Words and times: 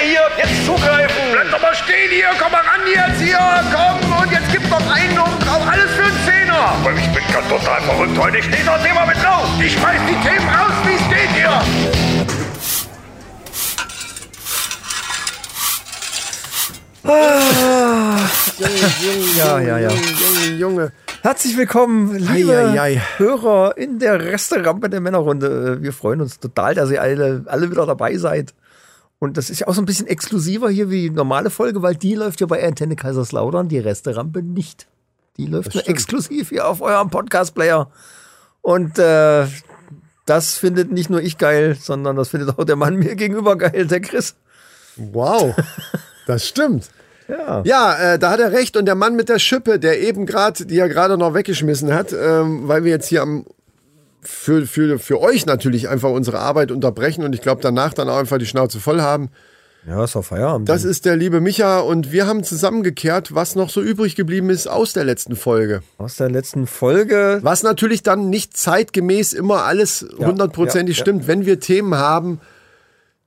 hier, 0.00 0.22
jetzt 0.38 0.66
zugreifen. 0.66 1.22
Bleib 1.32 1.50
doch 1.50 1.60
mal 1.60 1.74
stehen 1.74 2.10
hier, 2.10 2.30
komm 2.40 2.52
mal 2.52 2.62
ran 2.62 2.80
jetzt 2.86 3.20
hier, 3.20 3.38
komm 3.72 4.22
und 4.22 4.32
jetzt 4.32 4.50
gib 4.50 4.68
noch 4.68 4.90
einen 4.90 5.18
und 5.18 5.38
drauf, 5.44 5.62
alles 5.70 5.90
für 5.92 6.04
einen 6.04 6.20
Zehner. 6.24 6.74
Aber 6.80 6.92
ich 6.92 7.08
bin 7.12 7.22
ganz 7.32 7.48
total 7.48 7.80
verrückt 7.82 8.18
heute. 8.18 8.38
Ich 8.38 8.44
stehe 8.44 8.64
das 8.64 8.82
Thema 8.82 9.06
mit 9.06 9.16
drauf. 9.22 9.48
Ich 9.60 9.72
schmeiß 9.72 10.00
die 10.08 10.28
Themen 10.28 10.48
raus, 10.48 10.72
wie 10.84 10.94
es 10.94 11.08
geht 11.08 11.30
hier. 11.34 11.60
Ja, 19.36 19.58
ja, 19.60 19.78
ja. 19.78 19.90
Junge, 19.90 20.56
Junge. 20.56 20.92
Herzlich 21.22 21.56
willkommen, 21.56 22.16
liebe 22.16 22.56
Ei, 22.56 22.70
ei, 22.70 22.80
ei. 22.80 23.02
Hörer 23.18 23.76
in 23.76 23.98
der 23.98 24.24
Resterampe 24.24 24.88
der 24.88 25.00
Männerrunde. 25.00 25.82
Wir 25.82 25.92
freuen 25.92 26.22
uns 26.22 26.38
total, 26.40 26.74
dass 26.74 26.90
ihr 26.90 27.02
alle, 27.02 27.44
alle 27.46 27.70
wieder 27.70 27.84
dabei 27.84 28.16
seid. 28.16 28.54
Und 29.20 29.36
das 29.36 29.50
ist 29.50 29.60
ja 29.60 29.68
auch 29.68 29.74
so 29.74 29.82
ein 29.82 29.86
bisschen 29.86 30.06
exklusiver 30.06 30.70
hier 30.70 30.90
wie 30.90 31.02
die 31.02 31.10
normale 31.10 31.50
Folge, 31.50 31.82
weil 31.82 31.94
die 31.94 32.14
läuft 32.14 32.40
ja 32.40 32.46
bei 32.46 32.66
Antenne 32.66 32.96
Kaiserslautern, 32.96 33.68
die 33.68 33.78
Resterampe 33.78 34.42
nicht. 34.42 34.88
Die 35.36 35.44
läuft 35.44 35.74
nur 35.74 35.86
exklusiv 35.86 36.48
hier 36.48 36.66
auf 36.66 36.80
eurem 36.80 37.10
Podcast-Player. 37.10 37.90
Und 38.62 38.98
äh, 38.98 39.46
das 40.24 40.56
findet 40.56 40.90
nicht 40.90 41.10
nur 41.10 41.20
ich 41.20 41.36
geil, 41.36 41.76
sondern 41.78 42.16
das 42.16 42.30
findet 42.30 42.58
auch 42.58 42.64
der 42.64 42.76
Mann 42.76 42.96
mir 42.98 43.14
gegenüber 43.14 43.56
geil, 43.56 43.86
der 43.86 44.00
Chris. 44.00 44.36
Wow, 44.96 45.54
das 46.26 46.48
stimmt. 46.48 46.90
Ja. 47.30 47.62
Ja, 47.64 48.14
äh, 48.14 48.18
da 48.18 48.32
hat 48.32 48.40
er 48.40 48.50
recht. 48.50 48.76
Und 48.76 48.86
der 48.86 48.96
Mann 48.96 49.14
mit 49.14 49.28
der 49.28 49.38
Schippe, 49.38 49.78
der 49.78 50.00
eben 50.00 50.26
gerade, 50.26 50.66
die 50.66 50.76
er 50.76 50.88
gerade 50.88 51.16
noch 51.16 51.32
weggeschmissen 51.32 51.94
hat, 51.94 52.12
ähm, 52.12 52.66
weil 52.66 52.82
wir 52.82 52.90
jetzt 52.90 53.06
hier 53.06 53.22
am 53.22 53.46
für, 54.22 54.66
für, 54.66 54.98
für 54.98 55.20
euch 55.20 55.46
natürlich 55.46 55.88
einfach 55.88 56.10
unsere 56.10 56.38
Arbeit 56.38 56.70
unterbrechen 56.70 57.24
und 57.24 57.34
ich 57.34 57.40
glaube 57.40 57.62
danach 57.62 57.94
dann 57.94 58.08
auch 58.08 58.18
einfach 58.18 58.38
die 58.38 58.46
Schnauze 58.46 58.80
voll 58.80 59.00
haben. 59.00 59.30
Ja, 59.86 60.04
ist 60.04 60.14
doch 60.14 60.24
Feierabend. 60.24 60.68
Das 60.68 60.84
ist 60.84 61.06
der 61.06 61.16
liebe 61.16 61.40
Micha 61.40 61.80
und 61.80 62.12
wir 62.12 62.26
haben 62.26 62.44
zusammengekehrt, 62.44 63.34
was 63.34 63.54
noch 63.54 63.70
so 63.70 63.80
übrig 63.80 64.14
geblieben 64.14 64.50
ist 64.50 64.66
aus 64.66 64.92
der 64.92 65.04
letzten 65.04 65.36
Folge. 65.36 65.82
aus 65.96 66.16
der 66.16 66.28
letzten 66.28 66.66
Folge. 66.66 67.38
Was 67.42 67.62
natürlich 67.62 68.02
dann 68.02 68.28
nicht 68.28 68.56
zeitgemäß 68.56 69.32
immer 69.32 69.64
alles 69.64 70.06
hundertprozentig 70.18 70.96
ja, 70.96 71.00
ja. 71.00 71.04
stimmt. 71.04 71.26
Wenn 71.26 71.46
wir 71.46 71.60
Themen 71.60 71.94
haben, 71.94 72.40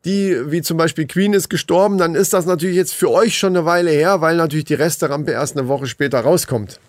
die, 0.06 0.52
wie 0.52 0.62
zum 0.62 0.78
Beispiel 0.78 1.08
Queen 1.08 1.34
ist 1.34 1.50
gestorben, 1.50 1.98
dann 1.98 2.14
ist 2.14 2.34
das 2.34 2.46
natürlich 2.46 2.76
jetzt 2.76 2.94
für 2.94 3.10
euch 3.10 3.38
schon 3.38 3.56
eine 3.56 3.66
Weile 3.66 3.90
her, 3.90 4.22
weil 4.22 4.36
natürlich 4.36 4.66
die 4.66 4.74
Resterampe 4.74 5.32
erst 5.32 5.58
eine 5.58 5.68
Woche 5.68 5.88
später 5.88 6.20
rauskommt. 6.20 6.80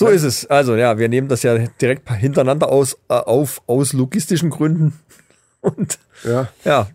So 0.00 0.08
ist 0.08 0.22
es. 0.24 0.46
Also 0.46 0.76
ja, 0.76 0.98
wir 0.98 1.08
nehmen 1.08 1.28
das 1.28 1.42
ja 1.42 1.56
direkt 1.80 2.10
hintereinander 2.10 2.68
aus, 2.70 2.94
äh, 3.08 3.14
auf 3.14 3.62
aus 3.66 3.92
logistischen 3.92 4.50
Gründen. 4.50 4.94
Und 5.60 5.98
Ja. 6.24 6.48
ja, 6.64 6.88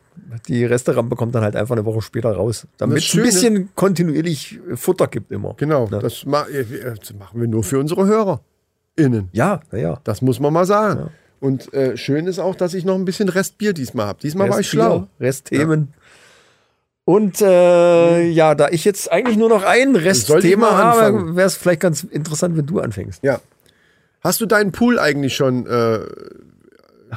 die 0.47 0.65
Resterampe 0.65 1.15
kommt 1.15 1.35
dann 1.35 1.43
halt 1.43 1.55
einfach 1.55 1.75
eine 1.75 1.85
Woche 1.85 2.01
später 2.01 2.31
raus, 2.33 2.67
damit 2.77 2.97
es 2.97 3.13
ein 3.13 3.21
bisschen 3.23 3.69
kontinuierlich 3.75 4.59
Futter 4.75 5.07
gibt 5.07 5.31
immer. 5.31 5.53
Genau, 5.57 5.87
Ja. 5.91 5.99
das, 5.99 6.25
ma 6.25 6.45
äh, 6.47 6.65
das 6.99 7.13
machen 7.13 7.39
wir 7.41 7.47
nur 7.47 7.63
für 7.63 7.79
unsere 7.79 8.05
HörerInnen. 8.05 9.29
Ja, 9.33 9.61
ja, 9.71 9.77
ja. 9.77 9.99
Das 10.03 10.21
muss 10.21 10.39
man 10.39 10.51
mal 10.51 10.65
sagen. 10.65 11.09
Und 11.39 11.71
äh, 11.73 11.95
schön 11.97 12.27
ist 12.27 12.39
auch, 12.39 12.55
dass 12.55 12.73
ich 12.73 12.85
noch 12.85 12.95
ein 12.95 13.05
bisschen 13.05 13.29
Restbier 13.29 13.73
diesmal 13.73 14.07
habe. 14.07 14.19
Diesmal 14.21 14.49
war 14.49 14.59
ich 14.59 14.69
schlau. 14.69 15.07
Restthemen. 15.19 15.93
Und 17.05 17.39
äh, 17.39 18.21
ja, 18.29 18.55
da 18.55 18.69
ich 18.69 18.83
jetzt 18.83 19.11
eigentlich 19.11 19.37
nur 19.37 19.49
noch 19.49 19.63
ein 19.63 19.95
Restthema 19.95 20.71
habe, 20.71 21.35
wäre 21.35 21.47
es 21.47 21.55
vielleicht 21.55 21.81
ganz 21.81 22.03
interessant, 22.03 22.57
wenn 22.57 22.65
du 22.65 22.79
anfängst. 22.79 23.23
Ja. 23.23 23.39
Hast 24.21 24.41
du 24.41 24.47
deinen 24.47 24.71
Pool 24.71 24.97
eigentlich 24.97 25.35
schon? 25.35 25.67
Äh, 25.67 25.99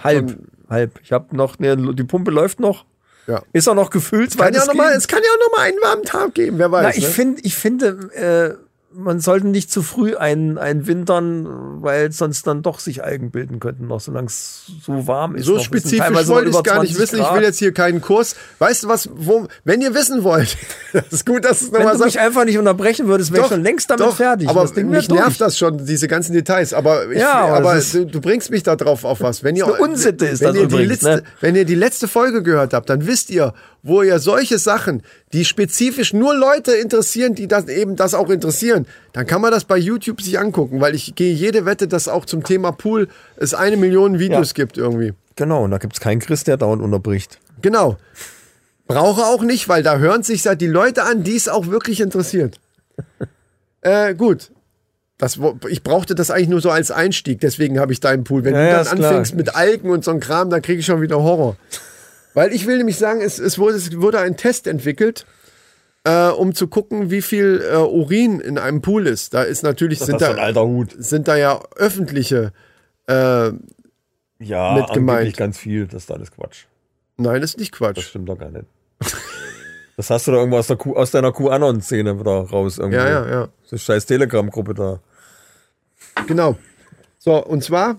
Halb, 0.05 0.37
halb. 0.69 1.01
Ich 1.03 1.13
habe 1.13 1.35
noch, 1.35 1.59
eine, 1.59 1.95
die 1.95 2.05
Pumpe 2.05 2.31
läuft 2.31 2.61
noch. 2.61 2.85
ja. 3.27 3.43
Ist 3.53 3.69
auch 3.69 3.75
noch 3.75 3.91
gefüllt. 3.91 4.37
Kann 4.37 4.55
ja 4.55 4.63
auch 4.63 4.67
noch 4.67 4.75
mal, 4.75 4.91
weitestgehend. 4.91 5.03
es 5.03 5.09
kann 5.09 5.23
ja 5.25 5.31
auch 5.31 5.49
noch 5.51 5.57
mal 5.57 5.65
einen 5.65 5.79
warmen 5.83 6.05
Tag 6.05 6.35
geben, 6.35 6.59
wer 6.59 6.71
weiß. 6.71 6.85
Na, 6.85 6.97
ich 6.97 7.05
ne? 7.05 7.11
finde, 7.11 7.41
ich 7.43 7.57
finde, 7.57 8.59
äh, 8.61 8.68
man 8.91 9.21
sollte 9.21 9.47
nicht 9.49 9.71
zu 9.71 9.83
früh 9.83 10.17
ein, 10.17 10.57
einwintern, 10.57 11.83
weil 11.83 12.11
sonst 12.11 12.47
dann 12.47 12.63
doch 12.63 12.81
sich 12.81 13.05
Algen 13.05 13.31
bilden 13.31 13.61
könnten, 13.61 13.87
noch 13.87 14.01
solange 14.01 14.29
es 14.29 14.65
so 14.83 15.07
warm 15.07 15.35
ist. 15.37 15.45
So 15.45 15.57
noch. 15.57 15.65
Spezifisch 15.65 16.29
wollte 16.29 16.51
ich 16.51 16.63
gar 16.63 16.81
nicht 16.81 16.95
20 16.95 16.99
wissen. 16.99 17.17
Ich 17.17 17.23
Grad. 17.23 17.37
will 17.37 17.43
jetzt 17.43 17.59
hier 17.59 17.73
keinen 17.73 18.01
Kurs. 18.01 18.35
Weißt 18.59 18.85
du 18.85 18.89
was, 18.89 19.11
wo, 19.15 19.47
wenn 19.65 19.83
ihr 19.83 19.95
wissen 19.95 20.25
wollt, 20.25 20.57
das 20.93 21.05
ist 21.11 21.27
gut, 21.27 21.45
dass 21.45 21.61
es 21.61 21.73
Wenn 21.73 21.81
nochmal 21.83 21.99
du 21.99 22.05
mich 22.05 22.19
einfach 22.19 22.47
nicht 22.47 22.57
unterbrechen 22.57 23.09
würdest, 23.09 23.33
wäre 23.33 23.43
ich 23.43 23.49
schon 23.49 23.63
längst 23.63 23.91
damit 23.91 24.07
doch, 24.07 24.17
fertig. 24.17 24.49
Aber 24.49 24.63
Das 24.63 24.75
mich 24.75 25.09
nervt 25.11 25.41
das 25.41 25.59
schon, 25.59 25.85
diese 25.85 26.09
ganzen 26.09 26.33
Details. 26.33 26.73
Aber, 26.73 27.11
ich, 27.11 27.19
Ja, 27.19 27.45
aber 27.45 27.71
aber 27.71 27.81
du, 27.81 28.07
du 28.07 28.21
bringst 28.23 28.51
mich 28.51 28.63
da 28.63 28.75
drauf 28.75 29.05
auf 29.05 29.21
was. 29.21 29.45
Wenn 29.45 29.55
ihr, 29.55 29.81
Unsitte 29.81 30.27
ist 30.27 30.41
wenn 30.41 30.49
das 30.49 30.57
ihr 30.57 30.67
die 30.67 30.75
übrigens, 30.75 31.03
letzte, 31.03 31.17
ne? 31.17 31.23
Wenn 31.41 31.57
ihr 31.57 31.65
die 31.67 31.75
letzte 31.75 32.09
Folge 32.09 32.43
gehört 32.43 32.73
habt, 32.73 32.89
dann 32.89 33.07
wisst 33.07 33.29
ihr, 33.31 33.53
wo 33.89 34.03
ihr 34.03 34.19
solche 34.21 34.59
Sachen, 34.59 35.03
die 35.33 35.45
spezifisch 35.45 36.13
nur 36.13 36.35
Leute 36.37 36.73
interessieren, 36.73 37.35
die 37.35 37.49
das 37.49 37.67
eben 37.69 37.97
das 37.97 38.15
auch 38.15 38.29
interessieren, 38.31 38.87
dann 39.13 39.27
kann 39.27 39.41
man 39.41 39.51
das 39.51 39.65
bei 39.65 39.77
YouTube 39.77 40.21
sich 40.23 40.39
angucken, 40.39 40.81
weil 40.81 40.95
ich 40.95 41.15
gehe 41.15 41.33
jede 41.35 41.65
Wette, 41.65 41.89
dass 41.89 42.07
auch 42.07 42.25
zum 42.27 42.45
Thema 42.45 42.71
Pool 42.73 43.09
es 43.37 43.55
eine 43.55 43.77
Million 43.77 44.19
Videos 44.19 44.51
Ja. 44.51 44.55
gibt 44.55 44.77
irgendwie. 44.79 45.15
Genau, 45.37 45.65
und 45.65 45.71
da 45.73 45.79
gibt 45.79 45.95
es 45.95 46.01
keinen 46.01 46.21
Chris, 46.21 46.45
der 46.45 46.57
dauernd 46.57 46.83
unterbricht. 46.83 47.39
Genau. 47.63 47.97
Brauche 48.87 49.23
auch 49.27 49.43
nicht, 49.43 49.69
weil 49.69 49.83
da 49.83 49.99
hören 49.99 50.23
sich 50.23 50.47
halt 50.47 50.61
die 50.61 50.67
Leute 50.67 51.03
an, 51.05 51.23
die 51.25 51.37
es 51.37 51.49
auch 51.49 51.67
wirklich 51.67 52.01
interessiert. 52.01 52.59
äh, 53.83 54.15
gut. 54.15 54.51
Das, 55.19 55.39
ich 55.69 55.83
brauchte 55.83 56.15
das 56.15 56.31
eigentlich 56.31 56.49
nur 56.49 56.61
so 56.61 56.71
als 56.71 56.91
Einstieg, 56.93 57.41
deswegen 57.41 57.81
habe 57.81 57.93
ich 57.93 57.99
deinen 57.99 58.23
Pool. 58.23 58.45
Wenn 58.45 58.55
Ja, 58.55 58.61
du 58.61 58.67
ja, 58.69 58.73
dann 58.75 58.83
ist 58.85 58.95
klar. 58.95 59.11
anfängst 59.11 59.35
mit 59.35 59.57
Algen 59.57 59.91
und 59.91 60.05
so 60.05 60.13
einem 60.13 60.21
Kram, 60.21 60.49
dann 60.49 60.63
kriege 60.63 60.79
ich 60.79 60.87
schon 60.87 61.01
wieder 61.03 61.17
Horror. 61.21 61.57
Weil 62.39 62.53
ich 62.53 62.67
will 62.69 62.77
nämlich 62.77 62.97
sagen, 62.99 63.21
es, 63.21 63.41
es, 63.41 63.59
wurde, 63.59 63.75
es 63.75 64.01
wurde 64.01 64.21
ein 64.21 64.37
Test 64.37 64.69
entwickelt, 64.69 65.27
äh, 66.05 66.29
um 66.29 66.55
zu 66.55 66.69
gucken, 66.69 67.11
wie 67.11 67.21
viel 67.21 67.61
äh, 67.69 67.75
Urin 67.79 68.39
in 68.39 68.59
einem 68.59 68.81
Pool 68.81 69.09
ist. 69.09 69.35
Da 69.35 69.43
ist 69.43 69.65
natürlich, 69.65 69.99
sind 69.99 70.21
da, 70.21 70.35
alter 70.35 70.65
Hut. 70.65 70.95
sind 70.97 71.27
da 71.27 71.35
ja 71.35 71.61
öffentliche, 71.75 72.53
äh, 73.09 73.51
Ja, 74.39 74.75
Mit 74.77 74.93
gemeint. 74.93 75.37
ganz 75.37 75.59
viel. 75.59 75.89
Das 75.89 76.05
ist 76.05 76.13
alles 76.13 76.31
Quatsch. 76.31 76.67
nein, 77.17 77.41
das 77.41 77.51
ist 77.51 77.59
nicht 77.59 77.73
Das 77.73 77.79
Quatsch. 77.79 78.03
stimmt 78.03 78.29
doch 78.29 78.39
gar 78.39 78.51
nicht. 78.51 78.67
Das 79.97 80.11
hast 80.11 80.29
du 80.29 80.31
da 80.31 80.37
irgendwo 80.37 80.59
aus, 80.59 80.69
der 80.69 80.77
Q, 80.77 80.95
aus 80.95 81.11
deiner 81.11 81.33
QAnon-Szene 81.33 82.21
wieder 82.21 82.43
raus. 82.43 82.79
Irgendwo. 82.79 82.99
Ja, 83.01 83.09
ja, 83.09 83.29
ja. 83.29 83.49
So 83.65 83.77
scheiß 83.77 84.07
Telegram-Gruppe 84.07 84.75
da. 84.75 85.01
Genau. 86.29 86.57
So, 87.19 87.45
und 87.45 87.65
zwar, 87.65 87.99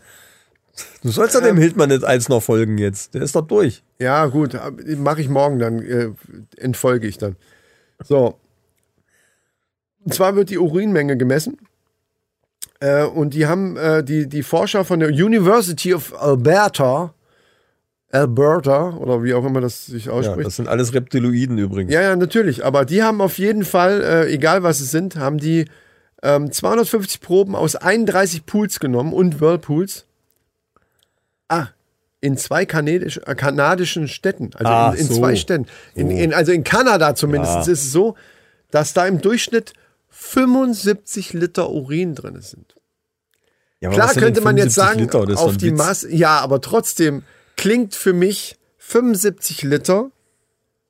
Du 1.03 1.09
sollst 1.11 1.35
ja 1.35 1.41
dem 1.41 1.57
Hildmann 1.57 1.89
nicht 1.89 2.05
eins 2.05 2.29
noch 2.29 2.41
folgen 2.41 2.77
jetzt. 2.77 3.13
Der 3.13 3.23
ist 3.23 3.35
doch 3.35 3.45
durch. 3.45 3.83
Ja, 4.01 4.25
gut, 4.27 4.57
mache 4.97 5.21
ich 5.21 5.29
morgen 5.29 5.59
dann, 5.59 5.79
äh, 5.79 6.09
entfolge 6.57 7.07
ich 7.07 7.17
dann. 7.17 7.35
So. 8.03 8.39
Und 10.05 10.13
zwar 10.13 10.35
wird 10.35 10.49
die 10.49 10.57
Urinmenge 10.57 11.17
gemessen. 11.17 11.57
Äh, 12.79 13.03
und 13.03 13.33
die 13.33 13.45
haben 13.45 13.75
äh, 13.75 14.03
die, 14.03 14.27
die 14.27 14.41
Forscher 14.43 14.85
von 14.85 15.01
der 15.01 15.09
University 15.09 15.93
of 15.93 16.13
Alberta, 16.17 17.13
Alberta, 18.11 18.91
oder 18.97 19.21
wie 19.21 19.33
auch 19.33 19.45
immer 19.45 19.59
das 19.59 19.85
sich 19.87 20.05
Ja, 20.05 20.13
ausspricht. 20.13 20.47
das 20.47 20.55
sind 20.55 20.69
alles 20.69 20.93
Reptiloiden 20.93 21.57
übrigens. 21.57 21.93
Ja, 21.93 22.01
ja, 22.01 22.15
natürlich. 22.15 22.63
Aber 22.63 22.85
die 22.85 23.03
haben 23.03 23.19
auf 23.19 23.37
jeden 23.37 23.65
Fall, 23.65 24.01
äh, 24.01 24.33
egal 24.33 24.63
was 24.63 24.79
es 24.79 24.91
sind, 24.91 25.17
haben 25.17 25.37
die 25.39 25.65
ähm, 26.23 26.51
250 26.51 27.19
Proben 27.19 27.53
aus 27.55 27.75
31 27.75 28.45
Pools 28.45 28.79
genommen 28.79 29.11
und 29.11 29.41
Whirlpools. 29.41 30.05
Ah, 31.49 31.67
in 32.21 32.37
zwei 32.37 32.65
kanadisch, 32.65 33.19
äh, 33.25 33.35
kanadischen 33.35 34.07
Städten. 34.07 34.51
Also 34.53 34.71
Ach 34.71 34.93
in, 34.93 34.99
in 34.99 35.07
so. 35.07 35.15
zwei 35.15 35.35
Städten. 35.35 35.67
In, 35.95 36.09
So. 36.09 36.15
in, 36.17 36.33
also 36.33 36.51
in 36.51 36.63
Kanada 36.63 37.15
zumindest 37.15 37.53
Ja. 37.53 37.61
ist 37.61 37.67
es 37.69 37.91
so, 37.91 38.15
dass 38.71 38.93
da 38.93 39.07
im 39.07 39.21
Durchschnitt 39.21 39.73
75 40.09 41.33
Liter 41.33 41.69
Urin 41.69 42.15
drin 42.15 42.41
sind. 42.41 42.75
Ja, 43.79 43.89
aber 43.89 43.95
Klar 43.95 44.13
könnte 44.15 44.41
man 44.41 44.57
jetzt 44.57 44.75
75 44.75 45.11
sagen, 45.11 45.27
Liter? 45.29 45.41
Auf 45.41 45.57
die. 45.57 45.71
Masse, 45.71 46.13
ja, 46.13 46.39
aber 46.39 46.59
trotzdem 46.61 47.23
klingt 47.55 47.95
für 47.95 48.13
mich 48.13 48.57
75 48.77 49.63
Liter 49.63 50.11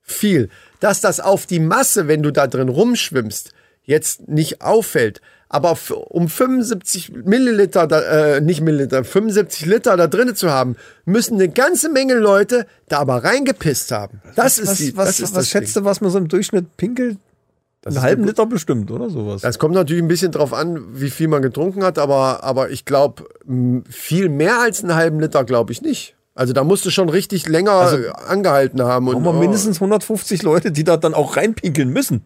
viel. 0.01 0.49
Dass 0.79 1.01
das 1.01 1.19
auf 1.19 1.45
die 1.45 1.59
Masse, 1.59 2.07
wenn 2.07 2.23
du 2.23 2.31
da 2.31 2.47
drin 2.47 2.69
rumschwimmst, 2.69 3.51
jetzt 3.83 4.27
nicht 4.27 4.61
auffällt, 4.61 5.21
aber 5.49 5.75
um 6.09 6.29
75 6.29 7.11
Milliliter, 7.25 7.87
da, 7.87 8.01
äh, 8.01 8.41
nicht 8.41 8.61
Milliliter, 8.61 9.03
75 9.03 9.65
Liter 9.65 9.97
da 9.97 10.05
drinnen 10.07 10.35
zu 10.35 10.51
haben, 10.51 10.75
müssen 11.05 11.33
eine 11.35 11.49
ganze 11.49 11.89
Menge 11.89 12.13
Leute 12.13 12.67
da 12.87 12.99
aber 12.99 13.23
reingepisst 13.23 13.91
haben. 13.91 14.21
Das 14.35 14.59
ist 14.59 14.67
Was, 14.69 14.77
die, 14.77 14.95
was, 14.95 15.07
das 15.07 15.19
ist 15.19 15.23
was 15.23 15.31
das 15.31 15.49
schätzt 15.49 15.75
Ding. 15.75 15.83
du, 15.83 15.89
was 15.89 16.01
man 16.01 16.11
so 16.11 16.19
im 16.19 16.27
Durchschnitt 16.27 16.77
pinkelt? 16.77 17.17
Das 17.81 17.93
Einen 17.93 17.97
ist 17.97 18.03
halben 18.03 18.23
Liter 18.25 18.45
bestimmt, 18.45 18.91
oder 18.91 19.09
sowas? 19.09 19.41
Das 19.41 19.57
kommt 19.57 19.73
natürlich 19.73 20.03
ein 20.03 20.07
bisschen 20.07 20.31
drauf 20.31 20.53
an, 20.53 20.83
wie 20.93 21.09
viel 21.09 21.29
man 21.29 21.41
getrunken 21.41 21.83
hat, 21.83 21.97
aber, 21.97 22.43
aber 22.43 22.69
ich 22.69 22.85
glaube, 22.85 23.23
viel 23.89 24.29
mehr 24.29 24.59
als 24.59 24.83
einen 24.83 24.93
halben 24.95 25.19
Liter 25.19 25.45
glaube 25.45 25.71
ich 25.71 25.81
nicht. 25.81 26.15
Also 26.35 26.53
da 26.53 26.63
musst 26.63 26.85
du 26.85 26.89
schon 26.89 27.09
richtig 27.09 27.47
länger 27.47 27.91
äh, 27.91 28.09
angehalten 28.27 28.81
haben. 28.83 29.07
Und, 29.07 29.15
Haben 29.15 29.23
wir 29.23 29.33
oh, 29.33 29.39
mindestens 29.39 29.77
150 29.77 30.43
Leute, 30.43 30.71
die 30.71 30.83
da 30.83 30.95
dann 30.95 31.13
auch 31.13 31.37
reinpinkeln 31.37 31.89
müssen. 31.89 32.23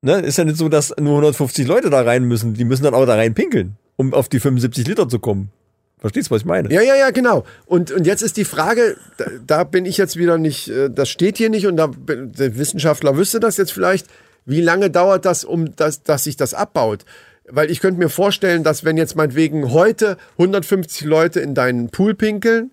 Ne? 0.00 0.20
Ist 0.20 0.38
ja 0.38 0.44
nicht 0.44 0.56
so, 0.56 0.68
dass 0.68 0.94
nur 0.98 1.12
150 1.12 1.66
Leute 1.66 1.90
da 1.90 2.02
rein 2.02 2.24
müssen. 2.24 2.54
Die 2.54 2.64
müssen 2.64 2.84
dann 2.84 2.94
auch 2.94 3.06
da 3.06 3.14
reinpinkeln, 3.14 3.76
um 3.96 4.14
auf 4.14 4.28
die 4.28 4.40
75 4.40 4.86
Liter 4.86 5.08
zu 5.08 5.18
kommen. 5.18 5.50
Verstehst 5.98 6.30
du, 6.30 6.34
was 6.34 6.42
ich 6.42 6.46
meine? 6.46 6.72
Ja, 6.72 6.80
ja, 6.80 6.94
ja, 6.94 7.10
genau. 7.10 7.44
Und, 7.66 7.90
und 7.90 8.06
jetzt 8.06 8.22
ist 8.22 8.36
die 8.36 8.44
Frage, 8.44 8.96
da, 9.16 9.24
da 9.44 9.64
bin 9.64 9.84
ich 9.84 9.96
jetzt 9.96 10.16
wieder 10.16 10.38
nicht, 10.38 10.68
äh, 10.68 10.88
das 10.90 11.08
steht 11.08 11.38
hier 11.38 11.50
nicht 11.50 11.66
und 11.66 11.76
da, 11.76 11.90
der 12.06 12.56
Wissenschaftler 12.56 13.16
wüsste 13.16 13.40
das 13.40 13.56
jetzt 13.56 13.72
vielleicht, 13.72 14.06
wie 14.44 14.60
lange 14.60 14.90
dauert 14.90 15.24
das, 15.24 15.44
um 15.44 15.74
das, 15.74 16.04
dass 16.04 16.24
sich 16.24 16.36
das 16.36 16.54
abbaut? 16.54 17.04
Weil 17.50 17.70
ich 17.70 17.80
könnte 17.80 17.98
mir 17.98 18.08
vorstellen, 18.08 18.62
dass 18.62 18.84
wenn 18.84 18.96
jetzt 18.96 19.16
meinetwegen 19.16 19.72
heute 19.72 20.18
150 20.32 21.04
Leute 21.06 21.40
in 21.40 21.54
deinen 21.54 21.90
Pool 21.90 22.14
pinkeln, 22.14 22.70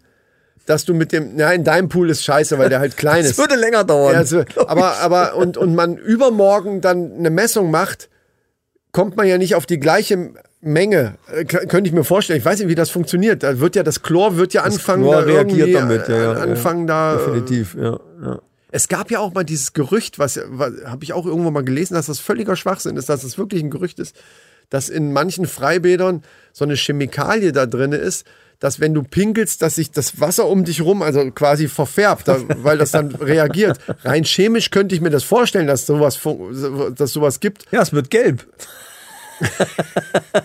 dass 0.65 0.85
du 0.85 0.93
mit 0.93 1.11
dem, 1.11 1.35
na, 1.35 1.53
in 1.53 1.63
deinem 1.63 1.89
Pool 1.89 2.09
ist 2.09 2.23
scheiße, 2.23 2.57
weil 2.57 2.69
der 2.69 2.79
halt 2.79 2.97
klein 2.97 3.21
Das 3.21 3.31
ist. 3.31 3.37
würde 3.37 3.55
länger 3.55 3.83
dauern. 3.83 4.13
Ja, 4.13 4.19
also, 4.19 4.43
aber, 4.67 4.97
aber, 4.97 5.35
und, 5.35 5.57
und 5.57 5.75
man 5.75 5.97
übermorgen 5.97 6.81
dann 6.81 7.13
eine 7.17 7.29
Messung 7.29 7.71
macht, 7.71 8.09
kommt 8.91 9.15
man 9.15 9.27
ja 9.27 9.37
nicht 9.37 9.55
auf 9.55 9.65
die 9.65 9.79
gleiche 9.79 10.31
Menge. 10.61 11.15
Äh, 11.31 11.45
könnte 11.45 11.87
ich 11.87 11.93
mir 11.93 12.03
vorstellen. 12.03 12.39
Ich 12.39 12.45
weiß 12.45 12.59
nicht, 12.59 12.69
wie 12.69 12.75
das 12.75 12.89
funktioniert. 12.89 13.43
Da 13.43 13.59
wird 13.59 13.75
ja 13.75 13.83
das 13.83 14.01
Chlor 14.01 14.37
wird 14.37 14.53
ja 14.53 14.63
anfangen, 14.63 15.03
Chlor 15.03 15.21
da 15.21 15.27
reagiert 15.27 15.75
damit, 15.75 16.07
ja, 16.07 16.17
ja, 16.17 16.33
äh, 16.37 16.41
anfangen 16.41 16.87
da. 16.87 17.13
äh, 17.15 17.17
Definitiv, 17.17 17.75
ja. 17.79 17.99
ja. 18.23 18.39
Es 18.71 18.87
gab 18.87 19.11
ja 19.11 19.19
auch 19.19 19.33
mal 19.33 19.43
dieses 19.45 19.73
Gerücht, 19.73 20.19
was, 20.19 20.39
was 20.47 20.73
habe 20.85 21.03
ich 21.03 21.13
auch 21.13 21.25
irgendwo 21.25 21.51
mal 21.51 21.63
gelesen, 21.63 21.93
dass 21.93 22.07
das 22.07 22.19
völliger 22.19 22.55
Schwachsinn 22.55 22.97
ist, 22.97 23.07
dass 23.07 23.21
das 23.21 23.37
wirklich 23.37 23.63
ein 23.63 23.69
Gerücht 23.69 23.99
ist, 23.99 24.15
dass 24.69 24.89
in 24.89 25.13
manchen 25.13 25.45
Freibädern 25.45 26.23
so 26.51 26.65
eine 26.65 26.75
Chemikalie 26.75 27.51
da 27.51 27.67
drin 27.67 27.91
ist, 27.93 28.25
dass 28.59 28.79
wenn 28.79 28.93
du 28.93 29.03
pinkelst, 29.03 29.61
dass 29.61 29.75
sich 29.75 29.91
das 29.91 30.19
Wasser 30.19 30.47
um 30.47 30.65
dich 30.65 30.81
rum, 30.81 31.01
also 31.01 31.29
quasi 31.31 31.67
verfärbt, 31.67 32.27
weil 32.63 32.77
das 32.77 32.91
dann 32.91 33.13
reagiert. 33.15 33.79
Rein 34.03 34.23
chemisch 34.23 34.71
könnte 34.71 34.95
ich 34.95 35.01
mir 35.01 35.09
das 35.09 35.23
vorstellen, 35.23 35.67
dass 35.67 35.85
sowas, 35.85 36.19
dass 36.95 37.11
sowas 37.11 37.39
gibt. 37.39 37.65
Ja, 37.71 37.81
es 37.81 37.93
wird 37.93 38.09
gelb. 38.09 38.45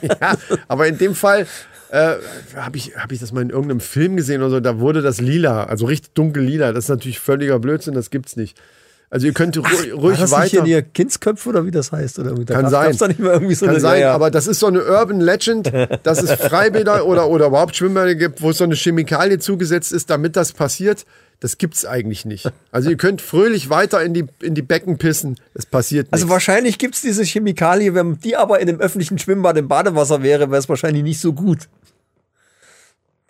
Ja, 0.03 0.37
aber 0.67 0.89
in 0.89 0.99
dem 0.99 1.15
Fall 1.15 1.47
äh, 1.91 2.15
habe 2.57 2.77
ich, 2.77 2.97
hab 2.97 3.12
ich 3.12 3.21
das 3.21 3.33
mal 3.33 3.43
in 3.43 3.51
irgendeinem 3.51 3.81
Film 3.81 4.17
gesehen 4.17 4.43
oder 4.43 4.51
so, 4.51 4.61
da 4.61 4.79
wurde 4.79 5.03
das 5.03 5.21
lila, 5.21 5.65
also 5.65 5.87
richtig 5.87 6.15
dunkel 6.15 6.43
lila. 6.43 6.73
Das 6.73 6.85
ist 6.85 6.89
natürlich 6.89 7.21
völliger 7.21 7.59
Blödsinn, 7.59 7.95
das 7.95 8.11
gibt's 8.11 8.37
nicht. 8.37 8.61
Also 9.12 9.27
ihr 9.27 9.33
könnt 9.33 9.57
ruhig, 9.59 9.93
War 9.93 9.99
ruhig 10.01 10.19
das 10.21 10.31
nicht 10.31 10.39
weiter. 10.55 10.65
hier 10.65 10.83
die 10.83 10.89
Kindsköpfe 10.89 11.49
oder 11.49 11.67
wie 11.67 11.73
das 11.73 11.91
heißt? 11.91 12.21
Oder? 12.21 12.33
Da 12.33 12.55
Kann 12.55 12.71
gab's- 12.71 12.71
sein. 12.71 12.97
Da 12.99 13.09
nicht 13.09 13.19
mehr 13.19 13.33
irgendwie 13.33 13.55
so 13.57 13.67
Kann 13.67 13.75
eine 13.75 13.81
sein, 13.81 14.01
ja, 14.03 14.15
aber 14.15 14.31
das 14.31 14.47
ist 14.47 14.61
so 14.61 14.69
eine 14.69 14.85
Urban 14.85 15.21
Legend, 15.21 15.73
dass 16.05 16.23
es 16.23 16.31
Freibäder 16.33 17.05
oder, 17.07 17.29
oder 17.29 17.47
überhaupt 17.47 17.75
Schwimmbäder 17.75 18.15
gibt, 18.15 18.41
wo 18.41 18.53
so 18.53 18.62
eine 18.65 18.77
Chemikalie 18.77 19.39
zugesetzt 19.41 19.93
ist, 19.93 20.11
damit 20.11 20.37
das 20.37 20.53
passiert. 20.53 21.07
Das 21.41 21.57
gibt's 21.59 21.87
eigentlich 21.87 22.25
nicht. 22.27 22.53
Also 22.71 22.91
ihr 22.91 22.97
könnt 22.99 23.21
fröhlich 23.23 23.69
weiter 23.71 24.03
in 24.03 24.12
die, 24.15 24.27
in 24.43 24.55
die 24.55 24.61
Becken 24.62 24.99
pissen. 24.99 25.37
Es 25.55 25.65
passiert 25.67 26.09
Also 26.11 26.27
nichts. 26.27 26.33
wahrscheinlich 26.33 26.79
gibt's 26.79 27.01
diese 27.01 27.25
Chemikalie, 27.25 27.95
wenn 27.95 28.19
die 28.21 28.37
aber 28.37 28.61
in 28.61 28.67
dem 28.67 28.79
öffentlichen 28.79 29.19
Schwimmbad 29.19 29.57
im 29.57 29.67
Badewasser 29.67 30.23
wäre, 30.23 30.51
wäre 30.51 30.59
es 30.61 30.69
wahrscheinlich 30.69 31.03
nicht 31.03 31.19
so 31.21 31.33
gut. 31.33 31.61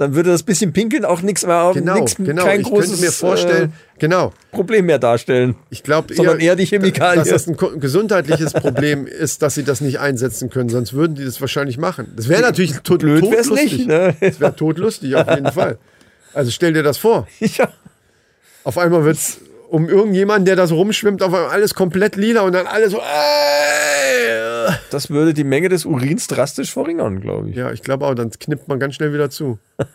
Dann 0.00 0.14
würde 0.14 0.30
das 0.30 0.42
bisschen 0.44 0.72
Pinkeln 0.72 1.04
auch 1.04 1.20
nichts 1.20 1.44
mehr, 1.44 1.72
Genau, 1.74 1.92
nix, 1.92 2.14
genau. 2.16 2.42
kein 2.42 2.62
ich 2.62 2.66
großes 2.66 3.02
mir 3.02 3.12
vorstellen, 3.12 3.74
genau. 3.98 4.28
äh, 4.28 4.56
Problem 4.56 4.86
mehr 4.86 4.98
darstellen. 4.98 5.56
Ich 5.68 5.82
glaube 5.82 6.14
Sondern 6.14 6.40
eher 6.40 6.56
die 6.56 6.64
Chemikalien. 6.64 7.18
Dass 7.18 7.28
das 7.28 7.46
ein 7.46 7.80
gesundheitliches 7.80 8.54
Problem 8.54 9.06
ist, 9.06 9.42
dass 9.42 9.56
sie 9.56 9.62
das 9.62 9.82
nicht 9.82 10.00
einsetzen 10.00 10.48
können, 10.48 10.70
sonst 10.70 10.94
würden 10.94 11.16
die 11.16 11.24
das 11.26 11.38
wahrscheinlich 11.42 11.76
machen. 11.76 12.10
Das 12.16 12.30
wäre 12.30 12.40
natürlich 12.40 12.78
tot, 12.78 13.00
Blöd 13.00 13.30
wär's 13.30 13.48
todlustig. 13.48 13.72
nicht, 13.72 13.88
ne? 13.88 14.16
Das 14.22 14.40
wäre 14.40 14.56
totlustig 14.56 15.16
auf 15.16 15.28
jeden 15.28 15.52
Fall. 15.52 15.76
Also 16.32 16.50
stell 16.50 16.72
dir 16.72 16.82
das 16.82 16.96
vor. 16.96 17.28
Ja. 17.40 17.68
Auf 18.64 18.78
einmal 18.78 19.04
wird's 19.04 19.42
um 19.68 19.86
irgendjemanden, 19.86 20.46
der 20.46 20.56
da 20.56 20.66
so 20.66 20.76
rumschwimmt, 20.76 21.22
auf 21.22 21.34
einmal 21.34 21.50
alles 21.50 21.74
komplett 21.74 22.16
lila 22.16 22.40
und 22.40 22.52
dann 22.54 22.66
alles 22.66 22.92
so. 22.92 22.98
Äh, 22.98 24.49
Das 24.90 25.10
würde 25.10 25.34
die 25.34 25.44
Menge 25.44 25.68
des 25.68 25.84
Urins 25.84 26.26
drastisch 26.26 26.72
verringern, 26.72 27.20
glaube 27.20 27.50
ich. 27.50 27.56
ja, 27.56 27.70
ich 27.72 27.82
glaube 27.82 28.06
auch, 28.06 28.14
dann 28.14 28.30
knippt 28.30 28.68
man 28.68 28.78
ganz 28.80 28.94
schnell 28.94 29.12
wieder 29.12 29.30
zu. 29.30 29.58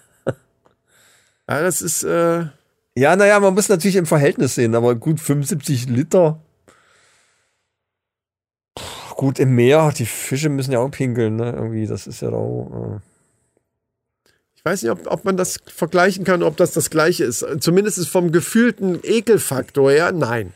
Ja, 1.48 1.62
das 1.62 1.83
ist. 1.83 2.01
Äh, 2.04 2.45
Ja, 2.98 3.16
naja, 3.16 3.39
man 3.39 3.54
muss 3.54 3.69
natürlich 3.69 3.98
im 3.98 4.07
Verhältnis 4.07 4.56
sehen, 4.56 4.74
aber 4.74 4.95
gut, 4.95 5.19
75 5.19 5.88
Liter. 5.89 6.42
Puh, 8.74 9.16
Gut, 9.16 9.38
im 9.38 9.54
Meer, 9.54 9.94
die 9.95 10.07
Fische 10.07 10.50
müssen 10.50 10.72
ja 10.72 10.80
auch 10.80 10.89
pinkeln, 10.89 11.36
ne? 11.36 11.51
Irgendwie, 11.51 11.86
das 11.86 12.07
ist 12.07 12.22
ja 12.24 12.30
auch. 12.30 13.00
Ich 14.56 14.66
weiß 14.66 14.81
nicht, 14.81 14.92
ob, 14.92 15.06
ob 15.06 15.24
man 15.24 15.38
das 15.38 15.60
vergleichen 15.68 16.25
kann, 16.25 16.42
ob 16.42 16.57
das 16.57 16.72
das 16.72 16.89
gleiche 16.89 17.25
ist. 17.25 17.45
Zumindest 17.60 18.00
ist 18.00 18.07
vom 18.10 18.31
gefühlten 18.31 19.00
Ekelfaktor 19.04 19.92
her, 19.92 20.12
nein. 20.12 20.51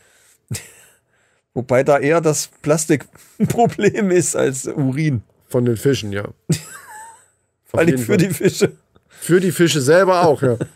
Wobei 1.60 1.84
da 1.84 1.98
eher 1.98 2.22
das 2.22 2.48
Plastikproblem 2.62 4.10
ist 4.20 4.34
als 4.34 4.66
Urin. 4.66 5.20
Von 5.46 5.66
den 5.66 5.76
Fischen, 5.76 6.10
ja. 6.10 6.24
Vor 7.66 7.80
allem 7.80 7.98
für 7.98 8.04
Fall. 8.06 8.16
die 8.16 8.30
Fische. 8.30 8.72
Für 9.08 9.40
die 9.40 9.52
Fische 9.52 9.82
selber 9.82 10.22
auch, 10.26 10.40
ja. 10.40 10.56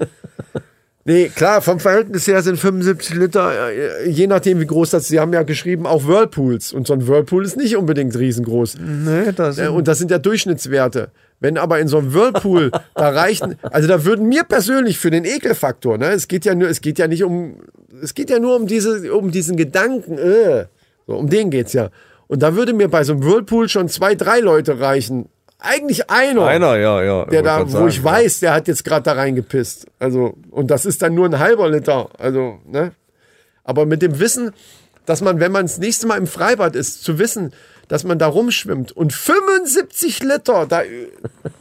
Nee, 1.07 1.29
klar, 1.29 1.61
vom 1.61 1.81
Verhältnis 1.81 2.27
her 2.27 2.41
sind 2.41 2.59
75 2.59 3.15
Liter, 3.17 3.71
äh, 3.71 4.09
je 4.09 4.27
nachdem 4.27 4.59
wie 4.61 4.67
groß 4.67 4.89
das 4.89 5.03
ist. 5.03 5.09
Sie 5.09 5.21
haben 5.21 5.35
ja 5.35 5.43
geschrieben, 5.43 5.87
auch 5.87 6.07
Whirlpools. 6.07 6.73
Und 6.73 6.87
so 6.87 6.95
ein 6.95 7.07
Whirlpool 7.07 7.45
ist 7.45 7.59
nicht 7.59 7.77
unbedingt 7.77 8.17
riesengroß. 8.17 8.77
Nee, 8.81 9.33
das 9.37 9.59
Äh, 9.59 9.69
Und 9.69 9.87
das 9.87 9.99
sind 9.99 10.11
ja 10.11 10.19
Durchschnittswerte. 10.19 11.11
Wenn 11.41 11.59
aber 11.59 11.79
in 11.81 11.89
so 11.89 11.99
einem 11.99 12.15
Whirlpool 12.15 12.71
da 12.95 13.11
reichen, 13.11 13.57
also 13.63 13.87
da 13.87 14.07
würden 14.07 14.29
mir 14.29 14.45
persönlich 14.45 14.99
für 14.99 15.11
den 15.11 15.27
Ekelfaktor, 15.27 15.99
ne, 15.99 16.07
es 16.13 16.27
geht 16.27 16.47
ja 16.47 16.55
nur, 16.55 16.69
es 16.71 16.81
geht 16.81 16.99
ja 16.99 17.07
nicht 17.07 17.23
um, 17.23 17.57
es 18.03 18.15
geht 18.15 18.31
ja 18.31 18.39
nur 18.39 18.57
um 18.57 18.67
diese, 18.67 19.13
um 19.13 19.31
diesen 19.31 19.59
Gedanken, 19.59 20.17
äh, 20.17 20.65
so, 21.07 21.15
um 21.17 21.29
den 21.29 21.51
geht's 21.51 21.73
ja. 21.73 21.91
Und 22.27 22.43
da 22.43 22.55
würde 22.55 22.73
mir 22.73 22.89
bei 22.89 23.05
so 23.05 23.13
einem 23.13 23.25
Whirlpool 23.25 23.69
schon 23.69 23.89
zwei, 23.89 24.15
drei 24.15 24.41
Leute 24.41 24.81
reichen. 24.81 25.29
Eigentlich 25.59 26.11
einer, 26.11 26.47
einer, 26.47 26.77
ja, 26.77 27.03
ja. 27.03 27.25
der 27.27 27.43
da, 27.43 27.61
wo 27.61 27.79
grad 27.79 27.89
ich 27.89 27.97
sagen, 27.97 28.05
weiß, 28.05 28.41
der 28.41 28.55
hat 28.55 28.69
jetzt 28.69 28.85
gerade 28.85 29.03
da 29.03 29.13
reingepisst. 29.13 29.87
Also, 29.99 30.35
und 30.51 30.71
das 30.71 30.85
ist 30.85 31.01
dann 31.03 31.15
nur 31.15 31.27
ein 31.27 31.39
halber 31.39 31.71
Liter. 31.71 32.09
Also, 32.19 32.59
ne? 32.67 32.93
Aber 33.63 33.87
mit 33.87 34.03
dem 34.03 34.19
Wissen, 34.19 34.53
dass 35.07 35.23
man, 35.23 35.41
wenn 35.41 35.53
man 35.53 35.67
das 35.67 35.79
nächste 35.79 36.07
Mal 36.07 36.19
im 36.19 36.27
Freibad 36.27 36.77
ist, 36.77 37.03
zu 37.03 37.19
wissen, 37.19 37.53
dass 37.89 38.05
man 38.05 38.19
da 38.19 38.27
rumschwimmt 38.27 38.93
und 38.93 39.13
75 39.13 40.23
Liter, 40.23 40.67
da 40.67 40.83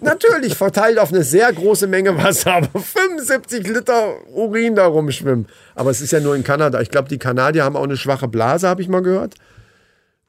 natürlich 0.01 0.55
verteilt 0.55 0.99
auf 0.99 1.11
eine 1.11 1.23
sehr 1.23 1.51
große 1.51 1.87
Menge 1.87 2.17
Wasser, 2.17 2.53
aber 2.53 2.79
75 2.79 3.67
Liter 3.67 4.15
Urin 4.33 4.75
da 4.75 4.85
rumschwimmen. 4.85 5.47
Aber 5.75 5.91
es 5.91 6.01
ist 6.01 6.11
ja 6.11 6.19
nur 6.19 6.35
in 6.35 6.43
Kanada. 6.43 6.81
Ich 6.81 6.89
glaube, 6.89 7.09
die 7.09 7.17
Kanadier 7.19 7.63
haben 7.63 7.75
auch 7.75 7.83
eine 7.83 7.97
schwache 7.97 8.27
Blase, 8.27 8.67
habe 8.67 8.81
ich 8.81 8.87
mal 8.87 9.01
gehört. 9.01 9.35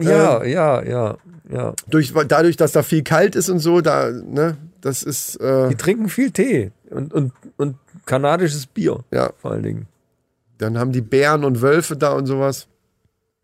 Ja, 0.00 0.42
ja, 0.44 0.82
ja, 0.82 1.16
ja. 1.50 1.74
Durch, 1.88 2.12
dadurch, 2.28 2.56
dass 2.56 2.72
da 2.72 2.82
viel 2.82 3.02
kalt 3.02 3.36
ist 3.36 3.48
und 3.48 3.60
so, 3.60 3.80
da, 3.80 4.10
ne, 4.10 4.56
das 4.80 5.02
ist, 5.02 5.36
äh, 5.36 5.68
Die 5.68 5.76
trinken 5.76 6.08
viel 6.08 6.30
Tee 6.30 6.72
und, 6.90 7.14
und, 7.14 7.32
und 7.56 7.76
kanadisches 8.04 8.66
Bier. 8.66 9.04
Ja. 9.12 9.30
Vor 9.40 9.52
allen 9.52 9.62
Dingen. 9.62 9.86
dann 10.58 10.78
haben 10.78 10.92
die 10.92 11.00
Bären 11.00 11.44
und 11.44 11.62
Wölfe 11.62 11.96
da 11.96 12.12
und 12.12 12.26
sowas. 12.26 12.66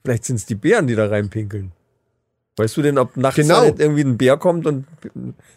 Vielleicht 0.02 0.24
sind 0.24 0.36
es 0.36 0.46
die 0.46 0.54
Bären, 0.54 0.86
die 0.86 0.94
da 0.94 1.06
reinpinkeln. 1.06 1.72
Weißt 2.60 2.76
du 2.76 2.82
denn, 2.82 2.98
ob 2.98 3.16
nachts 3.16 3.36
Genau. 3.36 3.56
halt 3.60 3.80
irgendwie 3.80 4.02
ein 4.02 4.18
Bär 4.18 4.36
kommt 4.36 4.66
und 4.66 4.84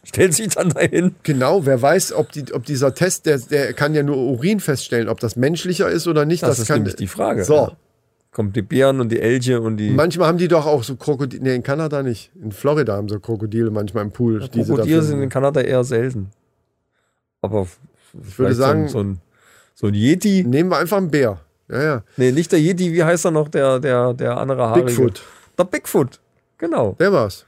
stellt 0.03 0.33
sich 0.33 0.47
dann 0.49 0.69
dahin? 0.69 1.15
Genau, 1.23 1.65
wer 1.65 1.81
weiß, 1.81 2.13
ob, 2.13 2.31
die, 2.31 2.53
ob 2.53 2.63
dieser 2.65 2.93
Test, 2.95 3.25
der, 3.25 3.39
der 3.39 3.73
kann 3.73 3.93
ja 3.93 4.03
nur 4.03 4.15
Urin 4.17 4.59
feststellen, 4.61 5.09
ob 5.09 5.19
das 5.19 5.35
menschlicher 5.35 5.89
ist 5.89 6.07
oder 6.07 6.23
nicht. 6.25 6.43
Das, 6.43 6.59
ist 6.59 6.67
kann, 6.67 6.77
nämlich 6.79 6.95
die 6.95 7.07
Frage. 7.07 7.43
So, 7.43 7.55
Ja. 7.55 7.71
Kommt 8.31 8.55
die 8.55 8.61
Bären 8.63 8.99
und 8.99 9.09
die 9.11 9.19
Elche 9.19 9.61
und 9.61 9.77
die 9.77 9.91
manchmal 9.91 10.27
haben 10.27 10.39
die 10.39 10.47
doch 10.47 10.65
auch 10.65 10.83
so 10.83 10.95
Krokodile, 10.95 11.43
nee, 11.43 11.53
in 11.55 11.61
Kanada 11.61 12.01
nicht. 12.01 12.31
In 12.41 12.51
Florida 12.51 12.95
haben 12.95 13.07
sie 13.07 13.19
Krokodile 13.19 13.69
manchmal 13.69 14.03
im 14.05 14.11
Pool. 14.11 14.39
da 14.39 14.47
Krokodile 14.47 15.03
sind 15.03 15.21
in 15.21 15.29
Kanada 15.29 15.61
eher 15.61 15.83
selten. 15.83 16.31
Aber 17.41 17.67
ich 18.27 18.39
würde 18.39 18.55
sagen- 18.55 18.87
so 18.87 18.99
ein, 18.99 19.03
so 19.03 19.09
ein, 19.09 19.19
so 19.75 19.87
ein 19.87 19.93
Yeti. 19.93 20.43
Nehmen 20.47 20.69
wir 20.69 20.77
einfach 20.77 20.97
einen 20.97 21.11
Bär. 21.11 21.41
Ja, 21.69 21.83
ja. 21.83 22.03
Nee, 22.17 22.31
nicht 22.31 22.51
der 22.51 22.59
Yeti, 22.59 22.91
wie 22.93 23.03
heißt 23.03 23.25
er 23.25 23.31
noch, 23.31 23.49
der, 23.49 23.79
der, 23.79 24.13
der 24.13 24.37
andere 24.37 24.67
Haarige? 24.67 24.85
Bigfoot. 24.87 25.21
Der 25.57 25.63
Bigfoot, 25.65 26.19
genau. 26.63 26.95
Der 26.99 27.11
war's. 27.11 27.45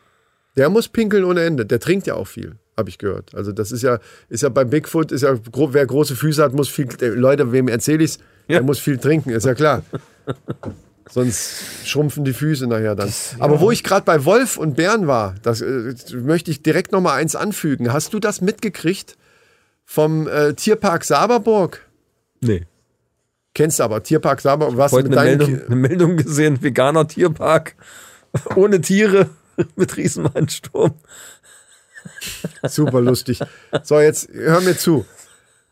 Der 0.58 0.70
muss 0.70 0.88
pinkeln 0.90 1.24
ohne 1.24 1.44
Ende. 1.44 1.66
Der 1.66 1.80
trinkt 1.80 2.06
ja 2.06 2.16
auch 2.16 2.28
viel, 2.28 2.56
habe 2.78 2.90
ich 2.90 2.98
gehört. 2.98 3.34
Also 3.34 3.52
das 3.52 3.72
ist 3.72 3.82
ja, 3.82 4.00
ist 4.30 4.44
ja 4.44 4.50
bei 4.50 4.66
Bigfoot, 4.66 5.12
ist 5.12 5.22
ja, 5.22 5.38
wer 5.54 5.86
große 5.86 6.16
Füße 6.16 6.44
hat, 6.44 6.54
muss 6.54 6.70
viel, 6.70 6.88
äh, 7.02 7.08
Leute, 7.08 7.52
wem 7.52 7.68
erzähle 7.68 8.04
ich's? 8.04 8.20
Ja. 8.48 8.58
Der 8.58 8.64
muss 8.64 8.80
viel 8.80 8.98
trinken, 8.98 9.32
ist 9.32 9.46
ja 9.46 9.54
klar. 9.54 9.84
Sonst 11.10 11.86
schrumpfen 11.86 12.26
die 12.26 12.34
Füße 12.34 12.68
nachher 12.68 12.96
dann. 12.96 13.14
Aber 13.40 13.60
wo 13.60 13.72
ich 13.72 13.84
gerade 13.84 14.06
bei 14.06 14.26
Wolf 14.26 14.58
und 14.58 14.76
Bären 14.76 15.08
war, 15.08 15.36
das 15.44 15.62
äh, 15.62 15.94
möchte 16.14 16.52
ich 16.52 16.64
direkt 16.64 16.92
noch 16.92 17.02
mal 17.02 17.14
eins 17.14 17.36
anfügen. 17.36 17.94
Hast 17.94 18.14
du 18.14 18.20
das 18.20 18.42
mitgekriegt 18.42 19.16
vom 19.86 20.28
äh, 20.28 20.54
Tierpark 20.54 21.04
Saberburg? 21.04 21.82
Nee. 22.42 22.66
Kennst 23.54 23.80
du 23.80 23.84
aber, 23.84 24.04
Tierpark 24.04 24.42
Saberburg, 24.42 24.78
was 24.78 24.92
mit 24.92 25.06
eine 25.06 25.16
deinen 25.16 25.38
Meldung, 25.38 25.66
eine 25.66 25.76
Meldung 25.76 26.18
gesehen, 26.18 26.62
veganer 26.62 27.08
Tierpark 27.08 27.76
ohne 28.56 28.82
Tiere 28.82 29.30
mit 29.76 29.96
Riesenmannsturm. 29.98 30.94
Super 32.68 33.02
lustig. 33.02 33.40
So, 33.84 34.00
jetzt 34.00 34.30
hör 34.32 34.62
mir 34.62 34.78
zu. 34.78 35.06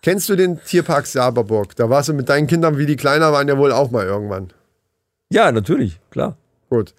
Kennst 0.02 0.28
du 0.30 0.36
den 0.36 0.62
Tierpark 0.64 1.06
Saberburg? 1.06 1.76
Da 1.76 1.90
warst 1.90 2.10
du 2.10 2.14
mit 2.14 2.28
deinen 2.30 2.48
Kindern, 2.48 2.78
wie 2.78 2.86
die 2.86 2.96
kleiner 2.96 3.32
waren, 3.32 3.48
ja 3.48 3.58
wohl 3.58 3.72
auch 3.72 3.92
mal 3.92 4.06
irgendwann. 4.06 4.52
Ja, 5.30 5.52
natürlich, 5.52 6.00
klar. 6.12 6.38
Gut. 6.70 6.94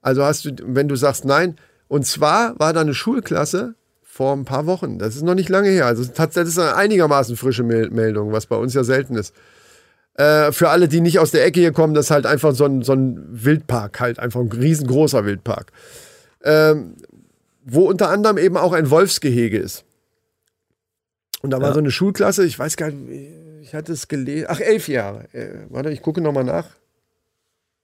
Also 0.00 0.24
hast 0.24 0.44
du, 0.44 0.52
wenn 0.62 0.88
du 0.88 0.96
sagst 0.96 1.24
nein, 1.24 1.56
und 1.88 2.06
zwar 2.06 2.58
war 2.58 2.72
da 2.72 2.80
eine 2.80 2.94
Schulklasse 2.94 3.74
vor 4.02 4.34
ein 4.34 4.44
paar 4.44 4.66
Wochen. 4.66 4.98
Das 4.98 5.16
ist 5.16 5.22
noch 5.22 5.34
nicht 5.34 5.48
lange 5.48 5.68
her. 5.68 5.86
Also 5.86 6.04
tatsächlich 6.04 6.50
ist 6.54 6.58
eine 6.58 6.74
einigermaßen 6.76 7.36
frische 7.36 7.62
Mel- 7.64 7.90
Meldung, 7.90 8.32
was 8.32 8.46
bei 8.46 8.56
uns 8.56 8.74
ja 8.74 8.84
selten 8.84 9.16
ist. 9.16 9.34
Äh, 10.18 10.50
für 10.52 10.68
alle, 10.70 10.88
die 10.88 11.00
nicht 11.00 11.18
aus 11.20 11.30
der 11.30 11.44
Ecke 11.44 11.60
hier 11.60 11.72
kommen, 11.72 11.94
das 11.94 12.06
ist 12.06 12.10
halt 12.10 12.26
einfach 12.26 12.52
so 12.54 12.64
ein, 12.64 12.82
so 12.82 12.92
ein 12.92 13.24
Wildpark, 13.30 14.00
halt 14.00 14.18
einfach 14.18 14.40
ein 14.40 14.50
riesengroßer 14.50 15.24
Wildpark. 15.24 15.70
Ähm, 16.42 16.96
wo 17.64 17.88
unter 17.88 18.10
anderem 18.10 18.36
eben 18.38 18.56
auch 18.56 18.72
ein 18.72 18.90
Wolfsgehege 18.90 19.58
ist. 19.58 19.84
Und 21.42 21.50
da 21.50 21.60
war 21.60 21.68
Ja. 21.68 21.74
so 21.74 21.78
eine 21.80 21.90
Schulklasse, 21.92 22.44
ich 22.44 22.58
weiß 22.58 22.76
gar 22.76 22.90
nicht, 22.90 23.32
ich 23.62 23.74
hatte 23.74 23.92
es 23.92 24.08
gelesen. 24.08 24.46
Ach, 24.48 24.58
elf 24.60 24.88
Jahre. 24.88 25.32
Äh, 25.32 25.66
warte, 25.68 25.90
ich 25.90 26.02
gucke 26.02 26.20
nochmal 26.20 26.44
nach. 26.44 26.66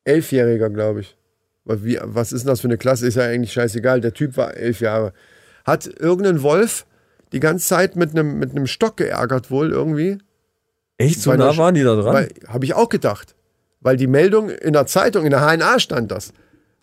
Elfjähriger, 0.04 0.70
glaube 0.70 1.00
ich. 1.00 1.16
Was, 1.64 1.84
wie, 1.84 1.98
was 2.02 2.32
ist 2.32 2.42
denn 2.42 2.48
das 2.48 2.60
für 2.60 2.68
eine 2.68 2.78
Klasse? 2.78 3.06
Ist 3.06 3.14
ja 3.16 3.24
eigentlich 3.24 3.52
scheißegal. 3.52 4.00
Der 4.00 4.12
Typ 4.12 4.36
war 4.36 4.56
elf 4.56 4.80
Jahre. 4.80 5.12
Hat 5.64 5.86
irgendein 5.86 6.42
Wolf 6.42 6.84
die 7.32 7.40
ganze 7.40 7.66
Zeit 7.66 7.96
mit 7.96 8.10
einem 8.10 8.38
mit 8.38 8.50
einem 8.50 8.66
Stock 8.66 8.96
geärgert 8.98 9.50
wohl 9.50 9.70
irgendwie. 9.70 10.18
Echt, 10.98 11.20
so 11.20 11.32
nah 11.34 11.56
waren 11.56 11.74
die 11.74 11.82
da 11.82 11.96
dran? 11.96 12.28
Habe 12.48 12.64
ich 12.64 12.74
auch 12.74 12.88
gedacht. 12.88 13.34
Weil 13.80 13.96
die 13.96 14.06
Meldung 14.06 14.48
in 14.50 14.72
der 14.72 14.86
Zeitung, 14.86 15.24
in 15.24 15.30
der 15.30 15.40
HNA 15.40 15.78
stand 15.78 16.10
das. 16.10 16.32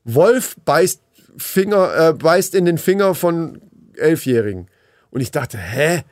Wolf 0.03 0.55
beißt, 0.65 1.01
Finger, 1.37 2.09
äh, 2.09 2.13
beißt 2.13 2.53
in 2.55 2.65
den 2.65 2.77
Finger 2.77 3.15
von 3.15 3.59
Elfjährigen. 3.95 4.67
Und 5.09 5.21
ich 5.21 5.31
dachte, 5.31 5.57
hä? 5.57 6.03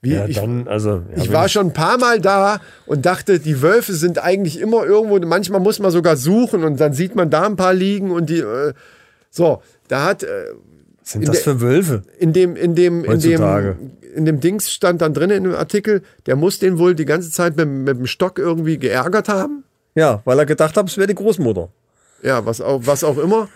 Wie, 0.00 0.14
ja, 0.14 0.26
ich, 0.26 0.36
dann, 0.36 0.66
also. 0.66 1.02
Ja, 1.14 1.22
ich 1.22 1.32
war 1.32 1.48
schon 1.48 1.68
ein 1.68 1.72
paar 1.72 1.96
Mal 1.96 2.20
da 2.20 2.60
und 2.86 3.06
dachte, 3.06 3.38
die 3.38 3.62
Wölfe 3.62 3.92
sind 3.92 4.18
eigentlich 4.18 4.58
immer 4.58 4.84
irgendwo. 4.84 5.18
Manchmal 5.20 5.60
muss 5.60 5.78
man 5.78 5.92
sogar 5.92 6.16
suchen 6.16 6.64
und 6.64 6.80
dann 6.80 6.92
sieht 6.92 7.14
man 7.14 7.30
da 7.30 7.46
ein 7.46 7.54
paar 7.54 7.72
liegen 7.72 8.10
und 8.10 8.28
die. 8.28 8.40
Äh, 8.40 8.72
so, 9.30 9.62
da 9.86 10.04
hat 10.06 10.24
äh, 10.24 10.26
Was 11.02 11.12
sind 11.12 11.22
in 11.22 11.26
das 11.28 11.44
der- 11.44 11.54
für 11.54 11.60
Wölfe? 11.60 12.02
in 12.18 12.32
dem 12.32 12.56
in 12.56 12.74
dem 12.74 13.04
in 13.04 13.20
dem 13.20 13.76
in 14.14 14.24
dem 14.24 14.40
Dings 14.40 14.70
stand 14.70 15.00
dann 15.00 15.14
drin 15.14 15.30
in 15.30 15.44
dem 15.44 15.54
Artikel, 15.54 16.02
der 16.26 16.36
muss 16.36 16.58
den 16.58 16.78
wohl 16.78 16.94
die 16.94 17.04
ganze 17.04 17.30
Zeit 17.30 17.56
mit, 17.56 17.68
mit 17.68 17.98
dem 17.98 18.06
Stock 18.06 18.38
irgendwie 18.38 18.78
geärgert 18.78 19.28
haben. 19.28 19.64
Ja, 19.94 20.22
weil 20.24 20.38
er 20.38 20.46
gedacht 20.46 20.76
hat, 20.76 20.88
es 20.88 20.96
wäre 20.96 21.06
die 21.08 21.14
Großmutter. 21.14 21.68
Ja, 22.22 22.46
was 22.46 22.60
auch, 22.60 22.80
was 22.84 23.04
auch 23.04 23.18
immer. 23.18 23.48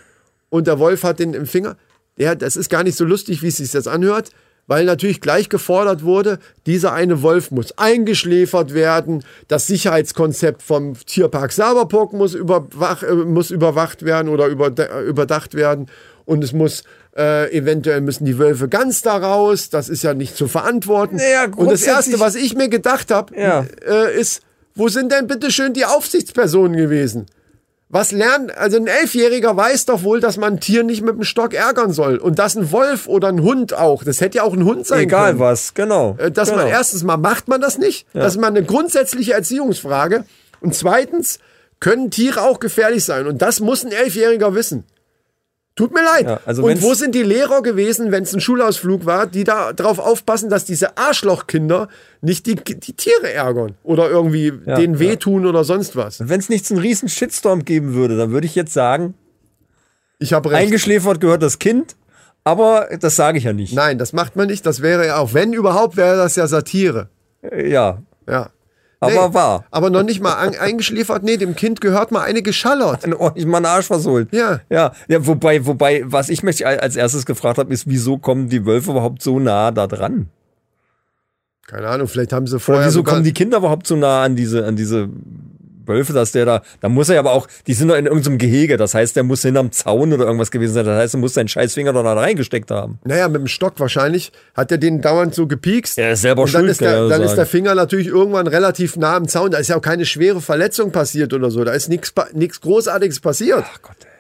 Und 0.51 0.67
der 0.67 0.79
Wolf 0.79 1.03
hat 1.03 1.19
den 1.19 1.35
im 1.35 1.47
Finger. 1.47 1.77
Ja, 2.17 2.35
das 2.35 2.57
ist 2.57 2.69
gar 2.71 2.83
nicht 2.83 2.97
so 2.97 3.05
lustig, 3.05 3.43
wie 3.43 3.49
es 3.49 3.57
sich 3.59 3.73
jetzt 3.73 3.89
anhört, 3.89 4.31
weil 4.67 4.85
natürlich 4.85 5.21
gleich 5.21 5.49
gefordert 5.49 6.03
wurde, 6.03 6.39
dieser 6.67 6.93
eine 6.93 7.23
Wolf 7.23 7.51
muss 7.51 7.77
eingeschläfert 7.79 8.75
werden, 8.75 9.23
das 9.49 9.67
Sicherheitskonzept 9.67 10.63
vom 10.63 10.95
Tierpark 10.95 11.53
Saberburg 11.53 12.13
muss, 12.13 12.35
überwach, 12.35 13.03
äh, 13.03 13.15
muss 13.15 13.51
überwacht 13.51 14.05
werden 14.05 14.29
oder 14.29 14.47
überda- 14.47 15.03
überdacht 15.03 15.55
werden 15.55 15.87
und 16.25 16.43
es 16.43 16.53
muss 16.53 16.85
äh, 17.17 17.51
eventuell 17.57 18.01
müssen 18.01 18.25
die 18.25 18.39
Wölfe 18.39 18.69
ganz 18.69 19.03
da 19.03 19.17
raus, 19.17 19.71
das 19.71 19.89
ist 19.89 20.03
ja 20.03 20.15
nicht 20.15 20.37
zu 20.37 20.49
verantworten. 20.49 21.17
Naja, 21.17 21.47
und 21.57 21.71
das 21.71 21.83
Erste, 21.83 22.21
was 22.21 22.35
ich 22.35 22.55
mir 22.55 22.69
gedacht 22.69 23.11
habe, 23.11 23.35
Ja. 23.39 23.65
äh, 23.89 24.19
ist, 24.19 24.43
wo 24.75 24.89
sind 24.89 25.13
denn 25.13 25.27
bitte 25.27 25.51
schön 25.51 25.73
die 25.73 25.85
Aufsichtspersonen 25.87 26.77
gewesen? 26.77 27.27
Was 27.89 28.11
lernen, 28.11 28.51
also 28.51 28.79
ein 28.79 28.89
Elfjähriger 28.89 29.57
weiß 29.57 29.87
doch 29.87 30.03
wohl, 30.03 30.19
dass 30.21 30.37
man 30.39 30.55
ein 30.55 30.61
Tier 30.61 30.83
nicht 30.83 31.03
mit 31.03 31.15
dem 31.15 31.23
Stock 31.23 31.55
ärgern 31.55 31.93
soll. 31.93 32.17
Und 32.19 32.39
dass 32.41 32.57
ein 32.57 32.73
Wolf 32.73 33.07
oder 33.07 33.29
ein 33.29 33.41
Hund 33.43 33.75
auch, 33.75 34.03
das 34.03 34.21
hätte 34.21 34.39
ja 34.39 34.43
auch 34.43 34.55
ein 34.55 34.65
Hund 34.65 34.87
sein 34.89 35.03
Egal 35.03 35.29
können. 35.29 35.39
was, 35.39 35.73
genau. 35.73 36.17
Äh, 36.19 36.33
Dass 36.33 36.49
genau. 36.51 36.63
man 36.63 36.71
erstens 36.71 37.05
mal 37.05 37.17
macht 37.17 37.47
man 37.47 37.61
das 37.61 37.79
nicht. 37.79 38.07
Das 38.13 38.35
ist 38.35 38.41
mal 38.41 38.49
eine 38.49 38.65
grundsätzliche 38.65 39.35
Erziehungsfrage. 39.35 40.25
Und 40.61 40.75
zweitens 40.75 41.39
können 41.79 42.11
Tiere 42.11 42.43
auch 42.43 42.59
gefährlich 42.59 43.05
sein. 43.05 43.27
Und 43.29 43.41
das 43.41 43.61
muss 43.61 43.85
ein 43.85 43.93
Elfjähriger 43.93 44.55
wissen. 44.57 44.83
Tut 45.77 45.93
mir 45.93 46.03
leid. 46.03 46.25
Ja, 46.27 46.41
also 46.47 46.65
und 46.65 46.81
wo 46.81 46.95
sind 46.95 47.15
die 47.15 47.23
Lehrer 47.23 47.61
gewesen, 47.63 48.11
wenn 48.11 48.23
es 48.23 48.33
ein 48.35 48.41
Schulausflug 48.41 49.05
war, 49.05 49.27
die 49.27 49.45
da 49.45 49.75
drauf 49.75 49.99
aufpassen, 49.99 50.49
dass 50.49 50.65
diese 50.65 50.97
Arschlochkinder 50.97 51.89
nicht 52.23 52.47
die, 52.47 52.55
die 52.55 52.95
Tiere 52.95 53.31
ärgern 53.33 53.75
oder 53.83 54.09
irgendwie 54.09 54.53
Ja, 54.65 54.77
denen 54.77 54.95
ja. 54.95 55.01
wehtun 55.01 55.45
oder 55.47 55.65
sonst 55.65 55.95
was? 55.95 56.27
Wenn 56.27 56.41
es 56.41 56.49
nicht 56.49 56.67
so 56.67 56.75
einen 56.75 56.83
riesen 56.83 57.11
Shitstorm 57.11 57.67
geben 57.67 57.93
würde, 57.93 58.17
dann 58.17 58.31
würde 58.31 58.47
ich 58.47 58.55
jetzt 58.55 58.73
sagen, 58.73 59.13
Ich 60.19 60.33
habe 60.33 60.51
recht. 60.51 60.63
eingeschläfert 60.63 61.21
gehört 61.21 61.43
das 61.43 61.59
Kind, 61.59 61.95
aber 62.43 62.89
das 62.99 63.15
sage 63.17 63.37
ich 63.37 63.45
ja 63.45 63.53
nicht. 63.53 63.75
Nein, 63.75 63.99
das 63.99 64.15
macht 64.15 64.35
man 64.35 64.47
nicht. 64.47 64.65
Das 64.65 64.81
wäre 64.81 65.07
ja 65.07 65.19
auch, 65.19 65.35
wenn 65.35 65.53
überhaupt, 65.53 65.99
wäre 65.99 66.17
das 66.17 66.37
ja 66.37 66.47
Satire. 66.47 67.11
Ja, 67.55 67.99
Ja. 68.27 68.51
Aber 69.01 69.35
wahr. 69.35 69.65
Aber 69.71 69.91
noch 69.91 70.03
nicht 70.03 70.21
mal 70.21 70.35
eingeschläfert. 70.35 71.23
Nee, 71.23 71.37
dem 71.37 71.55
Kind 71.55 71.81
gehört 71.81 72.13
mal 72.13 72.23
eine 72.23 72.43
geschallert. 72.43 73.05
Dann 73.05 73.13
ordentlich 73.15 73.47
mal 73.47 73.59
einen 73.59 73.67
Arsch 73.67 73.87
versohlt. 73.87 74.29
Ja. 74.33 74.61
Ja, 74.71 74.93
ja 75.09 75.27
wobei, 75.27 75.67
wobei, 75.67 76.03
was 76.07 76.29
ich 76.29 76.43
mich 76.43 76.67
als 76.67 76.97
erstes 76.97 77.27
gefragt 77.27 77.59
habe, 77.59 77.73
ist, 77.73 77.87
wieso 77.89 78.19
kommen 78.19 78.49
die 78.49 78.65
Wölfe 78.65 78.93
überhaupt 78.93 79.23
so 79.23 79.39
nah 79.39 79.71
da 79.71 79.87
dran? 79.87 80.29
Keine 81.67 81.89
Ahnung, 81.89 82.07
vielleicht 82.07 82.33
haben 82.33 82.47
sie 82.47 82.55
Oder 82.55 82.61
vorher. 82.61 82.87
wieso 82.87 82.99
sogar- 83.01 83.15
kommen 83.15 83.25
die 83.25 83.33
Kinder 83.33 83.59
überhaupt 83.59 83.87
so 83.87 83.97
nah 83.97 84.23
an 84.23 84.37
diese, 84.37 84.65
an 84.65 84.77
diese 84.77 85.09
Wölfe, 85.89 86.13
dass 86.13 86.33
der 86.33 86.45
da, 86.45 86.63
da 86.81 86.89
muss 86.89 87.09
er 87.09 87.15
ja 87.17 87.21
aber 87.21 87.33
auch, 87.33 87.47
die 87.67 87.75
sind 87.75 87.89
doch 87.89 87.97
in 87.97 88.07
irgendeinem 88.07 88.39
Gehege, 88.39 88.77
das 88.77 88.95
heißt, 88.95 89.17
der 89.17 89.23
muss 89.25 89.43
hinterm 89.43 89.73
Zaun 89.73 90.13
oder 90.13 90.25
irgendwas 90.25 90.51
gewesen 90.51 90.75
sein, 90.75 90.85
das 90.87 90.99
heißt, 90.99 91.15
er 91.15 91.21
muss 91.21 91.35
seinen 91.35 91.49
Scheißfinger 91.49 91.93
doch 91.93 92.03
da 92.03 92.15
reingesteckt 92.15 92.71
haben. 92.71 92.99
Naja, 93.05 93.29
mit 93.29 93.41
dem 93.41 93.47
Stock 93.47 93.75
wahrscheinlich. 93.79 94.33
Hat 94.55 94.71
er 94.73 94.79
den 94.79 95.01
dauernd 95.01 95.35
so 95.35 95.47
gepiekst. 95.47 95.99
Er 95.99 96.13
ist 96.13 96.23
selber 96.23 96.43
Und 96.43 96.55
dann, 96.55 96.61
schuld, 96.63 96.71
ist 96.73 96.81
der, 96.81 96.91
er 96.91 97.01
dann 97.01 97.09
sagen. 97.11 97.23
ist 97.25 97.35
der 97.37 97.47
Finger 97.47 97.75
natürlich 97.75 98.07
irgendwann 98.09 98.47
relativ 98.47 98.97
nah 98.97 99.17
am 99.17 99.29
Zaun. 99.29 99.51
Da 99.51 99.59
ist 99.59 99.69
ja 99.69 99.77
auch 99.77 99.83
keine 99.83 100.07
schwere 100.07 100.41
Verletzung 100.41 100.93
passiert 100.93 101.33
oder 101.33 101.51
so. 101.51 101.65
Da 101.65 101.73
ist 101.73 101.89
nichts 101.89 102.61
Großartiges 102.61 103.21
passiert. 103.21 103.65
Ach 103.73 103.83
Gott, 103.83 103.97
ey. 104.03 104.11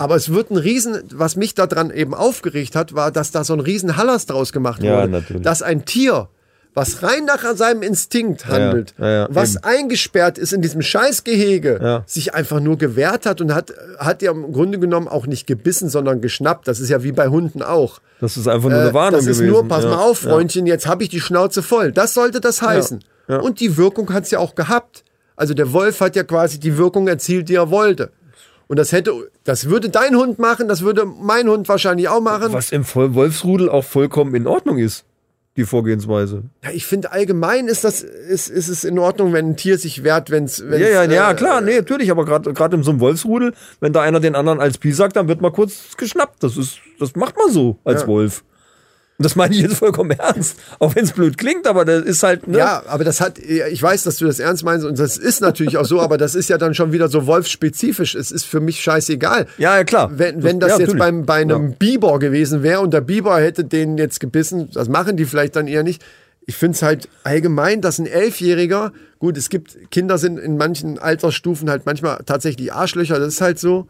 Aber 0.00 0.14
es 0.14 0.32
wird 0.32 0.50
ein 0.50 0.56
Riesen, 0.56 1.02
was 1.12 1.34
mich 1.36 1.54
daran 1.54 1.90
eben 1.90 2.14
aufgeregt 2.14 2.76
hat, 2.76 2.94
war, 2.94 3.10
dass 3.10 3.32
da 3.32 3.42
so 3.44 3.54
ein 3.54 3.60
riesen 3.60 3.96
Hallas 3.96 4.24
draus 4.26 4.52
gemacht 4.52 4.82
Ja, 4.82 4.98
wurde. 4.98 5.08
natürlich. 5.08 5.42
Dass 5.42 5.62
ein 5.62 5.84
Tier, 5.84 6.28
was 6.74 7.02
rein 7.02 7.24
nach 7.24 7.42
seinem 7.56 7.82
Instinkt 7.82 8.46
handelt, 8.46 8.94
ja, 8.98 9.10
ja, 9.10 9.28
was 9.30 9.56
eben. 9.56 9.64
eingesperrt 9.64 10.38
ist 10.38 10.52
in 10.52 10.62
diesem 10.62 10.82
Scheißgehege, 10.82 11.80
Ja. 11.82 12.02
sich 12.06 12.34
einfach 12.34 12.60
nur 12.60 12.78
gewehrt 12.78 13.26
hat 13.26 13.40
und 13.40 13.52
hat, 13.54 13.72
hat 13.98 14.22
ja 14.22 14.30
im 14.30 14.52
Grunde 14.52 14.78
genommen 14.78 15.08
auch 15.08 15.26
nicht 15.26 15.46
gebissen, 15.46 15.88
sondern 15.88 16.20
geschnappt. 16.20 16.68
Das 16.68 16.78
ist 16.80 16.88
ja 16.88 17.02
wie 17.02 17.12
bei 17.12 17.28
Hunden 17.28 17.62
auch. 17.62 18.00
Das 18.20 18.36
ist 18.36 18.46
einfach 18.46 18.68
nur 18.70 18.78
eine 18.78 18.90
Äh, 18.90 18.94
Warnung 18.94 19.18
das 19.20 19.26
ist 19.26 19.38
gewesen. 19.38 19.52
nur, 19.52 19.68
pass 19.68 19.84
ja. 19.84 19.90
mal 19.90 19.98
auf, 19.98 20.22
Ja. 20.22 20.30
Freundchen, 20.30 20.66
jetzt 20.66 20.86
habe 20.86 21.02
ich 21.02 21.08
die 21.08 21.20
Schnauze 21.20 21.62
voll. 21.62 21.92
Das 21.92 22.14
sollte 22.14 22.40
das 22.40 22.62
heißen. 22.62 23.02
Ja. 23.28 23.38
Und 23.40 23.60
die 23.60 23.76
Wirkung 23.76 24.12
hat 24.12 24.24
es 24.24 24.30
ja 24.30 24.38
auch 24.38 24.54
gehabt. 24.54 25.04
Also 25.36 25.54
der 25.54 25.72
Wolf 25.72 26.00
hat 26.00 26.16
ja 26.16 26.22
quasi 26.22 26.60
die 26.60 26.76
Wirkung 26.76 27.08
erzielt, 27.08 27.48
die 27.48 27.54
er 27.54 27.70
wollte. 27.70 28.10
Und 28.68 28.78
das 28.78 28.92
hätte, 28.92 29.12
das 29.42 29.68
würde 29.68 29.88
dein 29.88 30.14
Hund 30.14 30.38
machen, 30.38 30.68
das 30.68 30.82
würde 30.82 31.04
mein 31.04 31.48
Hund 31.48 31.68
wahrscheinlich 31.68 32.08
auch 32.08 32.20
machen. 32.20 32.52
Was 32.52 32.70
im 32.70 32.84
Wolfsrudel 32.94 33.68
auch 33.68 33.82
vollkommen 33.84 34.34
in 34.36 34.46
Ordnung 34.46 34.78
ist, 34.78 35.04
die 35.56 35.64
Vorgehensweise. 35.64 36.44
Ja, 36.62 36.70
ich 36.70 36.86
finde 36.86 37.12
allgemein 37.12 37.66
ist 37.66 37.82
das, 37.84 38.02
ist, 38.02 38.48
ist 38.48 38.68
es 38.68 38.84
in 38.84 38.98
Ordnung, 38.98 39.32
wenn 39.32 39.50
ein 39.50 39.56
Tier 39.56 39.78
sich 39.78 40.04
wehrt, 40.04 40.30
wenn 40.30 40.44
es, 40.44 40.58
Ja, 40.58 40.76
ja, 40.76 41.02
äh, 41.04 41.14
ja, 41.14 41.34
klar, 41.34 41.60
nee, 41.60 41.76
natürlich, 41.76 42.10
aber 42.10 42.24
gerade 42.24 42.52
gerade 42.52 42.76
in 42.76 42.82
so 42.82 42.92
einem 42.92 43.00
Wolfsrudel, 43.00 43.54
wenn 43.80 43.92
da 43.92 44.00
einer 44.02 44.20
den 44.20 44.34
anderen 44.36 44.60
als 44.60 44.78
Pi 44.78 44.92
sagt, 44.92 45.16
dann 45.16 45.28
wird 45.28 45.40
mal 45.40 45.50
kurz 45.50 45.96
geschnappt. 45.96 46.42
Das 46.42 46.56
ist, 46.56 46.78
das 46.98 47.16
macht 47.16 47.36
man 47.36 47.50
so 47.50 47.78
als 47.84 48.02
Ja. 48.02 48.06
Wolf. 48.06 48.44
Und 49.20 49.24
das 49.24 49.36
meine 49.36 49.54
ich 49.54 49.60
jetzt 49.60 49.76
vollkommen 49.76 50.12
ernst. 50.12 50.58
Auch 50.78 50.94
wenn 50.94 51.04
es 51.04 51.12
blöd 51.12 51.36
klingt, 51.36 51.66
aber 51.66 51.84
das 51.84 52.04
ist 52.04 52.22
halt, 52.22 52.48
ne? 52.48 52.56
Ja, 52.56 52.82
aber 52.86 53.04
das 53.04 53.20
hat, 53.20 53.38
ich 53.38 53.82
weiß, 53.82 54.04
dass 54.04 54.16
du 54.16 54.24
das 54.24 54.38
ernst 54.38 54.64
meinst 54.64 54.86
und 54.86 54.98
das 54.98 55.18
ist 55.18 55.42
natürlich 55.42 55.76
auch 55.76 55.84
so, 55.84 56.00
aber 56.00 56.16
das 56.16 56.34
ist 56.34 56.48
ja 56.48 56.56
dann 56.56 56.72
schon 56.72 56.92
wieder 56.92 57.08
so 57.08 57.26
wolfspezifisch. 57.26 58.14
Es 58.14 58.30
ist 58.30 58.46
für 58.46 58.60
mich 58.60 58.80
scheißegal. 58.80 59.46
Ja, 59.58 59.76
ja, 59.76 59.84
klar. 59.84 60.10
Wenn, 60.14 60.42
wenn 60.42 60.58
das 60.58 60.70
ja, 60.70 60.86
jetzt 60.86 60.96
beim, 60.96 61.26
bei 61.26 61.34
einem 61.34 61.68
Ja. 61.68 61.74
Biber 61.78 62.18
gewesen 62.18 62.62
wäre 62.62 62.80
und 62.80 62.94
der 62.94 63.02
Biber 63.02 63.38
hätte 63.38 63.62
den 63.62 63.98
jetzt 63.98 64.20
gebissen, 64.20 64.70
das 64.72 64.88
machen 64.88 65.18
die 65.18 65.26
vielleicht 65.26 65.54
dann 65.54 65.68
eher 65.68 65.82
nicht. 65.82 66.02
Ich 66.46 66.56
finde 66.56 66.76
es 66.76 66.82
halt 66.82 67.10
allgemein, 67.22 67.82
dass 67.82 67.98
ein 67.98 68.06
Elfjähriger, 68.06 68.94
gut, 69.18 69.36
es 69.36 69.50
gibt, 69.50 69.90
Kinder 69.90 70.16
sind 70.16 70.38
in 70.38 70.56
manchen 70.56 70.98
Altersstufen 70.98 71.68
halt 71.68 71.84
manchmal 71.84 72.22
tatsächlich 72.24 72.72
Arschlöcher, 72.72 73.18
das 73.18 73.34
ist 73.34 73.40
halt 73.42 73.58
so. 73.58 73.86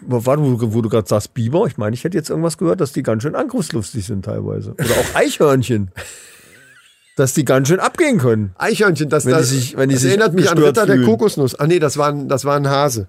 Warte, 0.00 0.42
wo, 0.42 0.72
wo 0.74 0.80
du 0.82 0.88
gerade 0.88 1.06
sagst, 1.08 1.34
Biber, 1.34 1.66
ich 1.66 1.76
meine, 1.76 1.94
ich 1.94 2.04
hätte 2.04 2.16
jetzt 2.16 2.30
irgendwas 2.30 2.56
gehört, 2.56 2.80
dass 2.80 2.92
die 2.92 3.02
ganz 3.02 3.22
schön 3.22 3.34
angriffslustig 3.34 4.06
sind 4.06 4.24
teilweise. 4.24 4.72
Oder 4.72 4.84
auch 4.90 5.14
Eichhörnchen. 5.14 5.90
dass 7.16 7.34
die 7.34 7.44
ganz 7.44 7.68
schön 7.68 7.78
abgehen 7.80 8.18
können. 8.18 8.54
Eichhörnchen, 8.58 9.08
das, 9.08 9.24
Wenn 9.26 9.34
die 9.34 9.38
das, 9.38 9.48
sich- 9.50 9.76
wenn 9.76 9.88
die 9.88 9.94
das 9.94 10.02
sich 10.02 10.10
erinnert 10.10 10.34
mich 10.34 10.50
an 10.50 10.58
Ritter 10.58 10.86
der 10.86 10.96
fühlen. 10.96 11.06
Kokosnuss. 11.06 11.54
Ah 11.54 11.66
nee, 11.66 11.78
das 11.78 11.96
war 11.96 12.08
ein, 12.08 12.28
das 12.28 12.44
war 12.44 12.56
ein 12.56 12.68
Hase. 12.68 13.06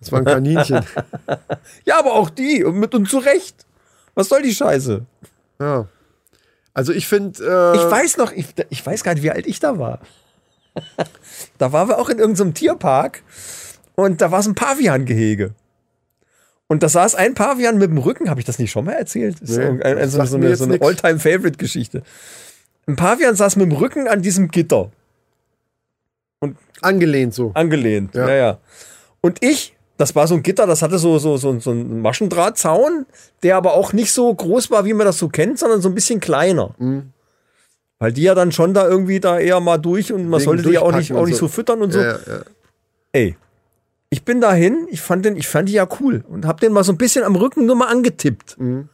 Das 0.00 0.12
war 0.12 0.18
ein 0.20 0.24
Kaninchen. 0.24 0.84
Ja, 1.84 1.98
aber 1.98 2.12
auch 2.12 2.28
die, 2.30 2.62
und 2.64 2.76
mit 2.78 2.94
und 2.94 3.08
zu 3.08 3.18
Recht. 3.18 3.66
Was 4.14 4.28
soll 4.28 4.42
die 4.42 4.54
Scheiße? 4.54 5.04
ja. 5.60 5.86
Also 6.74 6.92
ich 6.94 7.06
finde, 7.06 7.38
äh, 7.44 7.76
Ich 7.76 7.90
weiß 7.90 8.16
noch, 8.16 8.32
ich, 8.32 8.46
ich 8.70 8.84
weiß 8.86 9.04
gar 9.04 9.12
nicht, 9.12 9.22
wie 9.22 9.30
alt 9.30 9.46
ich 9.46 9.60
da 9.60 9.78
war. 9.78 9.98
da 11.58 11.72
waren 11.72 11.88
wir 11.88 11.98
auch 11.98 12.08
in 12.08 12.18
irgendeinem 12.18 12.54
Tierpark 12.54 13.22
und 13.94 14.20
da 14.22 14.30
war 14.30 14.40
es 14.40 14.46
ein 14.46 14.54
Pavian-Gehege. 14.54 15.50
Und 16.72 16.82
da 16.82 16.88
saß 16.88 17.16
ein 17.16 17.34
Pavian 17.34 17.76
mit 17.76 17.90
dem 17.90 17.98
Rücken, 17.98 18.30
habe 18.30 18.40
ich 18.40 18.46
das 18.46 18.58
nicht 18.58 18.70
schon 18.70 18.86
mal 18.86 18.92
erzählt? 18.92 19.36
Das 19.42 19.50
ist 19.50 19.58
Nee, 19.58 19.66
so, 19.66 19.70
ein, 19.72 19.96
das 19.98 20.12
so, 20.12 20.24
so 20.24 20.36
eine, 20.38 20.56
so 20.56 20.64
eine. 20.64 20.80
All-Time-Favorite-Geschichte. 20.80 22.02
Ein 22.86 22.96
Pavian 22.96 23.36
saß 23.36 23.56
mit 23.56 23.70
dem 23.70 23.76
Rücken 23.76 24.08
an 24.08 24.22
diesem 24.22 24.48
Gitter, 24.48 24.90
angelehnt 26.80 27.34
so. 27.34 27.50
angelehnt. 27.52 28.14
Ja. 28.14 28.26
Ja. 28.26 28.34
ja, 28.34 28.58
Und 29.20 29.44
ich 29.44 29.76
Das 29.98 30.16
war 30.16 30.26
so 30.26 30.34
ein 30.34 30.42
Gitter, 30.42 30.66
das 30.66 30.80
hatte 30.80 30.96
so, 30.98 31.18
so, 31.18 31.36
so, 31.36 31.60
so 31.60 31.72
einen 31.72 32.00
Maschendrahtzaun, 32.00 33.04
der 33.42 33.56
aber 33.58 33.74
auch 33.74 33.92
nicht 33.92 34.10
so 34.10 34.34
groß 34.34 34.70
war, 34.70 34.86
wie 34.86 34.94
man 34.94 35.04
das 35.06 35.18
so 35.18 35.28
kennt, 35.28 35.58
sondern 35.58 35.82
so 35.82 35.90
ein 35.90 35.94
bisschen 35.94 36.20
kleiner. 36.20 36.74
Weil 37.98 38.12
die 38.12 38.22
ja 38.22 38.34
dann 38.34 38.50
schon 38.50 38.72
da 38.72 38.88
irgendwie 38.88 39.20
da 39.20 39.38
eher 39.38 39.60
mal 39.60 39.76
durch 39.76 40.10
und 40.10 40.26
man 40.26 40.40
Wegen 40.40 40.44
sollte 40.48 40.62
die 40.62 40.70
ja 40.70 40.80
auch 40.80 40.96
nicht, 40.96 41.12
auch 41.12 41.20
und 41.20 41.28
nicht 41.28 41.36
so 41.36 41.48
so. 41.48 41.52
füttern 41.52 41.82
und 41.82 41.92
so. 41.92 42.00
Ja, 42.00 42.12
ja. 42.12 42.40
Ey, 43.12 43.36
ich 44.12 44.26
bin 44.26 44.42
dahin, 44.42 44.88
ich 44.90 45.00
fand 45.00 45.24
den, 45.24 45.36
ich 45.36 45.48
fand 45.48 45.70
die 45.70 45.72
ja 45.72 45.88
cool 45.98 46.22
und 46.28 46.44
hab 46.44 46.60
den 46.60 46.70
mal 46.70 46.84
so 46.84 46.92
ein 46.92 46.98
bisschen 46.98 47.24
am 47.24 47.34
Rücken 47.34 47.64
nur 47.64 47.76
mal 47.76 47.86
angetippt. 47.86 48.60
Mhm. 48.60 48.90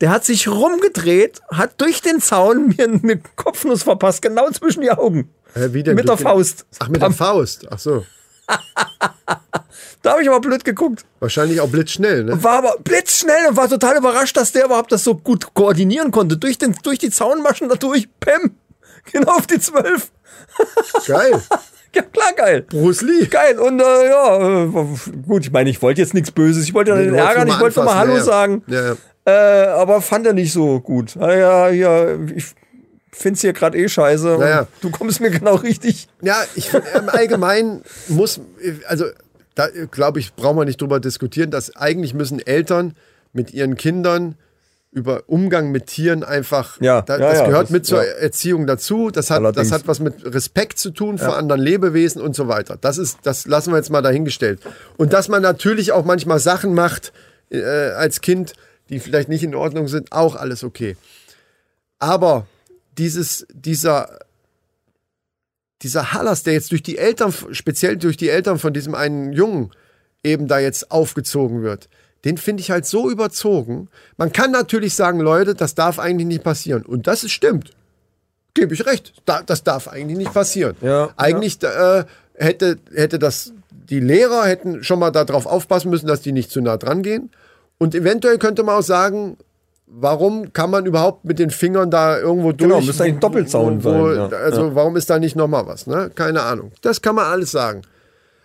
Der 0.00 0.10
hat 0.10 0.24
sich 0.24 0.46
rumgedreht, 0.46 1.40
hat 1.50 1.80
durch 1.80 2.00
den 2.00 2.20
Zaun 2.20 2.68
mir 2.76 2.84
eine 2.84 3.20
Kopfnuss 3.34 3.82
verpasst, 3.82 4.22
genau 4.22 4.48
zwischen 4.50 4.82
die 4.82 4.90
Augen. 4.92 5.30
Hä, 5.54 5.70
wie 5.72 5.82
denn? 5.82 5.96
Mit 5.96 6.04
der 6.06 6.14
Durch 6.14 6.28
Faust. 6.28 6.64
Ach, 6.78 6.88
mit 6.88 7.02
der 7.02 7.10
Faust. 7.10 7.66
Ach 7.68 7.78
so. 7.78 8.06
Da 10.02 10.12
habe 10.12 10.22
ich 10.22 10.28
aber 10.28 10.40
blöd 10.40 10.64
geguckt. 10.64 11.04
Wahrscheinlich 11.18 11.60
auch 11.60 11.68
blitzschnell, 11.68 12.22
ne? 12.22 12.40
War 12.44 12.58
aber 12.58 12.76
blitzschnell 12.78 13.48
und 13.48 13.56
war 13.56 13.68
total 13.68 13.96
überrascht, 13.96 14.36
dass 14.36 14.52
der 14.52 14.66
überhaupt 14.66 14.92
das 14.92 15.02
so 15.02 15.16
gut 15.16 15.52
koordinieren 15.54 16.12
konnte. 16.12 16.36
Durch, 16.36 16.58
den, 16.58 16.76
durch 16.84 17.00
die 17.00 17.10
Zaunmaschen 17.10 17.68
dadurch, 17.68 18.08
Pem, 18.20 18.54
genau 19.12 19.32
auf 19.32 19.48
die 19.48 19.58
zwölf. 19.58 20.12
Geil. 21.08 21.42
Ja, 21.96 22.02
klar, 22.02 22.32
geil. 22.36 22.62
Bruce 22.62 23.00
Lee. 23.02 23.26
Geil, 23.26 23.58
und 23.58 23.80
äh, 23.80 24.08
ja, 24.08 24.64
äh, 24.64 24.68
gut, 25.26 25.44
ich 25.46 25.50
meine, 25.52 25.70
ich 25.70 25.80
wollte 25.80 26.00
jetzt 26.02 26.12
nichts 26.12 26.30
Böses, 26.30 26.64
ich 26.64 26.74
wollte 26.74 26.90
ja 26.90 26.96
Nee, 26.96 27.04
den 27.06 27.14
ärgern, 27.14 27.48
ich 27.48 27.58
wollte 27.58 27.76
nur 27.76 27.86
mal 27.86 27.96
Hallo 27.96 28.12
ja, 28.12 28.18
ja. 28.18 28.24
sagen. 28.24 28.62
Ja, 28.66 28.82
ja. 28.88 28.96
Äh, 29.24 29.66
aber 29.68 30.02
fand 30.02 30.26
er 30.26 30.34
nicht 30.34 30.52
so 30.52 30.80
gut. 30.80 31.16
Ah, 31.18 31.34
Ja, 31.34 31.68
ja, 31.70 32.14
ich 32.34 32.54
find's 33.12 33.40
hier 33.40 33.52
gerade 33.54 33.78
eh 33.78 33.88
scheiße. 33.88 34.36
Ja, 34.40 34.48
ja. 34.48 34.60
und 34.60 34.68
Du 34.82 34.90
kommst 34.90 35.20
mir 35.20 35.30
genau 35.30 35.54
richtig. 35.54 36.08
Ja, 36.20 36.36
ich 36.54 36.68
finde, 36.70 36.86
im 36.98 37.08
Allgemeinen 37.08 37.82
muss, 38.08 38.40
also 38.86 39.06
da 39.54 39.68
glaube 39.90 40.20
ich, 40.20 40.34
brauchen 40.34 40.58
wir 40.58 40.64
nicht 40.66 40.80
drüber 40.80 41.00
diskutieren, 41.00 41.50
dass 41.50 41.74
eigentlich 41.76 42.12
müssen 42.12 42.46
Eltern 42.46 42.94
mit 43.32 43.52
ihren 43.54 43.76
Kindern 43.76 44.36
über 44.92 45.24
Umgang 45.26 45.70
mit 45.72 45.86
Tieren 45.86 46.24
einfach, 46.24 46.80
Ja, 46.80 47.02
da, 47.02 47.18
ja, 47.18 47.30
das 47.32 47.44
gehört 47.44 47.64
das- 47.64 47.70
mit 47.70 47.84
zur 47.86 48.02
ja. 48.04 48.10
Erziehung 48.12 48.66
dazu. 48.66 49.10
Das 49.10 49.30
hat, 49.30 49.38
Allerdings. 49.38 49.68
das 49.68 49.78
hat 49.80 49.88
was 49.88 50.00
mit 50.00 50.24
Respekt 50.24 50.78
zu 50.78 50.90
tun 50.90 51.18
vor 51.18 51.36
anderen 51.36 51.60
Lebewesen 51.60 52.22
und 52.22 52.34
so 52.34 52.48
weiter. 52.48 52.78
Das 52.80 52.96
ist, 52.96 53.18
das 53.24 53.46
lassen 53.46 53.72
wir 53.72 53.76
jetzt 53.76 53.90
mal 53.90 54.00
dahingestellt. 54.02 54.60
Und 54.96 55.12
dass 55.12 55.28
man 55.28 55.42
natürlich 55.42 55.92
auch 55.92 56.04
manchmal 56.04 56.38
Sachen 56.38 56.72
macht 56.72 57.12
äh, 57.50 57.60
als 57.62 58.20
Kind, 58.22 58.54
die 58.88 58.98
vielleicht 59.00 59.28
nicht 59.28 59.42
in 59.42 59.54
Ordnung 59.54 59.88
sind, 59.88 60.12
auch 60.12 60.34
alles 60.36 60.64
okay. 60.64 60.96
Aber 61.98 62.46
dieses, 62.96 63.46
dieser 63.52 64.18
dieser 65.82 66.14
Hallas, 66.14 66.42
der 66.42 66.54
jetzt 66.54 66.72
durch 66.72 66.82
die 66.82 66.96
Eltern, 66.96 67.34
speziell 67.50 67.96
durch 67.98 68.16
die 68.16 68.30
Eltern 68.30 68.58
von 68.58 68.72
diesem 68.72 68.94
einen 68.94 69.32
Jungen 69.34 69.70
eben 70.24 70.48
da 70.48 70.58
jetzt 70.58 70.90
aufgezogen 70.90 71.62
wird, 71.62 71.88
den 72.26 72.38
finde 72.38 72.60
ich 72.60 72.72
halt 72.72 72.84
so 72.86 73.08
überzogen. 73.08 73.88
Man 74.16 74.32
kann 74.32 74.50
natürlich 74.50 74.96
sagen, 74.96 75.20
Leute, 75.20 75.54
das 75.54 75.76
darf 75.76 76.00
eigentlich 76.00 76.26
nicht 76.26 76.42
passieren. 76.42 76.84
Und 76.84 77.06
das 77.06 77.22
ist 77.22 77.30
stimmt. 77.30 77.70
Gebe 78.52 78.74
ich 78.74 78.84
recht. 78.84 79.12
Da, 79.26 79.42
das 79.46 79.62
darf 79.62 79.86
eigentlich 79.86 80.18
nicht 80.18 80.34
passieren. 80.34 80.76
Ja, 80.80 81.10
eigentlich 81.16 81.62
äh, 81.62 82.04
hätte, 82.34 82.78
hätte 82.92 83.20
das, 83.20 83.52
die 83.70 84.00
Lehrer 84.00 84.44
hätten 84.44 84.82
schon 84.82 84.98
mal 84.98 85.12
darauf 85.12 85.46
aufpassen 85.46 85.88
müssen, 85.88 86.08
dass 86.08 86.20
die 86.20 86.32
nicht 86.32 86.50
zu 86.50 86.60
nah 86.60 86.76
dran 86.76 87.04
gehen. 87.04 87.30
Und 87.78 87.94
eventuell 87.94 88.38
könnte 88.38 88.64
man 88.64 88.74
auch 88.74 88.82
sagen, 88.82 89.36
warum 89.86 90.52
kann 90.52 90.70
man 90.70 90.84
überhaupt 90.84 91.24
mit 91.24 91.38
den 91.38 91.50
Fingern 91.50 91.92
da 91.92 92.18
irgendwo 92.18 92.50
durch? 92.50 92.68
Genau, 92.68 92.80
müsste 92.80 93.04
eigentlich 93.04 93.18
ein 93.18 93.20
Doppelzaun 93.20 93.84
wo, 93.84 93.90
sein, 93.90 94.30
ja. 94.32 94.36
Also 94.38 94.74
warum 94.74 94.96
ist 94.96 95.08
da 95.10 95.20
nicht 95.20 95.36
nochmal 95.36 95.68
was? 95.68 95.86
Ne? 95.86 96.10
Keine 96.12 96.42
Ahnung. 96.42 96.72
Das 96.82 97.02
kann 97.02 97.14
man 97.14 97.26
alles 97.26 97.52
sagen. 97.52 97.82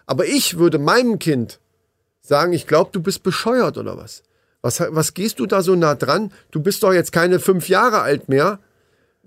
Aber 0.05 0.25
ich 0.25 0.59
würde 0.59 0.77
meinem 0.77 1.17
Kind 1.17 1.60
sagen, 2.31 2.53
ich 2.53 2.65
glaube, 2.65 2.91
du 2.93 3.01
bist 3.01 3.23
bescheuert 3.23 3.77
oder 3.77 3.97
was? 3.97 4.23
was? 4.61 4.81
Was 4.89 5.13
gehst 5.13 5.39
du 5.39 5.45
da 5.45 5.61
so 5.61 5.75
nah 5.75 5.95
dran? 5.95 6.31
Du 6.51 6.61
bist 6.61 6.81
doch 6.81 6.93
jetzt 6.93 7.11
keine 7.11 7.39
fünf 7.39 7.67
Jahre 7.67 8.01
alt 8.01 8.29
mehr 8.29 8.59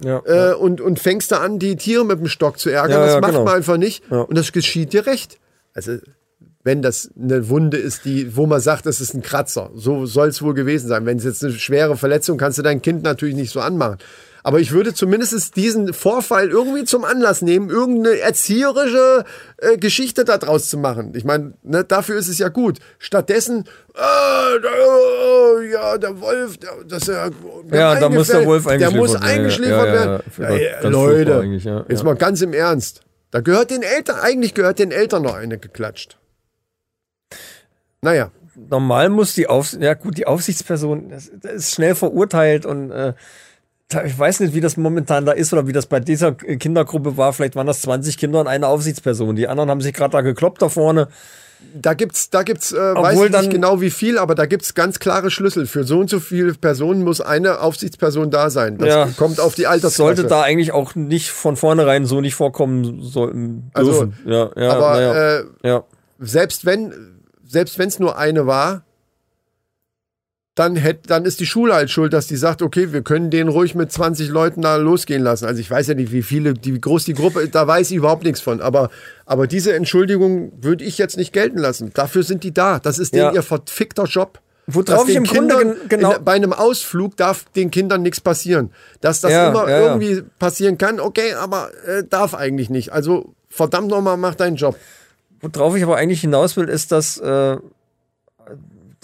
Ja. 0.03 0.23
äh, 0.25 0.55
und, 0.55 0.81
und 0.81 0.99
fängst 0.99 1.31
da 1.31 1.39
an, 1.41 1.59
die 1.59 1.77
Tiere 1.77 2.05
mit 2.05 2.19
dem 2.19 2.29
Stock 2.29 2.59
zu 2.59 2.71
ärgern. 2.71 2.99
Ja, 2.99 3.05
das 3.05 3.15
ja, 3.15 3.21
macht 3.21 3.33
genau. 3.33 3.45
man 3.45 3.55
einfach 3.55 3.77
nicht. 3.77 4.03
Ja. 4.11 4.23
Und 4.23 4.39
das 4.39 4.53
geschieht 4.53 4.95
dir 4.95 5.07
recht. 5.07 5.39
Also, 5.75 5.99
wenn 6.63 6.81
das 6.81 7.11
eine 7.21 7.51
Wunde 7.51 7.77
ist, 7.77 8.07
die, 8.07 8.35
wo 8.37 8.47
man 8.47 8.61
sagt, 8.61 8.87
das 8.87 9.03
ist 9.03 9.13
ein 9.13 9.21
Kratzer, 9.21 9.71
so 9.75 10.07
soll 10.07 10.29
es 10.29 10.41
wohl 10.41 10.55
gewesen 10.55 10.89
sein. 10.89 11.05
Wenn 11.05 11.19
es 11.19 11.25
jetzt 11.25 11.45
eine 11.45 11.53
schwere 11.53 11.99
Verletzung, 11.99 12.39
kannst 12.39 12.57
du 12.57 12.63
dein 12.63 12.81
Kind 12.81 13.03
natürlich 13.03 13.35
nicht 13.35 13.53
so 13.53 13.61
anmachen. 13.61 13.99
Aber 14.47 14.61
ich 14.61 14.73
würde 14.73 14.93
zumindest 14.93 15.57
diesen 15.57 15.95
Vorfall 15.95 16.51
irgendwie 16.51 16.85
zum 16.85 17.03
Anlass 17.05 17.41
nehmen, 17.41 17.71
irgendeine 17.71 18.19
erzieherische 18.19 19.25
äh, 19.57 19.79
Geschichte 19.79 20.27
daraus 20.27 20.69
zu 20.69 20.77
machen. 20.77 21.15
Ich 21.17 21.25
meine, 21.25 21.55
ne, 21.63 21.83
dafür 21.83 22.19
ist 22.19 22.29
es 22.29 22.39
ja 22.39 22.51
gut. 22.51 22.79
Stattdessen, 22.99 23.65
äh, 23.95 24.01
oh, 24.01 25.61
ja, 25.63 25.97
der 25.97 26.21
Wolf, 26.21 26.59
der, 26.59 26.73
das 26.87 27.05
ist 27.05 27.09
ja, 27.09 27.31
Ja, 27.73 27.99
da 27.99 28.11
muss 28.11 28.27
der. 28.29 28.45
Wolf 28.45 28.67
Der 28.67 28.91
muss 28.91 29.17
eingeschläfert 29.17 29.87
werden, 29.87 30.23
ja, 30.37 30.51
ja, 30.51 30.81
ja, 30.83 30.89
Leute, 30.91 31.85
jetzt 31.89 32.05
mal 32.05 32.15
ganz 32.15 32.43
im 32.43 32.53
Ernst. 32.53 33.01
Da 33.31 33.41
gehört 33.41 33.71
den 33.71 33.83
Eltern, 33.83 34.17
eigentlich 34.21 34.53
gehört 34.53 34.79
den 34.79 34.93
Eltern 34.93 35.23
noch 35.23 35.35
eine 35.35 35.57
geklatscht. 35.57 36.19
Naja, 38.03 38.31
normal 38.69 39.09
muss 39.09 39.33
die 39.35 39.47
Aufsicht, 39.47 39.83
ja 39.83 39.95
gut, 39.95 40.19
die 40.19 40.27
Aufsichtsperson, 40.27 41.09
das, 41.09 41.33
das 41.41 41.53
ist 41.55 41.75
schnell 41.75 41.95
verurteilt 41.95 42.67
und 42.67 42.91
äh, 42.91 43.15
ich 44.05 44.19
weiß 44.19 44.41
nicht, 44.41 44.55
wie 44.55 44.61
das 44.61 44.77
momentan 44.77 45.25
da 45.27 45.33
ist 45.33 45.53
oder 45.53 45.67
wie 45.67 45.73
das 45.73 45.87
bei 45.87 46.01
dieser 46.01 46.33
Kindergruppe 46.33 47.17
war. 47.17 47.33
Vielleicht 47.33 47.55
waren 47.57 47.67
das 47.67 47.83
20 47.83 48.17
Kinder 48.19 48.41
und 48.41 48.49
eine 48.49 48.67
Aufsichtsperson. 48.67 49.37
Die 49.37 49.47
anderen 49.47 49.71
haben 49.71 49.81
sich 49.81 49.93
gerade 49.93 50.13
da 50.13 50.21
gekloppt 50.23 50.63
da 50.63 50.69
vorne. 50.69 51.09
da 51.81 51.95
gibt's, 51.95 52.29
da 52.29 52.43
gibt's, 52.43 52.73
äh, 52.73 52.77
weiß 52.77 53.19
ich 53.23 53.31
dann- 53.31 53.43
nicht 53.43 53.53
genau 53.53 53.81
wie 53.81 53.89
viel, 53.91 54.19
aber 54.19 54.35
da 54.35 54.45
gibt's 54.47 54.75
ganz 54.75 54.99
klare 54.99 55.31
Schlüssel. 55.31 55.67
Für 55.67 55.85
so 55.85 55.99
und 56.01 56.11
so 56.11 56.21
viele 56.21 56.53
Personen 56.55 57.03
muss 57.05 57.21
eine 57.23 57.61
Aufsichtsperson 57.61 58.31
da 58.31 58.51
sein. 58.51 58.77
Das 58.77 58.89
Ja, 58.89 59.09
kommt 59.17 59.41
auf 59.41 59.55
die 59.55 59.67
Altersklasse. 59.67 59.97
sollte 59.97 60.25
da 60.25 60.43
eigentlich 60.43 60.73
auch 60.73 60.95
nicht 60.95 61.31
von 61.31 61.57
vornherein 61.57 62.05
so 62.05 62.21
nicht 62.21 62.35
vorkommen 62.35 63.01
sollten 63.01 63.71
Also, 63.73 63.93
dürfen. 64.07 64.15
ja, 64.27 64.51
ja, 64.57 64.73
aber 64.75 65.01
äh, 65.01 65.45
ja. 65.69 65.85
selbst 66.19 66.67
wenn, 66.67 66.93
selbst 67.47 67.79
wenn 67.79 67.89
es 67.89 67.99
nur 67.99 68.19
eine 68.19 68.47
war, 68.47 68.83
dann, 70.55 70.77
hätt, 70.77 71.11
dann 71.11 71.25
ist 71.25 71.41
die 71.41 71.47
Schule 71.47 71.75
halt 71.75 71.91
schuld, 71.91 72.13
dass 72.13 72.29
die 72.29 72.37
sagt, 72.37 72.63
okay, 72.63 72.93
wir 72.93 73.03
können 73.03 73.31
den 73.31 73.49
ruhig 73.49 73.75
mit 73.75 73.91
20 73.91 74.29
Leuten 74.29 74.63
da 74.63 74.77
losgehen 74.77 75.23
lassen. 75.23 75.47
Also 75.47 75.61
ich 75.61 75.69
weiß 75.71 75.89
ja 75.89 75.95
nicht, 75.95 76.13
wie 76.13 76.23
viele, 76.23 76.55
wie 76.63 76.81
groß 76.81 77.05
die 77.05 77.15
Gruppe 77.15 77.41
ist, 77.41 77.55
da 77.57 77.67
weiß 77.67 77.91
ich 77.91 77.97
überhaupt 77.97 78.23
nichts 78.25 78.41
von. 78.41 78.61
Aber, 78.61 78.91
aber 79.27 79.49
diese 79.49 79.73
Entschuldigung 79.75 80.53
würde 80.63 80.85
ich 80.85 80.97
jetzt 80.99 81.17
nicht 81.17 81.33
gelten 81.33 81.59
lassen. 81.59 81.91
Dafür 81.93 82.23
sind 82.23 82.45
die 82.45 82.55
da. 82.55 82.79
Das 82.79 82.99
ist 83.01 83.15
denen 83.15 83.25
Ja. 83.25 83.33
ihr 83.33 83.43
verfickter 83.43 84.05
Job. 84.05 84.39
Worauf 84.67 85.09
ich 85.09 85.17
im 85.17 85.25
Grunde 85.25 85.57
Kindern 85.57 85.77
gen- 85.81 85.89
genau- 86.01 86.15
in, 86.17 86.25
bei 86.25 86.33
einem 86.33 86.53
Ausflug 86.53 87.17
darf 87.17 87.45
den 87.57 87.71
Kindern 87.71 88.03
nichts 88.03 88.21
passieren. 88.21 88.71
Dass 89.01 89.21
das 89.21 89.33
Ja, 89.33 89.49
immer 89.51 89.69
ja. 89.69 89.81
irgendwie 89.81 90.23
passieren 90.39 90.79
kann, 90.79 91.01
okay, 91.01 91.35
aber 91.35 91.71
äh, 91.87 92.05
darf 92.09 92.33
eigentlich 92.35 92.71
nicht. 92.71 92.91
Also 92.93 93.35
verdammt 93.51 93.89
nochmal, 93.89 94.17
mach 94.17 94.37
deinen 94.37 94.57
Job. 94.57 94.77
Worauf 95.43 95.77
ich 95.77 95.83
aber 95.83 95.97
eigentlich 95.97 96.21
hinaus 96.23 96.57
will, 96.57 96.69
ist, 96.69 96.93
dass 96.93 97.19
äh, 97.19 97.59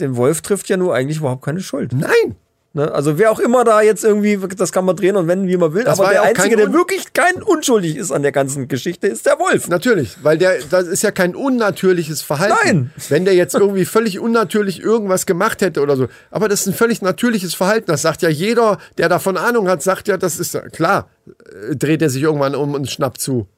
den 0.00 0.16
Wolf 0.16 0.42
trifft 0.42 0.68
ja 0.68 0.76
nur 0.76 0.94
eigentlich 0.94 1.18
überhaupt 1.18 1.44
keine 1.44 1.60
Schuld. 1.60 1.92
Nein, 1.92 2.36
Ne? 2.72 2.92
Also 2.92 3.18
wer 3.18 3.32
auch 3.32 3.40
immer 3.40 3.64
da 3.64 3.82
jetzt 3.82 4.04
irgendwie, 4.04 4.38
das 4.56 4.70
kann 4.70 4.84
man 4.84 4.94
drehen 4.94 5.16
und 5.16 5.26
wenden, 5.26 5.48
wie 5.48 5.56
man 5.56 5.74
will, 5.74 5.82
Das 5.82 5.98
aber 5.98 6.10
der 6.10 6.22
ja 6.22 6.22
Einzige, 6.22 6.54
der 6.54 6.72
wirklich 6.72 7.12
kein 7.12 7.42
unschuldig 7.42 7.96
ist 7.96 8.12
an 8.12 8.22
der 8.22 8.30
ganzen 8.30 8.68
Geschichte, 8.68 9.08
ist 9.08 9.26
der 9.26 9.40
Wolf. 9.40 9.66
Natürlich, 9.66 10.18
weil 10.22 10.38
der, 10.38 10.58
das 10.70 10.86
ist 10.86 11.02
ja 11.02 11.10
kein 11.10 11.34
unnatürliches 11.34 12.22
Verhalten. 12.22 12.54
Nein. 12.64 12.90
Wenn 13.08 13.24
der 13.24 13.34
jetzt 13.34 13.56
irgendwie 13.56 13.84
völlig 13.84 14.20
unnatürlich 14.20 14.80
irgendwas 14.80 15.26
gemacht 15.26 15.62
hätte 15.62 15.80
oder 15.80 15.96
so. 15.96 16.06
Aber 16.30 16.48
das 16.48 16.60
ist 16.60 16.68
ein 16.68 16.74
völlig 16.74 17.02
natürliches 17.02 17.54
Verhalten. 17.54 17.86
Das 17.88 18.02
sagt 18.02 18.22
ja 18.22 18.28
jeder, 18.28 18.78
der 18.98 19.08
davon 19.08 19.36
Ahnung 19.36 19.68
hat, 19.68 19.82
sagt 19.82 20.06
ja, 20.06 20.16
das 20.16 20.38
ist 20.38 20.56
klar, 20.70 21.10
äh, 21.26 21.74
dreht 21.74 22.02
er 22.02 22.10
sich 22.10 22.22
irgendwann 22.22 22.54
um 22.54 22.74
und 22.74 22.88
schnappt 22.88 23.20
zu. 23.20 23.48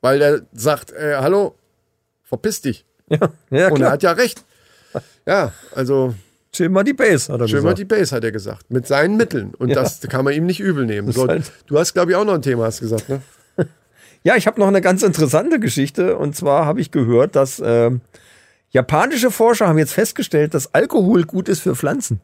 Weil 0.00 0.18
der 0.18 0.40
sagt, 0.52 0.90
äh, 0.90 1.18
hallo, 1.18 1.54
verpiss 2.24 2.62
dich. 2.62 2.84
Ja, 3.08 3.28
ja 3.50 3.68
Und 3.68 3.80
er 3.80 3.92
hat 3.92 4.02
ja 4.02 4.10
recht. 4.10 4.44
Ja, 5.26 5.52
also 5.74 6.14
Chill 6.52 6.68
mal 6.70 6.84
die 6.84 6.94
Base, 6.94 7.30
hat 7.32 7.40
er 7.40 7.48
schön 7.48 7.58
mal 7.58 7.74
gesagt. 7.74 7.78
die 7.78 7.84
Base, 7.84 8.16
hat 8.16 8.24
er 8.24 8.32
gesagt. 8.32 8.70
Mit 8.70 8.86
seinen 8.86 9.16
Mitteln. 9.16 9.52
Und 9.58 9.74
das 9.76 10.00
kann 10.00 10.24
man 10.24 10.32
ihm 10.32 10.46
nicht 10.46 10.60
übel 10.60 10.86
nehmen. 10.86 11.12
So, 11.12 11.26
halt- 11.28 11.52
du 11.66 11.78
hast, 11.78 11.92
glaube 11.92 12.12
ich, 12.12 12.16
auch 12.16 12.24
noch 12.24 12.34
ein 12.34 12.42
Thema, 12.42 12.64
hast 12.64 12.80
gesagt, 12.80 13.08
ne? 13.08 13.20
Ja, 14.22 14.34
ich 14.36 14.46
habe 14.46 14.58
noch 14.58 14.66
eine 14.66 14.80
ganz 14.80 15.02
interessante 15.02 15.60
Geschichte. 15.60 16.16
Und 16.16 16.34
zwar 16.34 16.64
habe 16.66 16.80
ich 16.80 16.90
gehört, 16.90 17.36
dass 17.36 17.62
ähm, 17.64 18.00
japanische 18.70 19.30
Forscher 19.30 19.68
haben 19.68 19.78
jetzt 19.78 19.92
festgestellt, 19.92 20.54
dass 20.54 20.74
Alkohol 20.74 21.24
gut 21.24 21.48
ist 21.48 21.60
für 21.60 21.76
Pflanzen. 21.76 22.20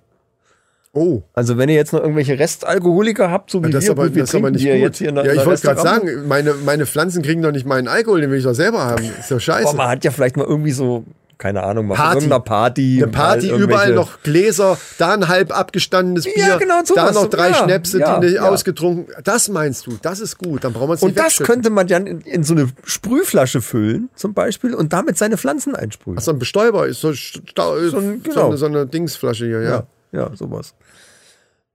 Oh. 0.94 1.22
Also 1.32 1.58
wenn 1.58 1.68
ihr 1.68 1.74
jetzt 1.74 1.92
noch 1.92 2.00
irgendwelche 2.00 2.38
Restalkoholiker 2.38 3.30
habt, 3.30 3.50
so 3.50 3.64
wie 3.64 3.70
Das 3.70 3.84
ist 3.84 3.88
wir, 3.88 3.92
aber, 3.92 4.06
gut, 4.06 4.14
wir 4.16 4.22
das 4.22 4.30
ist 4.30 4.34
aber 4.34 4.42
trinken 4.48 4.54
nicht 4.56 4.64
die 4.64 4.68
ja 4.68 4.74
gut. 4.74 4.82
jetzt 4.84 4.98
hier 4.98 5.08
in 5.10 5.14
der, 5.14 5.26
ja, 5.26 5.32
ich 5.34 5.46
wollte 5.46 5.62
gerade 5.62 5.80
sagen, 5.80 6.28
meine, 6.28 6.54
meine 6.64 6.86
Pflanzen 6.86 7.22
kriegen 7.22 7.40
doch 7.40 7.52
nicht 7.52 7.66
meinen 7.66 7.88
Alkohol, 7.88 8.20
den 8.20 8.30
will 8.30 8.38
ich 8.38 8.44
doch 8.44 8.52
selber 8.54 8.84
haben. 8.84 9.04
Ist 9.18 9.30
doch 9.30 9.40
scheiße. 9.40 9.68
Aber 9.68 9.76
man 9.76 9.88
hat 9.88 10.04
ja 10.04 10.10
vielleicht 10.10 10.36
mal 10.36 10.46
irgendwie 10.46 10.72
so, 10.72 11.04
keine 11.42 11.64
Ahnung, 11.64 11.88
mal 11.88 11.96
Party. 11.96 12.18
irgendeiner 12.18 12.40
Party. 12.40 13.02
Eine 13.02 13.10
Party, 13.12 13.50
mal 13.50 13.60
überall 13.60 13.92
noch 13.94 14.22
Gläser, 14.22 14.78
da 14.98 15.12
ein 15.12 15.26
halb 15.26 15.50
abgestandenes 15.50 16.22
Bier, 16.24 16.34
Ja, 16.36 16.56
genau, 16.56 16.78
da 16.80 16.86
sowas. 16.86 17.14
noch 17.14 17.26
drei 17.28 17.48
Ja, 17.48 17.54
Schnäpse, 17.64 17.98
ja, 17.98 18.20
die 18.20 18.26
nicht 18.26 18.34
ja. 18.36 18.48
ausgetrunken. 18.48 19.12
Das 19.24 19.48
meinst 19.48 19.86
du, 19.88 19.98
das 20.00 20.20
ist 20.20 20.38
gut, 20.38 20.62
dann 20.62 20.72
brauchen 20.72 20.90
wir 20.90 20.94
es 20.94 21.02
nicht 21.02 21.10
Und 21.10 21.18
das 21.18 21.38
könnte 21.38 21.70
man 21.70 21.88
dann 21.88 22.06
in, 22.06 22.20
in 22.20 22.44
so 22.44 22.54
eine 22.54 22.68
Sprühflasche 22.84 23.60
füllen, 23.60 24.08
zum 24.14 24.34
Beispiel, 24.34 24.72
und 24.72 24.92
damit 24.92 25.18
seine 25.18 25.36
Pflanzen 25.36 25.74
einsprühen. 25.74 26.16
Ach, 26.18 26.22
so 26.22 26.30
ein 26.30 26.38
Bestäuber 26.38 26.86
ist 26.86 27.00
so, 27.00 27.12
so, 27.12 27.40
ein- 27.40 27.90
so, 27.90 28.00
genau. 28.22 28.46
eine, 28.48 28.56
so 28.56 28.66
eine 28.66 28.86
Dingsflasche 28.86 29.46
hier, 29.46 29.62
ja. 29.62 29.70
ja, 30.12 30.20
ja, 30.20 30.30
sowas. 30.36 30.74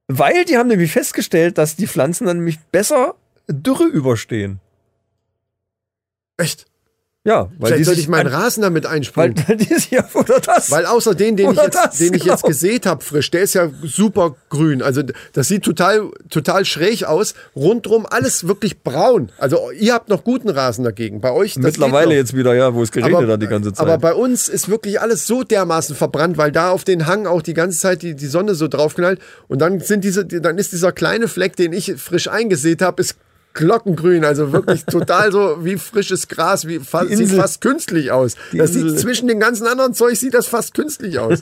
Weil 0.07 0.45
die 0.45 0.57
haben 0.57 0.69
nämlich 0.69 0.93
festgestellt, 0.93 1.57
dass 1.57 1.75
die 1.75 1.87
Pflanzen 1.87 2.25
dann 2.27 2.37
nämlich 2.37 2.57
besser 2.71 3.15
Dürre 3.49 3.83
überstehen. 3.83 4.61
Echt? 6.37 6.65
Ja, 7.27 7.49
weil 7.59 7.73
Vielleicht 7.73 7.85
sollte 7.87 7.99
ich 7.99 8.07
meinen 8.07 8.27
an- 8.27 8.41
Rasen 8.41 8.61
damit 8.63 8.85
einsprühen. 8.85 9.35
weil 9.47 9.57
die 9.57 9.65
sich 9.65 9.91
ja 9.91 10.05
oder 10.13 10.39
das. 10.39 10.71
Weil 10.71 10.85
außer 10.85 11.13
den, 11.13 11.35
den 11.35 11.51
ich 11.51 11.57
jetzt, 11.57 11.75
das, 11.75 11.97
den 11.97 12.13
ich 12.13 12.23
jetzt 12.23 12.43
genau. 12.43 12.47
gesät 12.47 12.85
habe, 12.85 13.03
frisch, 13.03 13.29
der 13.31 13.41
ist 13.41 13.53
ja 13.53 13.69
super 13.83 14.37
grün. 14.49 14.81
Also 14.81 15.01
das 15.33 15.49
sieht 15.49 15.63
total, 15.63 16.09
total 16.29 16.63
schräg 16.63 17.03
aus. 17.03 17.33
Rundrum 17.53 18.05
alles 18.09 18.47
wirklich 18.47 18.81
braun. 18.81 19.29
Also 19.39 19.71
ihr 19.77 19.93
habt 19.93 20.07
noch 20.07 20.23
guten 20.23 20.47
Rasen 20.47 20.85
dagegen. 20.85 21.19
Bei 21.19 21.33
euch 21.33 21.55
das 21.55 21.63
Mittlerweile 21.63 22.15
jetzt 22.15 22.33
wieder, 22.33 22.55
ja, 22.55 22.73
wo 22.73 22.81
es 22.81 22.93
geregnet 22.93 23.29
hat 23.29 23.41
die 23.41 23.47
ganze 23.47 23.73
Zeit. 23.73 23.85
aber 23.85 23.97
bei 23.97 24.13
uns 24.13 24.47
ist 24.47 24.69
wirklich 24.69 25.01
alles 25.01 25.27
so 25.27 25.43
dermaßen 25.43 25.97
verbrannt, 25.97 26.37
weil 26.37 26.53
da 26.53 26.71
auf 26.71 26.85
den 26.85 27.07
Hang 27.07 27.27
auch 27.27 27.41
die 27.41 27.53
ganze 27.53 27.77
Zeit 27.77 28.03
die, 28.03 28.15
die 28.15 28.27
Sonne 28.27 28.55
so 28.55 28.69
draufknallt. 28.69 29.19
Und 29.49 29.59
dann 29.59 29.81
sind 29.81 30.05
diese, 30.05 30.25
dann 30.25 30.57
ist 30.57 30.71
dieser 30.71 30.93
kleine 30.93 31.27
Fleck, 31.27 31.57
den 31.57 31.73
ich 31.73 31.95
frisch 31.97 32.29
eingesät 32.29 32.81
habe, 32.81 33.01
ist 33.01 33.15
glockengrün, 33.57 34.23
also 34.23 34.53
wirklich 34.53 34.85
total 34.85 35.31
so 35.31 35.57
wie 35.65 35.77
frisches 35.77 36.27
Gras, 36.27 36.65
wie 36.67 36.79
fa 36.79 37.03
Die 37.03 37.15
sieht 37.15 37.31
fast 37.31 37.59
künstlich 37.61 38.11
aus. 38.11 38.35
Das 38.53 38.73
Insel. 38.75 38.91
sieht 38.91 38.99
zwischen 38.99 39.27
den 39.27 39.39
ganzen 39.39 39.67
anderen 39.67 39.93
Zeug 39.93 40.15
sieht 40.17 40.33
das 40.33 40.47
fast 40.47 40.73
künstlich 40.73 41.19
aus. 41.19 41.41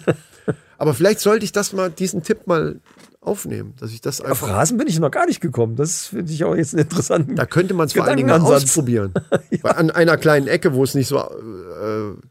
Aber 0.78 0.93
vielleicht 0.93 1.19
sollte 1.19 1.45
ich 1.45 1.51
das 1.51 1.73
mal, 1.73 1.89
diesen 1.89 2.23
Tipp 2.23 2.47
mal 2.47 2.80
aufnehmen, 3.21 3.73
dass 3.80 3.91
ich 3.91 4.01
das 4.01 4.21
Auf 4.21 4.28
einfach. 4.43 4.49
Rasen 4.49 4.78
bin 4.78 4.88
ich 4.88 4.99
noch 4.99 5.10
gar 5.10 5.25
nicht 5.25 5.41
gekommen. 5.41 5.75
Das 5.75 6.08
finde 6.08 6.32
ich 6.32 6.43
auch 6.43 6.56
jetzt 6.56 6.73
einen 6.73 6.84
interessanten. 6.84 7.36
Da 7.36 7.45
könnte 7.45 7.73
man 7.73 7.88
es 7.88 7.93
vor 7.93 8.06
allen 8.06 8.17
Dingen 8.17 8.30
ausprobieren. 8.30 9.13
Weil 9.62 9.73
An 9.73 9.89
einer 9.91 10.17
kleinen 10.17 10.47
Ecke, 10.47 10.73
wo 10.73 10.84
es 10.84 10.93
nicht 10.93 11.08
so, 11.08 11.17
äh, 11.17 11.21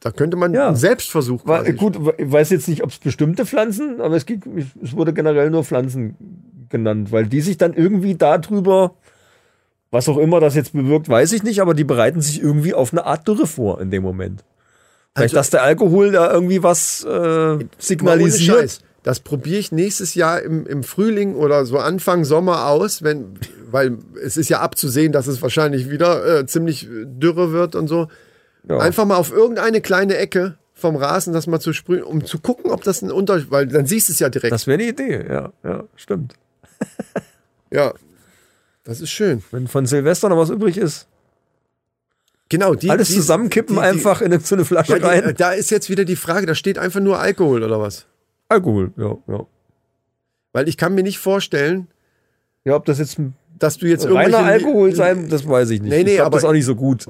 da 0.01 0.11
könnte 0.12 0.37
man 0.37 0.55
Ja. 0.55 0.68
einen 0.68 0.77
Selbstversuch 0.77 1.47
War, 1.47 1.64
gut, 1.73 1.99
ich 2.18 2.31
weiß 2.31 2.51
jetzt 2.51 2.68
nicht, 2.68 2.83
ob 2.85 2.90
es 2.90 2.99
bestimmte 2.99 3.44
Pflanzen, 3.44 4.01
aber 4.01 4.16
es, 4.16 4.25
gibt, 4.27 4.47
es 4.83 4.92
wurde 4.94 5.12
generell 5.12 5.51
nur 5.51 5.64
Pflanzen 5.64 6.16
genannt, 6.68 7.11
weil 7.12 7.27
die 7.27 7.40
sich 7.40 7.57
dann 7.57 7.73
irgendwie 7.75 8.14
darüber, 8.14 8.94
was 9.94 10.09
auch 10.09 10.18
immer 10.18 10.40
das 10.40 10.54
jetzt 10.54 10.72
bewirkt, 10.74 11.09
weiß 11.09 11.33
ich 11.33 11.42
nicht, 11.44 11.61
aber 11.62 11.72
die 11.72 11.85
bereiten 11.85 12.20
sich 12.20 12.42
irgendwie 12.42 12.74
auf 12.74 12.92
eine 12.92 13.07
Art 13.07 13.26
Dürre 13.26 13.46
vor 13.46 13.80
in 13.80 13.90
dem 13.90 14.02
Moment. 14.02 14.44
Vielleicht, 15.14 15.35
Also- 15.35 15.37
dass 15.37 15.50
der 15.50 15.62
Alkohol 15.62 16.11
da 16.12 16.30
irgendwie 16.33 16.62
was 16.62 17.04
äh, 17.04 17.59
signalisiert. 17.78 18.80
Das 19.04 19.20
probiere 19.20 19.59
ich 19.59 19.70
nächstes 19.70 20.14
Jahr 20.14 20.40
im, 20.42 20.66
im 20.66 20.83
Frühling 20.83 21.35
oder 21.35 21.66
so 21.66 21.78
Anfang 21.78 22.24
Sommer 22.24 22.66
aus, 22.68 23.02
wenn, 23.02 23.35
weil 23.70 23.98
es 24.24 24.37
ist 24.38 24.48
ja 24.48 24.61
abzusehen, 24.61 25.12
dass 25.12 25.26
es 25.26 25.40
wahrscheinlich 25.42 25.90
wieder 25.90 26.40
äh, 26.40 26.46
ziemlich 26.46 26.88
dürre 26.90 27.52
wird 27.52 27.74
und 27.76 27.87
so. 27.87 28.09
Ja. 28.68 28.78
Einfach 28.78 29.04
mal 29.04 29.16
auf 29.16 29.30
irgendeine 29.30 29.80
kleine 29.83 30.16
Ecke 30.16 30.57
vom 30.72 30.96
Rasen 30.96 31.33
das 31.35 31.46
mal 31.46 31.61
zu 31.61 31.72
sprühen, 31.74 32.02
um 32.02 32.24
zu 32.24 32.38
gucken, 32.40 32.70
ob 32.70 32.83
das 32.83 33.02
ein 33.02 33.12
Unterschied, 33.12 33.50
weil 33.50 33.66
dann 33.68 33.87
siehst 33.87 34.09
du 34.09 34.12
es 34.14 34.18
ja 34.20 34.30
direkt. 34.30 34.52
Das 34.52 34.66
wäre 34.66 34.80
eine 34.80 34.88
Idee, 34.88 35.24
ja, 35.28 35.52
ja, 35.62 35.85
stimmt. 35.96 36.35
ja, 37.70 37.92
das 38.85 39.01
ist 39.01 39.11
schön. 39.11 39.42
Wenn 39.51 39.66
von 39.68 39.87
Silvester 39.87 40.29
noch 40.29 40.37
was 40.38 40.51
übrig 40.51 40.77
ist, 40.79 41.07
Genau, 42.51 42.75
die 42.75 42.90
alles 42.90 43.09
die- 43.09 43.14
zusammenkippen 43.14 43.77
die- 43.77 43.83
einfach 43.83 44.20
in 44.20 44.33
eine, 44.33 44.40
so 44.40 44.55
eine 44.55 44.64
Flasche 44.64 44.99
Ja, 44.99 45.07
rein. 45.07 45.35
da 45.37 45.53
ist 45.53 45.70
jetzt 45.70 45.88
wieder 45.88 46.05
die 46.05 46.16
Frage, 46.16 46.47
da 46.47 46.55
steht 46.55 46.79
einfach 46.79 47.01
nur 47.01 47.18
Alkohol 47.18 47.62
oder 47.62 47.81
was? 47.81 48.07
Alkohol, 48.49 48.92
ja, 48.97 49.16
ja. 49.27 49.47
Weil 50.53 50.68
ich 50.68 50.77
kann 50.77 50.94
mir 50.94 51.03
nicht 51.03 51.18
vorstellen, 51.18 51.88
Ja, 52.66 52.77
ob 52.77 52.85
das 52.87 52.99
jetzt 52.99 53.18
ein 53.18 53.35
dass 53.59 53.79
du 53.79 53.87
jetzt 53.87 54.09
reiner 54.11 54.38
Alkohol 54.38 54.94
sein, 54.94 55.29
das 55.29 55.47
weiß 55.49 55.70
ich 55.70 55.81
nicht. 55.81 55.90
Nee, 55.90 56.03
nee, 56.03 56.14
ich 56.14 56.20
aber- 56.20 56.31
das 56.33 56.42
ist 56.42 56.49
auch 56.49 56.53
nicht 56.53 56.64
so 56.64 56.75
gut. 56.75 57.07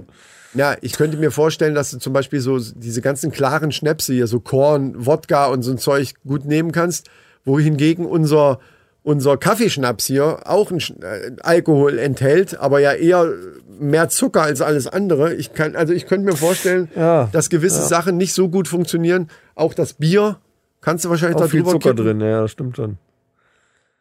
Ja, 0.52 0.76
ich 0.82 0.92
könnte 0.92 1.16
mir 1.16 1.30
vorstellen, 1.30 1.74
dass 1.74 1.90
du 1.90 1.98
zum 1.98 2.12
Beispiel 2.12 2.38
so 2.40 2.58
diese 2.58 3.00
ganzen 3.00 3.32
klaren 3.32 3.72
Schnäpse 3.72 4.12
hier, 4.12 4.26
so 4.26 4.40
Korn, 4.40 5.06
Wodka 5.06 5.46
und 5.46 5.62
so 5.62 5.70
ein 5.72 5.78
Zeug 5.78 6.14
gut 6.26 6.44
nehmen 6.44 6.70
kannst, 6.70 7.08
wohingegen 7.44 8.04
unser, 8.06 8.60
unser 9.04 9.36
Kaffeeschnaps 9.36 10.06
hier 10.06 10.40
auch 10.48 10.72
Sch- 10.72 11.00
äh, 11.04 11.36
Alkohol 11.42 11.98
enthält, 12.00 12.58
aber 12.58 12.80
ja 12.80 12.92
eher 12.92 13.32
mehr 13.78 14.08
Zucker 14.08 14.42
als 14.42 14.60
alles 14.60 14.86
andere. 14.88 15.34
Ich 15.34 15.52
kann, 15.52 15.76
also 15.76 15.92
ich 15.92 16.06
könnte 16.06 16.24
mir 16.28 16.36
vorstellen, 16.36 16.88
Ja, 16.96 17.28
dass 17.30 17.50
gewisse 17.50 17.82
Sachen 17.82 18.16
nicht 18.16 18.32
so 18.32 18.48
gut 18.48 18.66
funktionieren. 18.66 19.28
Auch 19.54 19.74
das 19.74 19.92
Bier 19.92 20.38
kannst 20.80 21.04
du 21.04 21.10
wahrscheinlich 21.10 21.36
Auch 21.36 21.42
da 21.42 21.48
viel 21.48 21.64
Zucker 21.64 21.90
kippen. 21.90 21.96
drin, 22.04 22.20
ja, 22.20 22.40
das 22.42 22.50
stimmt 22.50 22.76
schon. 22.76 22.98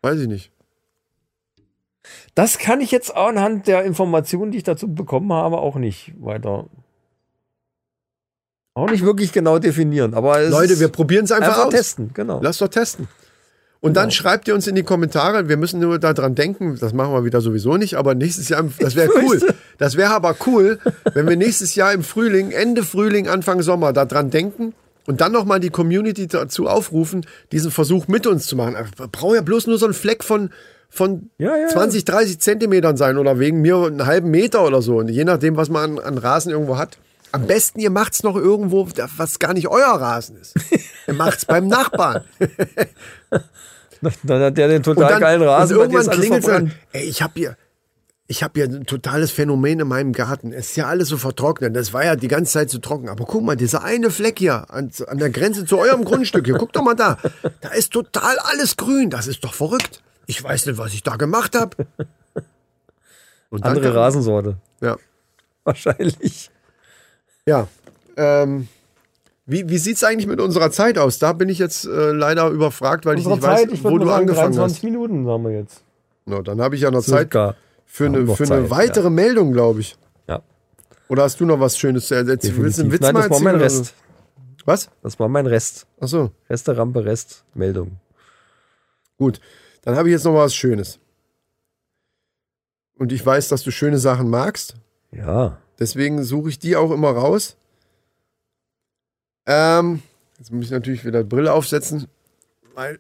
Weiß 0.02 0.20
ich 0.20 0.28
nicht. 0.28 0.52
Das 2.36 2.58
kann 2.58 2.82
ich 2.82 2.92
jetzt 2.92 3.16
auch 3.16 3.28
anhand 3.28 3.68
der 3.68 3.84
Informationen, 3.86 4.52
die 4.52 4.58
ich 4.58 4.64
dazu 4.64 4.94
bekommen 4.94 5.32
habe, 5.32 5.58
auch 5.60 5.76
nicht 5.76 6.14
weiter. 6.20 6.66
Auch 8.76 8.90
nicht 8.90 9.04
wirklich 9.06 9.32
genau 9.32 9.60
definieren. 9.60 10.14
Aber 10.14 10.42
Leute, 10.50 10.80
wir 10.80 10.88
probieren 10.88 11.26
es 11.26 11.32
einfach, 11.32 11.50
einfach 11.50 11.66
aus. 11.68 11.74
testen, 11.74 12.12
genau. 12.14 12.40
Lass 12.42 12.58
doch 12.58 12.68
testen. 12.70 13.08
Und 13.84 13.96
dann 13.96 14.12
schreibt 14.12 14.48
ihr 14.48 14.56
uns 14.56 14.66
in 14.66 14.76
die 14.76 14.84
Kommentare, 14.84 15.50
wir 15.50 15.58
müssen 15.58 15.82
nur 15.82 16.00
daran 16.00 16.36
denken, 16.36 16.78
das 16.80 16.94
machen 16.94 17.12
wir 17.12 17.26
wieder 17.26 17.42
sowieso 17.42 17.76
nicht, 17.76 17.96
aber 17.96 18.16
nächstes 18.16 18.48
Jahr, 18.48 18.64
das 18.80 18.96
wäre 18.96 19.10
cool. 19.22 19.42
Das 19.78 19.98
wäre 19.98 20.12
aber 20.12 20.38
cool, 20.48 20.80
wenn 21.14 21.28
wir 21.28 21.36
nächstes 21.36 21.76
Jahr 21.76 21.92
im 21.92 22.02
Frühling, 22.02 22.52
Ende 22.52 22.84
Frühling, 22.84 23.28
Anfang 23.28 23.62
Sommer 23.62 23.92
daran 23.92 24.30
denken 24.30 24.74
und 25.06 25.20
dann 25.20 25.34
nochmal 25.34 25.60
die 25.60 25.70
Community 25.70 26.28
dazu 26.28 26.68
aufrufen, 26.68 27.26
diesen 27.52 27.72
Versuch 27.72 28.08
mit 28.08 28.26
uns 28.26 28.48
zu 28.48 28.56
machen. 28.56 28.78
Wir 28.96 29.08
brauchen 29.10 29.36
ja 29.36 29.42
bloß 29.42 29.68
nur 29.68 29.78
so 29.78 29.86
einen 29.86 29.94
Fleck 29.94 30.24
von, 30.24 30.52
von 30.90 31.30
Ja, 31.38 31.58
ja. 31.58 31.68
20, 31.68 32.06
30 32.06 32.40
Zentimetern 32.40 32.96
sein 32.96 33.18
oder 33.18 33.38
wegen 33.38 33.60
mir 33.60 33.76
einen 33.76 34.06
halben 34.06 34.32
Meter 34.32 34.66
oder 34.66 34.82
so. 34.82 35.00
Und 35.00 35.10
je 35.10 35.26
nachdem, 35.26 35.58
was 35.58 35.68
man 35.68 35.98
an, 35.98 36.06
an 36.06 36.18
Rasen 36.18 36.54
irgendwo 36.54 36.78
hat. 36.78 37.00
Am 37.34 37.48
besten, 37.48 37.80
ihr 37.80 37.90
macht's 37.90 38.24
noch 38.24 38.38
irgendwo, 38.38 38.88
was 39.18 39.40
gar 39.40 39.54
nicht 39.54 39.68
euer 39.68 39.88
Rasen 39.88 40.38
ist. 40.38 40.54
Ihr 41.08 41.16
macht's 41.16 41.46
beim 41.46 41.68
Nachbarn. 41.68 42.24
Dann 44.24 44.42
hat 44.42 44.58
der 44.58 44.68
den 44.68 44.84
total 44.84 45.20
geilen 45.20 45.42
Rasen. 45.42 45.78
und 45.78 45.92
irgendwann 45.92 46.16
klingelt 46.18 46.48
dann, 46.48 46.72
ey, 46.92 47.04
ich 47.04 47.22
habe 47.22 47.34
hier, 47.36 47.58
ich 48.28 48.42
habe 48.44 48.54
hier 48.56 48.66
ein 48.66 48.86
totales 48.86 49.32
Phänomen 49.32 49.80
in 49.82 49.88
meinem 49.88 50.14
Garten. 50.14 50.52
Es 50.54 50.70
ist 50.72 50.76
ja 50.78 50.88
alles 50.88 51.10
so 51.10 51.18
vertrocknet. 51.18 51.76
Das 51.76 51.94
war 51.94 52.04
ja 52.06 52.16
die 52.16 52.28
ganze 52.28 52.52
Zeit 52.54 52.70
so 52.70 52.80
trocken. 52.80 53.10
Aber 53.10 53.26
guck 53.26 53.44
mal, 53.44 53.56
dieser 53.56 53.84
eine 53.84 54.10
Fleck 54.10 54.40
hier 54.40 54.70
an, 54.72 54.92
an 55.08 55.18
der 55.18 55.30
Grenze 55.30 55.66
zu 55.66 55.78
eurem 55.78 56.04
Grundstück 56.06 56.46
hier, 56.46 56.56
guck 56.58 56.74
doch 56.74 56.84
mal 56.84 56.96
da. 56.96 57.18
Da 57.62 57.70
ist 57.70 57.92
total 57.94 58.38
alles 58.40 58.78
grün. 58.78 59.10
Das 59.10 59.28
ist 59.28 59.44
doch 59.44 59.54
verrückt. 59.54 60.02
Ich 60.26 60.42
weiß 60.44 60.66
nicht, 60.68 60.78
was 60.78 60.94
ich 60.94 61.04
da 61.04 61.18
gemacht 61.18 61.54
habe. 61.56 61.76
Und 63.50 63.64
dann 63.66 63.72
Andere 63.74 63.88
kam- 63.90 63.98
Rasensorte. 63.98 64.56
Ja. 64.82 64.98
Wahrscheinlich. 65.64 66.50
Ja. 67.46 67.68
Ähm, 68.18 68.68
wie 69.46 69.68
wie 69.70 69.78
sieht 69.78 69.98
es 69.98 70.04
eigentlich 70.04 70.28
mit 70.28 70.40
unserer 70.40 70.72
Zeit 70.72 70.98
aus? 70.98 71.20
Da 71.20 71.34
bin 71.34 71.50
ich 71.50 71.60
jetzt 71.60 71.86
äh, 71.86 72.12
leider 72.12 72.50
überfragt, 72.50 73.06
weil 73.06 73.18
Unsere 73.18 73.36
ich 73.36 73.42
nicht 73.42 73.48
weiß, 73.48 73.60
Zeit, 73.62 73.72
ich 73.72 73.84
wo 73.84 73.98
du 73.98 74.06
sagen, 74.06 74.22
angefangen 74.22 74.54
23 74.54 74.78
hast. 74.78 74.84
Minuten 74.84 75.28
haben 75.28 75.44
wir 75.44 75.52
jetzt. 75.52 75.84
No, 76.26 76.42
dann 76.42 76.62
habe 76.62 76.76
ich 76.76 76.82
ja 76.82 76.92
noch 76.92 77.02
Zeit 77.02 77.32
Circa. 77.34 77.56
für 77.86 78.06
Haben 78.06 78.16
eine, 78.16 78.24
noch 78.26 78.38
für 78.38 78.44
eine 78.46 78.62
Zeit, 78.64 78.70
weitere 78.70 79.10
Meldung, 79.10 79.52
glaube 79.52 79.82
ich. 79.82 79.98
Ja. 80.28 80.42
Oder 81.10 81.24
hast 81.24 81.40
du 81.40 81.46
noch 81.46 81.60
was 81.60 81.78
Schönes 81.78 82.08
zu 82.08 82.16
erzählen? 82.16 82.40
Willst 82.58 82.78
du 82.80 82.84
einen 82.84 82.92
Definitiv. 82.92 82.94
Witz 82.94 83.02
Nein, 83.02 83.14
mal 83.14 83.22
das 83.28 83.32
war 83.32 83.40
mein 83.42 83.56
Rest. 83.58 83.86
so? 83.86 83.92
Was? 84.66 84.90
Das 85.02 85.20
war 85.20 85.28
mein 85.28 85.46
Rest. 85.48 85.88
Ach 86.00 86.08
so, 86.08 86.32
Reste, 86.50 86.78
Rampe, 86.78 87.04
Rest, 87.04 87.44
Meldung. 87.54 87.98
gut. 89.18 89.42
Dann 89.82 89.98
habe 89.98 90.08
ich 90.08 90.14
jetzt 90.14 90.24
noch 90.24 90.34
was 90.36 90.56
Schönes. 90.56 91.00
Und 92.98 93.12
ich 93.12 93.26
weiß, 93.26 93.50
dass 93.50 93.64
du 93.64 93.72
schöne 93.72 93.98
Sachen 93.98 94.30
magst. 94.30 94.76
Ja. 95.12 95.58
Deswegen 95.80 96.24
suche 96.24 96.48
ich 96.50 96.60
die 96.60 96.78
auch 96.78 96.92
immer 96.92 97.10
raus. 97.12 97.58
Ähm, 99.46 100.02
jetzt 100.38 100.52
muss 100.52 100.66
ich 100.66 100.72
natürlich 100.72 101.06
wieder 101.06 101.24
Brille 101.24 101.54
aufsetzen, 101.54 102.08
weil 102.76 103.00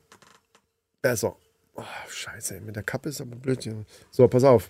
besser. 1.01 1.36
Oh, 1.75 1.84
scheiße, 2.10 2.62
mit 2.62 2.75
der 2.75 2.84
Kappe 2.84 3.10
ist 3.10 3.21
aber 3.21 3.36
blöd. 3.36 3.67
So, 4.12 4.27
pass 4.27 4.43
auf. 4.43 4.67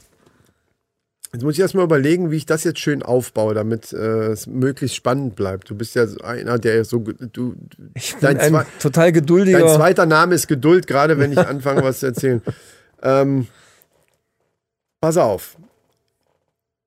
Jetzt 1.34 1.42
muss 1.42 1.56
ich 1.56 1.62
erstmal 1.62 1.86
überlegen, 1.86 2.30
wie 2.30 2.38
ich 2.38 2.46
das 2.46 2.64
jetzt 2.64 2.80
schön 2.80 3.02
aufbaue, 3.02 3.56
damit 3.56 3.92
äh, 3.92 4.28
es 4.28 4.46
möglichst 4.46 4.96
spannend 4.96 5.36
bleibt. 5.36 5.68
Du 5.68 5.76
bist 5.76 5.96
ja 5.96 6.06
einer, 6.24 6.60
der 6.60 6.86
so. 6.86 7.00
Du, 7.00 7.56
Ich 7.96 8.12
bin 8.12 8.22
dein, 8.22 8.56
ein 8.56 8.66
total 8.80 9.12
geduldiger. 9.12 9.60
dein 9.60 9.76
zweiter 9.76 10.06
Name 10.06 10.36
ist 10.36 10.48
Geduld, 10.48 10.86
gerade 10.86 11.18
wenn 11.18 11.32
ich 11.32 11.40
anfange, 11.40 11.84
was 11.84 12.00
zu 12.00 12.08
erzählen. 12.08 12.42
Ähm, 13.06 13.48
pass 15.02 15.18
auf. 15.18 15.58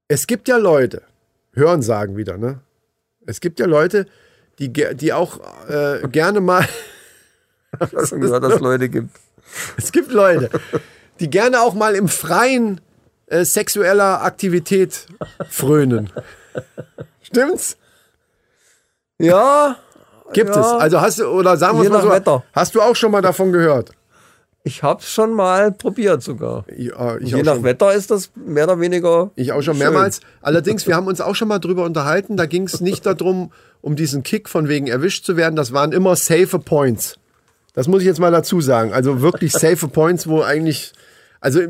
Es 0.09 0.27
gibt 0.27 0.49
ja 0.49 0.57
Leute, 0.57 1.03
hören 1.53 1.83
sagen 1.83 2.17
wieder, 2.17 2.39
ne? 2.39 2.61
Es 3.27 3.43
gibt 3.43 3.61
ja 3.61 3.67
Leute, 3.67 4.07
die, 4.59 4.73
die 4.73 5.13
auch 5.13 5.41
äh, 5.69 6.07
gerne 6.09 6.41
mal. 6.41 6.67
Hab 7.81 8.07
schon 8.07 8.21
gehört, 8.21 8.43
dass 8.43 8.55
es 8.55 8.61
Leute 8.61 8.89
gibt. 8.89 9.11
Es 9.77 9.93
gibt 9.93 10.11
Leute, 10.11 10.51
die 11.21 11.29
gerne 11.29 11.61
auch 11.61 11.75
mal 11.75 11.95
im 11.95 12.09
Freien 12.09 12.81
äh, 13.27 13.45
sexueller 13.45 14.23
Aktivität 14.23 15.07
frönen. 15.49 16.11
Stimmt's? 17.23 17.77
Ja, 19.19 19.77
Gibt 20.33 20.55
ja. 20.55 20.61
es. 20.61 20.67
Also 20.67 21.01
hast 21.01 21.19
du, 21.19 21.27
oder 21.27 21.57
sagen 21.57 21.81
wir 21.83 21.91
mal 21.91 22.03
so, 22.03 22.11
Wetter. 22.11 22.45
hast 22.53 22.75
du 22.75 22.83
auch 22.83 22.97
schon 22.97 23.13
mal 23.13 23.23
davon 23.23 23.53
gehört? 23.53 23.91
Ich 24.67 24.83
hab's 24.83 25.09
schon 25.13 25.33
mal 25.33 25.71
probiert 25.71 26.25
sogar. 26.25 26.65
Ja, 26.77 27.19
Je 27.19 27.45
nach 27.45 27.55
schon. 27.55 27.63
Wetter 27.63 27.95
ist 27.95 28.11
das 28.11 28.33
mehr 28.35 28.65
oder 28.65 28.81
weniger. 28.81 29.31
Ich 29.37 29.53
auch 29.53 29.63
schon 29.63 29.75
schön. 29.75 29.85
mehrmals. 29.85 30.21
Allerdings, 30.43 30.87
wir 30.89 30.97
haben 30.97 31.07
uns 31.07 31.21
auch 31.21 31.37
schon 31.37 31.47
mal 31.47 31.61
drüber 31.61 31.85
unterhalten. 31.85 32.37
Da 32.37 32.47
ging 32.47 32.65
es 32.65 32.81
nicht 32.81 33.07
darum, 33.07 33.53
um 33.81 33.95
diesen 33.95 34.25
Kick 34.25 34.49
von 34.49 34.67
wegen 34.67 34.89
erwischt 34.89 35.25
zu 35.25 35.37
werden. 35.37 35.55
Das 35.55 35.73
waren 35.73 35.93
immer 35.93 36.17
safe 36.17 36.59
Points. 36.59 37.17
Das 37.75 37.87
muss 37.87 38.01
ich 38.01 38.09
jetzt 38.09 38.19
mal 38.19 38.33
dazu 38.33 38.61
sagen. 38.61 38.93
Also 38.93 39.21
wirklich 39.21 39.53
safe 39.53 39.87
Points, 39.87 40.27
wo 40.27 40.43
eigentlich, 40.43 40.93
also 41.41 41.61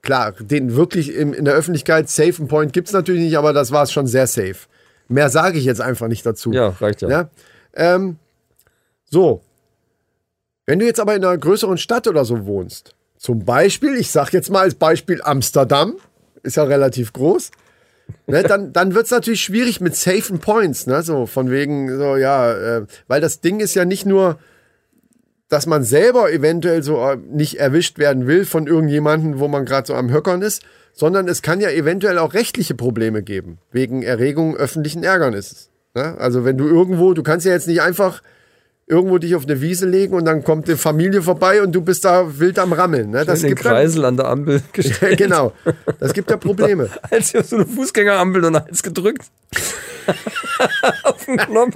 klar, 0.00 0.32
den 0.32 0.74
wirklich 0.74 1.14
im, 1.14 1.34
in 1.34 1.44
der 1.44 1.52
Öffentlichkeit 1.52 2.08
safe 2.08 2.46
Point 2.46 2.72
gibt's 2.72 2.92
natürlich 2.92 3.24
nicht, 3.24 3.36
aber 3.36 3.52
das 3.52 3.72
war 3.72 3.82
es 3.82 3.92
schon 3.92 4.06
sehr 4.06 4.26
safe. 4.26 4.56
Mehr 5.08 5.28
sage 5.28 5.58
ich 5.58 5.66
jetzt 5.66 5.82
einfach 5.82 6.08
nicht 6.08 6.24
dazu. 6.24 6.50
Ja, 6.50 6.68
reicht 6.80 7.02
ja. 7.02 7.10
Ja? 7.10 7.30
Ähm, 7.74 8.16
so. 9.10 9.42
Wenn 10.66 10.80
du 10.80 10.84
jetzt 10.84 11.00
aber 11.00 11.14
in 11.14 11.24
einer 11.24 11.38
größeren 11.38 11.78
Stadt 11.78 12.08
oder 12.08 12.24
so 12.24 12.44
wohnst, 12.44 12.94
zum 13.16 13.44
Beispiel, 13.44 13.96
ich 13.96 14.10
sag 14.10 14.32
jetzt 14.32 14.50
mal 14.50 14.60
als 14.60 14.74
Beispiel 14.74 15.22
Amsterdam, 15.22 15.94
ist 16.42 16.56
ja 16.56 16.64
relativ 16.64 17.12
groß, 17.12 17.52
ne, 18.26 18.42
dann, 18.42 18.72
dann 18.72 18.94
wird 18.94 19.06
es 19.06 19.12
natürlich 19.12 19.40
schwierig 19.40 19.80
mit 19.80 19.94
safen 19.96 20.40
Points, 20.40 20.86
ne, 20.86 21.02
so 21.02 21.26
von 21.26 21.50
wegen, 21.50 21.96
so, 21.96 22.16
ja, 22.16 22.52
äh, 22.52 22.86
weil 23.06 23.20
das 23.20 23.40
Ding 23.40 23.60
ist 23.60 23.74
ja 23.74 23.84
nicht 23.84 24.06
nur, 24.06 24.38
dass 25.48 25.66
man 25.66 25.84
selber 25.84 26.32
eventuell 26.32 26.82
so 26.82 26.98
äh, 26.98 27.16
nicht 27.16 27.58
erwischt 27.60 27.98
werden 27.98 28.26
will 28.26 28.44
von 28.44 28.66
irgendjemandem, 28.66 29.38
wo 29.38 29.46
man 29.48 29.64
gerade 29.64 29.86
so 29.86 29.94
am 29.94 30.12
Höckern 30.12 30.42
ist, 30.42 30.62
sondern 30.92 31.28
es 31.28 31.42
kann 31.42 31.60
ja 31.60 31.70
eventuell 31.70 32.18
auch 32.18 32.34
rechtliche 32.34 32.74
Probleme 32.74 33.22
geben, 33.22 33.58
wegen 33.70 34.02
Erregung 34.02 34.56
öffentlichen 34.56 35.04
Ärgernisses. 35.04 35.70
Ne? 35.94 36.16
Also 36.18 36.44
wenn 36.44 36.58
du 36.58 36.66
irgendwo, 36.66 37.14
du 37.14 37.22
kannst 37.22 37.46
ja 37.46 37.52
jetzt 37.52 37.68
nicht 37.68 37.82
einfach 37.82 38.22
irgendwo 38.88 39.18
dich 39.18 39.34
auf 39.34 39.44
eine 39.44 39.60
Wiese 39.60 39.86
legen 39.86 40.14
und 40.14 40.24
dann 40.26 40.44
kommt 40.44 40.68
eine 40.68 40.76
Familie 40.76 41.20
vorbei 41.20 41.60
und 41.60 41.72
du 41.72 41.80
bist 41.80 42.04
da 42.04 42.38
wild 42.38 42.58
am 42.58 42.72
Rammeln. 42.72 43.10
Ne? 43.10 43.24
Das 43.24 43.40
den 43.40 43.48
gibt 43.48 43.64
dann, 43.64 43.72
Kreisel 43.72 44.04
an 44.04 44.16
der 44.16 44.26
Ampel 44.26 44.62
gestellt. 44.72 45.18
genau, 45.18 45.52
das 45.98 46.12
gibt 46.12 46.30
ja 46.30 46.36
Probleme. 46.36 46.88
Als 47.10 47.34
auf 47.34 47.46
so 47.46 47.56
eine 47.56 47.66
Fußgängerampel 47.66 48.44
und 48.44 48.56
eins 48.56 48.82
gedrückt. 48.82 49.24
auf 51.02 51.24
den 51.24 51.36
Knopf. 51.36 51.74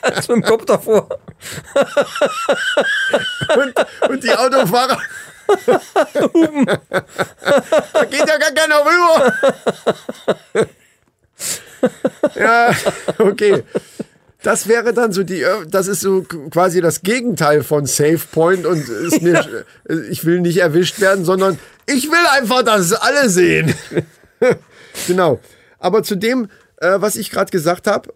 Als 0.00 0.28
mit 0.28 0.38
dem 0.38 0.42
Kopf 0.42 0.64
davor. 0.64 1.08
Und, 3.56 3.74
und 4.10 4.24
die 4.24 4.32
Autofahrer. 4.32 4.98
da 7.92 8.04
geht 8.06 8.28
ja 8.28 8.38
gar 8.38 8.50
keiner 8.52 8.80
rüber. 8.84 9.32
ja, 12.34 12.74
okay. 13.18 13.62
Das 14.42 14.66
wäre 14.66 14.92
dann 14.92 15.12
so 15.12 15.22
die, 15.22 15.42
äh, 15.42 15.66
das 15.68 15.88
ist 15.88 16.00
so 16.00 16.22
quasi 16.50 16.80
das 16.80 17.02
Gegenteil 17.02 17.62
von 17.62 17.86
Safe 17.86 18.20
Point 18.30 18.66
und 18.66 18.88
ist 18.88 19.22
mir, 19.22 19.64
ich 20.10 20.24
will 20.24 20.40
nicht 20.40 20.58
erwischt 20.58 21.00
werden, 21.00 21.24
sondern 21.24 21.58
ich 21.86 22.10
will 22.10 22.26
einfach, 22.32 22.62
dass 22.62 22.80
es 22.80 22.92
alle 22.92 23.28
sehen. 23.28 23.74
genau. 25.06 25.40
Aber 25.78 26.02
zu 26.02 26.16
dem, 26.16 26.48
äh, 26.78 27.00
was 27.00 27.16
ich 27.16 27.30
gerade 27.30 27.50
gesagt 27.50 27.86
habe, 27.86 28.12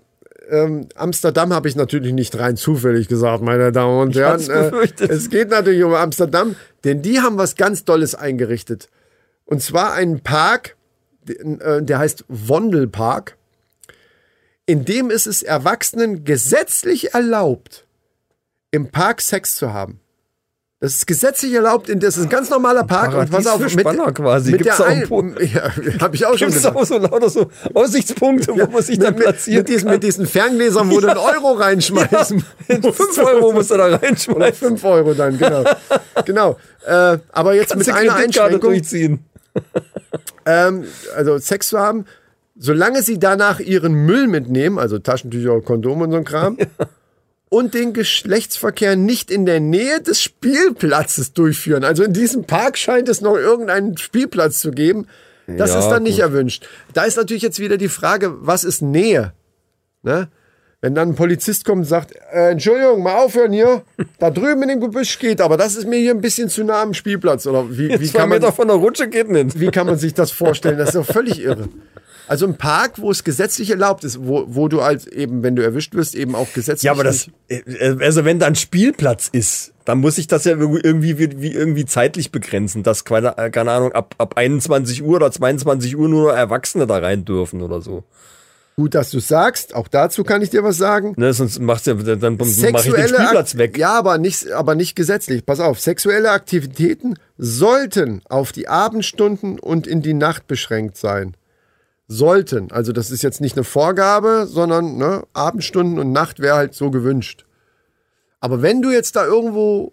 ähm, 0.48 0.88
Amsterdam 0.94 1.52
habe 1.52 1.68
ich 1.68 1.76
natürlich 1.76 2.12
nicht 2.12 2.38
rein 2.38 2.56
zufällig 2.56 3.08
gesagt, 3.08 3.42
meine 3.42 3.72
Damen 3.72 4.00
und 4.00 4.16
Herren. 4.16 4.40
Äh, 4.48 4.88
es 5.08 5.30
geht 5.30 5.50
natürlich 5.50 5.82
um 5.82 5.94
Amsterdam, 5.94 6.56
denn 6.84 7.02
die 7.02 7.20
haben 7.20 7.38
was 7.38 7.56
ganz 7.56 7.84
Tolles 7.84 8.14
eingerichtet. 8.14 8.88
Und 9.44 9.62
zwar 9.62 9.92
einen 9.92 10.20
Park, 10.20 10.76
äh, 11.28 11.82
der 11.82 11.98
heißt 11.98 12.24
Wondelpark. 12.28 13.36
In 14.66 14.84
dem 14.84 15.10
ist 15.10 15.26
es 15.26 15.42
Erwachsenen 15.42 16.24
gesetzlich 16.24 17.14
erlaubt, 17.14 17.86
im 18.72 18.90
Park 18.90 19.20
Sex 19.20 19.54
zu 19.56 19.72
haben. 19.72 20.00
Das 20.80 20.92
ist 20.96 21.06
gesetzlich 21.06 21.54
erlaubt, 21.54 21.88
das 21.88 22.18
ist 22.18 22.24
ein 22.24 22.28
ganz 22.28 22.50
normaler 22.50 22.84
Park. 22.84 23.14
und 23.14 23.30
pass 23.30 23.44
Paradies 23.44 23.46
auf, 23.46 23.62
für 23.62 23.80
Spanner 23.80 24.12
quasi. 24.12 24.50
Mit 24.50 24.62
Gibt's 24.62 24.76
der 24.76 24.86
ein, 24.86 25.08
ja, 25.54 25.70
habe 26.00 26.16
ich 26.16 26.26
auch 26.26 26.36
schon 26.36 26.48
Gibt 26.48 26.50
es 26.50 26.56
gesagt. 26.56 26.76
auch 26.76 26.84
so 26.84 26.98
lauter 26.98 27.30
so 27.30 27.50
Aussichtspunkte, 27.72 28.52
wo 28.52 28.66
man 28.66 28.82
sich 28.82 28.98
dann 28.98 29.14
mit, 29.14 29.22
platzieren 29.22 29.60
mit, 29.60 29.68
diesen, 29.68 29.90
mit 29.90 30.02
diesen 30.02 30.26
Ferngläsern, 30.26 30.90
wo 30.90 31.00
du 31.00 31.08
einen 31.08 31.16
Euro 31.16 31.52
reinschmeißen 31.52 32.44
musst. 32.68 32.96
5 32.96 33.18
Euro 33.18 33.52
musst 33.52 33.70
du 33.70 33.76
da 33.78 33.86
Oder 33.86 34.02
reinschmeißen. 34.02 34.68
5 34.68 34.84
Euro 34.84 35.14
dann, 35.14 35.38
genau. 35.38 35.64
genau. 36.26 36.58
Äh, 36.84 37.18
aber 37.32 37.54
jetzt 37.54 37.70
Kannst 37.70 37.86
mit 37.86 37.96
einer 37.96 38.14
Einschränkung, 38.14 38.60
durchziehen. 38.60 39.24
ähm, 40.44 40.84
also 41.16 41.38
Sex 41.38 41.68
zu 41.68 41.78
haben, 41.78 42.04
solange 42.58 43.02
sie 43.02 43.18
danach 43.18 43.60
ihren 43.60 43.92
Müll 44.06 44.26
mitnehmen, 44.26 44.78
also 44.78 44.98
Taschentücher, 44.98 45.60
Kondome 45.60 46.04
und 46.04 46.10
so 46.12 46.16
ein 46.18 46.24
Kram, 46.24 46.56
und 47.48 47.74
den 47.74 47.92
Geschlechtsverkehr 47.92 48.96
nicht 48.96 49.30
in 49.30 49.46
der 49.46 49.60
Nähe 49.60 50.00
des 50.00 50.20
Spielplatzes 50.22 51.32
durchführen. 51.32 51.84
Also 51.84 52.02
in 52.02 52.12
diesem 52.12 52.44
Park 52.44 52.76
scheint 52.78 53.08
es 53.08 53.20
noch 53.20 53.36
irgendeinen 53.36 53.96
Spielplatz 53.96 54.58
zu 54.60 54.70
geben. 54.72 55.06
Das 55.46 55.70
Ja, 55.70 55.78
ist 55.78 55.88
dann 55.88 56.02
nicht 56.02 56.16
gut. 56.16 56.24
erwünscht. 56.24 56.66
Da 56.92 57.04
ist 57.04 57.16
natürlich 57.16 57.42
jetzt 57.44 57.60
wieder 57.60 57.76
die 57.76 57.88
Frage, 57.88 58.34
was 58.44 58.64
ist 58.64 58.82
Nähe? 58.82 59.32
Ne? 60.02 60.28
Wenn 60.80 60.94
dann 60.94 61.10
ein 61.10 61.14
Polizist 61.14 61.64
kommt 61.64 61.78
und 61.78 61.84
sagt, 61.84 62.12
äh, 62.32 62.50
Entschuldigung, 62.50 63.02
mal 63.02 63.16
aufhören 63.16 63.52
hier, 63.52 63.82
da 64.18 64.30
drüben 64.30 64.62
in 64.62 64.68
dem 64.68 64.80
Gebüsch 64.80 65.18
geht, 65.20 65.40
aber 65.40 65.56
das 65.56 65.76
ist 65.76 65.86
mir 65.86 65.98
hier 65.98 66.10
ein 66.12 66.20
bisschen 66.20 66.48
zu 66.48 66.64
nah 66.64 66.82
am 66.82 66.94
Spielplatz. 66.94 67.46
Oder 67.46 67.70
wie, 67.70 67.88
wie, 68.00 68.08
kann 68.08 68.28
man, 68.28 68.40
Meter 68.40 68.52
von 68.52 68.66
der 68.66 68.76
Rutsche 68.76 69.08
geht 69.08 69.30
nicht. 69.30 69.58
wie 69.58 69.70
kann 69.70 69.86
man 69.86 69.98
sich 69.98 70.14
das 70.14 70.32
vorstellen? 70.32 70.78
Das 70.78 70.88
ist 70.88 70.96
doch 70.96 71.06
völlig 71.06 71.40
irre. 71.40 71.68
Also 72.28 72.46
ein 72.46 72.56
Park, 72.56 73.00
wo 73.00 73.10
es 73.10 73.22
gesetzlich 73.24 73.70
erlaubt 73.70 74.02
ist, 74.04 74.18
wo, 74.26 74.44
wo 74.48 74.68
du 74.68 74.80
als 74.80 75.06
eben, 75.06 75.42
wenn 75.42 75.54
du 75.56 75.62
erwischt 75.62 75.94
wirst, 75.94 76.14
eben 76.14 76.34
auch 76.34 76.52
gesetzlich. 76.52 76.84
Ja, 76.84 76.92
aber 76.92 77.04
das, 77.04 77.28
äh, 77.48 77.62
also 78.00 78.24
wenn 78.24 78.38
da 78.38 78.46
ein 78.46 78.56
Spielplatz 78.56 79.28
ist, 79.30 79.72
dann 79.84 79.98
muss 79.98 80.18
ich 80.18 80.26
das 80.26 80.44
ja 80.44 80.52
irgendwie, 80.52 81.18
wie, 81.18 81.40
wie 81.40 81.52
irgendwie 81.52 81.84
zeitlich 81.84 82.32
begrenzen, 82.32 82.82
dass, 82.82 83.04
keine, 83.04 83.38
äh, 83.38 83.50
keine 83.50 83.70
Ahnung, 83.70 83.92
ab, 83.92 84.14
ab 84.18 84.36
21 84.36 85.02
Uhr 85.02 85.16
oder 85.16 85.30
22 85.30 85.96
Uhr 85.96 86.08
nur 86.08 86.34
Erwachsene 86.34 86.86
da 86.86 86.98
rein 86.98 87.24
dürfen 87.24 87.62
oder 87.62 87.80
so. 87.80 88.02
Gut, 88.78 88.94
dass 88.94 89.10
du 89.10 89.20
sagst. 89.20 89.74
Auch 89.74 89.88
dazu 89.88 90.22
kann 90.22 90.42
ich 90.42 90.50
dir 90.50 90.62
was 90.62 90.76
sagen. 90.76 91.14
Ne, 91.16 91.32
sonst 91.32 91.58
machst 91.60 91.86
du, 91.86 91.94
dann 91.94 92.36
mache 92.36 92.48
ich 92.48 92.56
den 92.56 92.74
Sexuelle 92.74 93.08
Spielplatz 93.08 93.54
Ak- 93.54 93.58
weg. 93.58 93.78
Ja, 93.78 93.98
aber 93.98 94.18
nicht, 94.18 94.50
aber 94.52 94.74
nicht 94.74 94.94
gesetzlich. 94.96 95.46
Pass 95.46 95.60
auf. 95.60 95.80
Sexuelle 95.80 96.30
Aktivitäten 96.30 97.14
sollten 97.38 98.20
auf 98.28 98.52
die 98.52 98.68
Abendstunden 98.68 99.58
und 99.58 99.86
in 99.86 100.02
die 100.02 100.12
Nacht 100.12 100.46
beschränkt 100.46 100.98
sein. 100.98 101.36
Sollten. 102.08 102.70
Also 102.70 102.92
das 102.92 103.10
ist 103.10 103.22
jetzt 103.22 103.40
nicht 103.40 103.56
eine 103.56 103.64
Vorgabe, 103.64 104.46
sondern 104.46 104.96
ne, 104.96 105.24
Abendstunden 105.32 105.98
und 105.98 106.12
Nacht 106.12 106.38
wäre 106.38 106.56
halt 106.56 106.74
so 106.74 106.90
gewünscht. 106.90 107.44
Aber 108.40 108.62
wenn 108.62 108.80
du 108.80 108.90
jetzt 108.90 109.16
da 109.16 109.24
irgendwo 109.26 109.92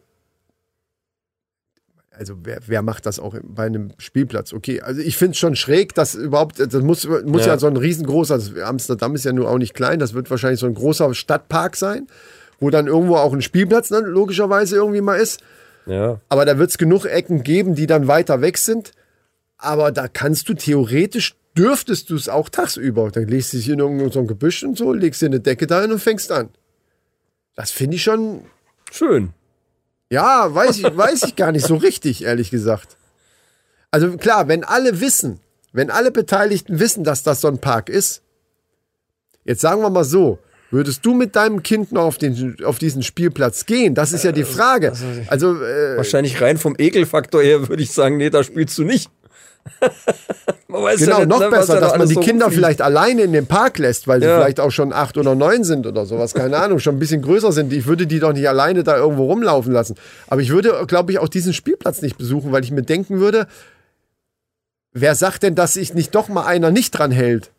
also 2.17 2.35
wer, 2.43 2.59
wer 2.67 2.81
macht 2.81 3.05
das 3.05 3.19
auch 3.19 3.35
bei 3.41 3.65
einem 3.65 3.91
Spielplatz? 3.97 4.53
Okay, 4.53 4.81
also 4.81 5.01
ich 5.01 5.17
finde 5.17 5.31
es 5.31 5.39
schon 5.39 5.55
schräg, 5.55 5.95
dass 5.95 6.15
überhaupt, 6.15 6.59
das 6.59 6.83
muss, 6.83 7.07
muss 7.07 7.45
ja. 7.45 7.53
Ja. 7.53 7.57
so 7.57 7.67
ein 7.67 7.77
riesengroßer, 7.77 8.39
Amsterdam 8.63 9.15
ist 9.15 9.25
ja 9.25 9.33
nur 9.33 9.49
auch 9.49 9.57
nicht 9.57 9.73
klein, 9.73 9.99
das 9.99 10.13
wird 10.13 10.29
wahrscheinlich 10.29 10.59
so 10.59 10.67
ein 10.67 10.75
großer 10.75 11.13
Stadtpark 11.13 11.75
sein, 11.75 12.07
wo 12.59 12.69
dann 12.69 12.87
irgendwo 12.87 13.15
auch 13.15 13.33
ein 13.33 13.41
Spielplatz 13.41 13.89
dann 13.89 14.05
logischerweise 14.05 14.75
irgendwie 14.75 15.01
mal 15.01 15.15
ist. 15.15 15.41
Ja. 15.85 16.19
Aber 16.29 16.45
da 16.45 16.57
wird 16.57 16.69
es 16.69 16.77
genug 16.77 17.05
Ecken 17.05 17.43
geben, 17.43 17.75
die 17.75 17.87
dann 17.87 18.07
weiter 18.07 18.41
weg 18.41 18.57
sind. 18.57 18.91
Aber 19.57 19.91
da 19.91 20.07
kannst 20.07 20.49
du 20.49 20.53
theoretisch, 20.53 21.35
dürftest 21.57 22.09
du 22.09 22.15
es 22.15 22.29
auch 22.29 22.49
tagsüber. 22.49 23.11
Dann 23.11 23.27
legst 23.27 23.53
du 23.53 23.57
dich 23.57 23.69
in 23.69 23.79
irgendein 23.79 24.11
so 24.11 24.19
ein 24.19 24.27
Gebüsch 24.27 24.63
und 24.63 24.77
so, 24.77 24.93
legst 24.93 25.21
dir 25.21 25.27
eine 25.27 25.39
Decke 25.39 25.67
da 25.67 25.81
hin 25.81 25.91
und 25.91 25.99
fängst 25.99 26.31
an. 26.31 26.49
Das 27.55 27.71
finde 27.71 27.95
ich 27.95 28.03
schon 28.03 28.45
Schön. 28.91 29.33
ja, 30.09 30.53
weiß 30.53 30.77
ich, 30.79 30.97
weiß 30.97 31.23
ich 31.23 31.35
gar 31.35 31.51
nicht 31.51 31.65
so 31.65 31.75
richtig, 31.75 32.23
ehrlich 32.23 32.49
gesagt. 32.51 32.97
Also 33.91 34.17
klar, 34.17 34.47
wenn 34.47 34.63
alle 34.63 35.01
wissen, 35.01 35.39
wenn 35.71 35.91
alle 35.91 36.11
Beteiligten 36.11 36.79
wissen, 36.79 37.03
dass 37.03 37.23
das 37.23 37.41
so 37.41 37.47
ein 37.47 37.59
Park 37.59 37.89
ist, 37.89 38.23
jetzt 39.45 39.61
sagen 39.61 39.81
wir 39.81 39.89
mal 39.91 40.03
so, 40.03 40.39
würdest 40.71 41.05
du 41.05 41.13
mit 41.13 41.35
deinem 41.35 41.61
Kind 41.61 41.91
noch 41.91 42.03
auf, 42.03 42.17
den, 42.17 42.57
auf 42.63 42.79
diesen 42.79 43.03
Spielplatz 43.03 43.67
gehen? 43.67 43.93
Das 43.93 44.11
ist 44.11 44.23
ja 44.23 44.31
die 44.31 44.43
Frage. 44.43 44.93
Also, 45.27 45.61
äh, 45.63 45.97
Wahrscheinlich 45.97 46.41
rein 46.41 46.57
vom 46.57 46.75
Ekelfaktor 46.77 47.43
her 47.43 47.69
würde 47.69 47.83
ich 47.83 47.91
sagen, 47.91 48.17
nee, 48.17 48.31
da 48.31 48.43
spielst 48.43 48.75
du 48.79 48.83
nicht. 48.83 49.11
Ja 50.69 50.95
genau, 50.95 51.19
nicht, 51.19 51.27
noch 51.27 51.39
ne, 51.39 51.49
besser, 51.49 51.75
da 51.75 51.79
dass 51.81 51.97
man 51.97 52.07
die 52.07 52.15
so 52.15 52.19
Kinder 52.21 52.45
rumfliegt. 52.45 52.53
vielleicht 52.65 52.81
alleine 52.81 53.21
in 53.23 53.31
den 53.33 53.45
Park 53.47 53.77
lässt, 53.77 54.07
weil 54.07 54.19
sie 54.21 54.27
Ja. 54.27 54.37
vielleicht 54.37 54.59
auch 54.59 54.71
schon 54.71 54.91
acht 54.91 55.17
oder 55.17 55.35
neun 55.35 55.63
sind 55.63 55.85
oder 55.85 56.05
sowas, 56.05 56.33
keine 56.33 56.57
Ahnung, 56.57 56.79
schon 56.79 56.95
ein 56.95 56.99
bisschen 56.99 57.21
größer 57.21 57.51
sind. 57.51 57.71
Ich 57.73 57.85
würde 57.85 58.07
die 58.07 58.19
doch 58.19 58.33
nicht 58.33 58.47
alleine 58.49 58.83
da 58.83 58.97
irgendwo 58.97 59.25
rumlaufen 59.25 59.71
lassen. 59.71 59.95
Aber 60.27 60.41
ich 60.41 60.49
würde, 60.49 60.83
glaube 60.87 61.11
ich, 61.11 61.19
auch 61.19 61.27
diesen 61.27 61.53
Spielplatz 61.53 62.01
nicht 62.01 62.17
besuchen, 62.17 62.51
weil 62.51 62.63
ich 62.63 62.71
mir 62.71 62.81
denken 62.81 63.19
würde, 63.19 63.47
wer 64.93 65.15
sagt 65.15 65.43
denn, 65.43 65.55
dass 65.55 65.73
sich 65.73 65.93
nicht 65.93 66.15
doch 66.15 66.27
mal 66.27 66.45
einer 66.45 66.71
nicht 66.71 66.91
dran 66.91 67.11
hält? 67.11 67.51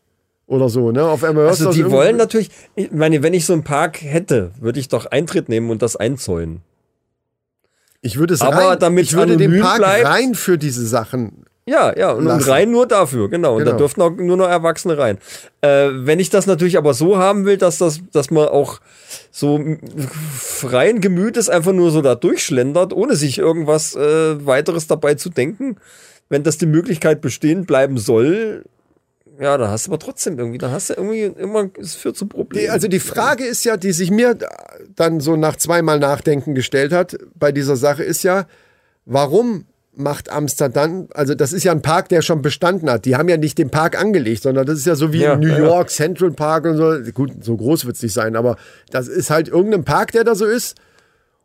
Oder 0.47 0.69
so, 0.69 0.90
ne? 0.93 1.05
Auf 1.05 1.25
einmal 1.25 1.45
hörst 1.45 1.61
Also 1.61 1.73
die 1.73 1.90
wollen 1.90 2.17
natürlich, 2.17 2.51
ich 2.75 2.90
meine, 2.93 3.23
wenn 3.23 3.33
ich 3.33 3.47
so 3.47 3.53
einen 3.55 3.64
Park 3.64 4.03
hätte, 4.03 4.51
würde 4.61 4.79
ich 4.79 4.88
doch 4.88 5.07
Eintritt 5.07 5.49
nehmen 5.49 5.71
und 5.71 5.81
das 5.83 5.97
einzäunen. 5.97 6.61
Ich 8.03 8.19
würde 8.19 8.35
es 8.35 8.43
Aber 8.43 8.57
rein, 8.57 8.79
damit 8.79 9.05
ich 9.05 9.14
würde 9.14 9.38
den 9.38 9.59
Park 9.61 9.79
bleibt- 9.79 10.07
rein 10.07 10.35
für 10.35 10.59
diese 10.59 10.87
Sachen 10.87 11.43
Ja, 11.66 11.96
ja, 11.96 12.12
und, 12.12 12.27
und 12.27 12.46
rein 12.46 12.70
nur 12.70 12.87
dafür, 12.87 13.31
genau. 13.31 13.55
Und 13.57 13.61
da 13.64 13.70
Genau. 13.70 13.79
dürfen 13.79 14.03
auch 14.03 14.11
nur 14.11 14.37
noch 14.37 14.48
Erwachsene 14.48 14.98
rein. 14.98 15.16
Äh, 15.62 15.88
wenn 15.92 16.20
ich 16.20 16.29
das 16.29 16.46
natürlich 16.46 16.77
aber 16.77 16.92
so 16.92 17.16
haben 17.16 17.46
will, 17.46 17.57
dass 17.57 17.79
das, 17.79 18.00
dass 18.12 18.31
man 18.31 18.48
auch 18.48 18.81
so 19.31 19.59
freien 20.38 21.00
Gemütes 21.00 21.48
einfach 21.48 21.72
nur 21.72 21.90
so 21.90 22.03
da 22.03 22.16
durchschlendert, 22.16 22.92
ohne 22.92 23.16
sich 23.16 23.38
irgendwas 23.38 23.94
äh, 23.96 24.44
weiteres 24.44 24.88
dabei 24.88 25.14
zu 25.14 25.31
denken, 25.31 25.77
wenn 26.29 26.42
das 26.42 26.59
die 26.59 26.66
Möglichkeit 26.66 27.22
bestehen 27.22 27.64
bleiben 27.64 27.96
soll, 27.96 28.64
ja, 29.40 29.57
da 29.59 29.68
hast 29.68 29.87
du 29.87 29.90
aber 29.90 29.98
trotzdem 29.98 30.38
irgendwie, 30.38 30.59
da 30.59 30.70
hast 30.70 30.90
du 30.90 30.94
irgendwie 30.94 31.22
immer, 31.22 31.68
es 31.81 31.94
führt 31.96 32.16
zu 32.16 32.27
Problemen. 32.27 32.70
Also 32.70 32.87
die 32.88 33.00
Frage 33.00 33.44
ist 33.44 33.64
ja, 33.64 33.77
die 33.77 33.90
sich 33.92 34.11
mir 34.11 34.37
dann 34.94 35.18
so 35.18 35.35
nach 35.35 35.57
zweimal 35.57 35.98
Nachdenken 35.98 36.55
gestellt 36.55 36.92
hat 36.92 37.16
bei 37.35 37.50
dieser 37.50 37.74
Sache, 37.77 38.05
ist 38.05 38.22
ja, 38.22 38.46
warum 39.07 39.64
macht 39.96 40.30
Amsterdam, 40.30 41.09
also 41.14 41.35
das 41.35 41.52
ist 41.52 41.64
ja 41.64 41.72
ein 41.72 41.83
Park, 41.83 42.09
der 42.09 42.22
schon 42.22 42.42
bestanden 42.42 42.90
hat. 42.90 43.04
Die 43.04 43.16
haben 43.16 43.28
ja 43.28 43.37
nicht 43.37 43.59
den 43.59 43.70
Park 43.70 44.00
angelegt, 44.00 44.42
sondern 44.42 44.66
das 44.66 44.78
ist 44.78 44.87
ja 44.87 44.96
so 44.96 45.12
wie 45.12 45.20
Ja, 45.20 45.35
in 45.35 45.40
New 45.40 45.48
ja, 45.48 45.59
York, 45.59 45.90
Central 45.90 46.30
Park 46.33 46.64
und 46.64 46.76
so. 46.76 47.12
Gut, 47.12 47.44
so 47.44 47.57
groß 47.57 47.87
wird 47.87 47.96
es 47.96 48.02
nicht 48.02 48.12
sein, 48.12 48.37
aber 48.37 48.57
das 48.90 49.09
ist 49.09 49.30
halt 49.30 49.48
irgendein 49.48 49.85
Park, 49.85 50.12
der 50.12 50.24
da 50.24 50.35
so 50.35 50.46
ist. 50.46 50.76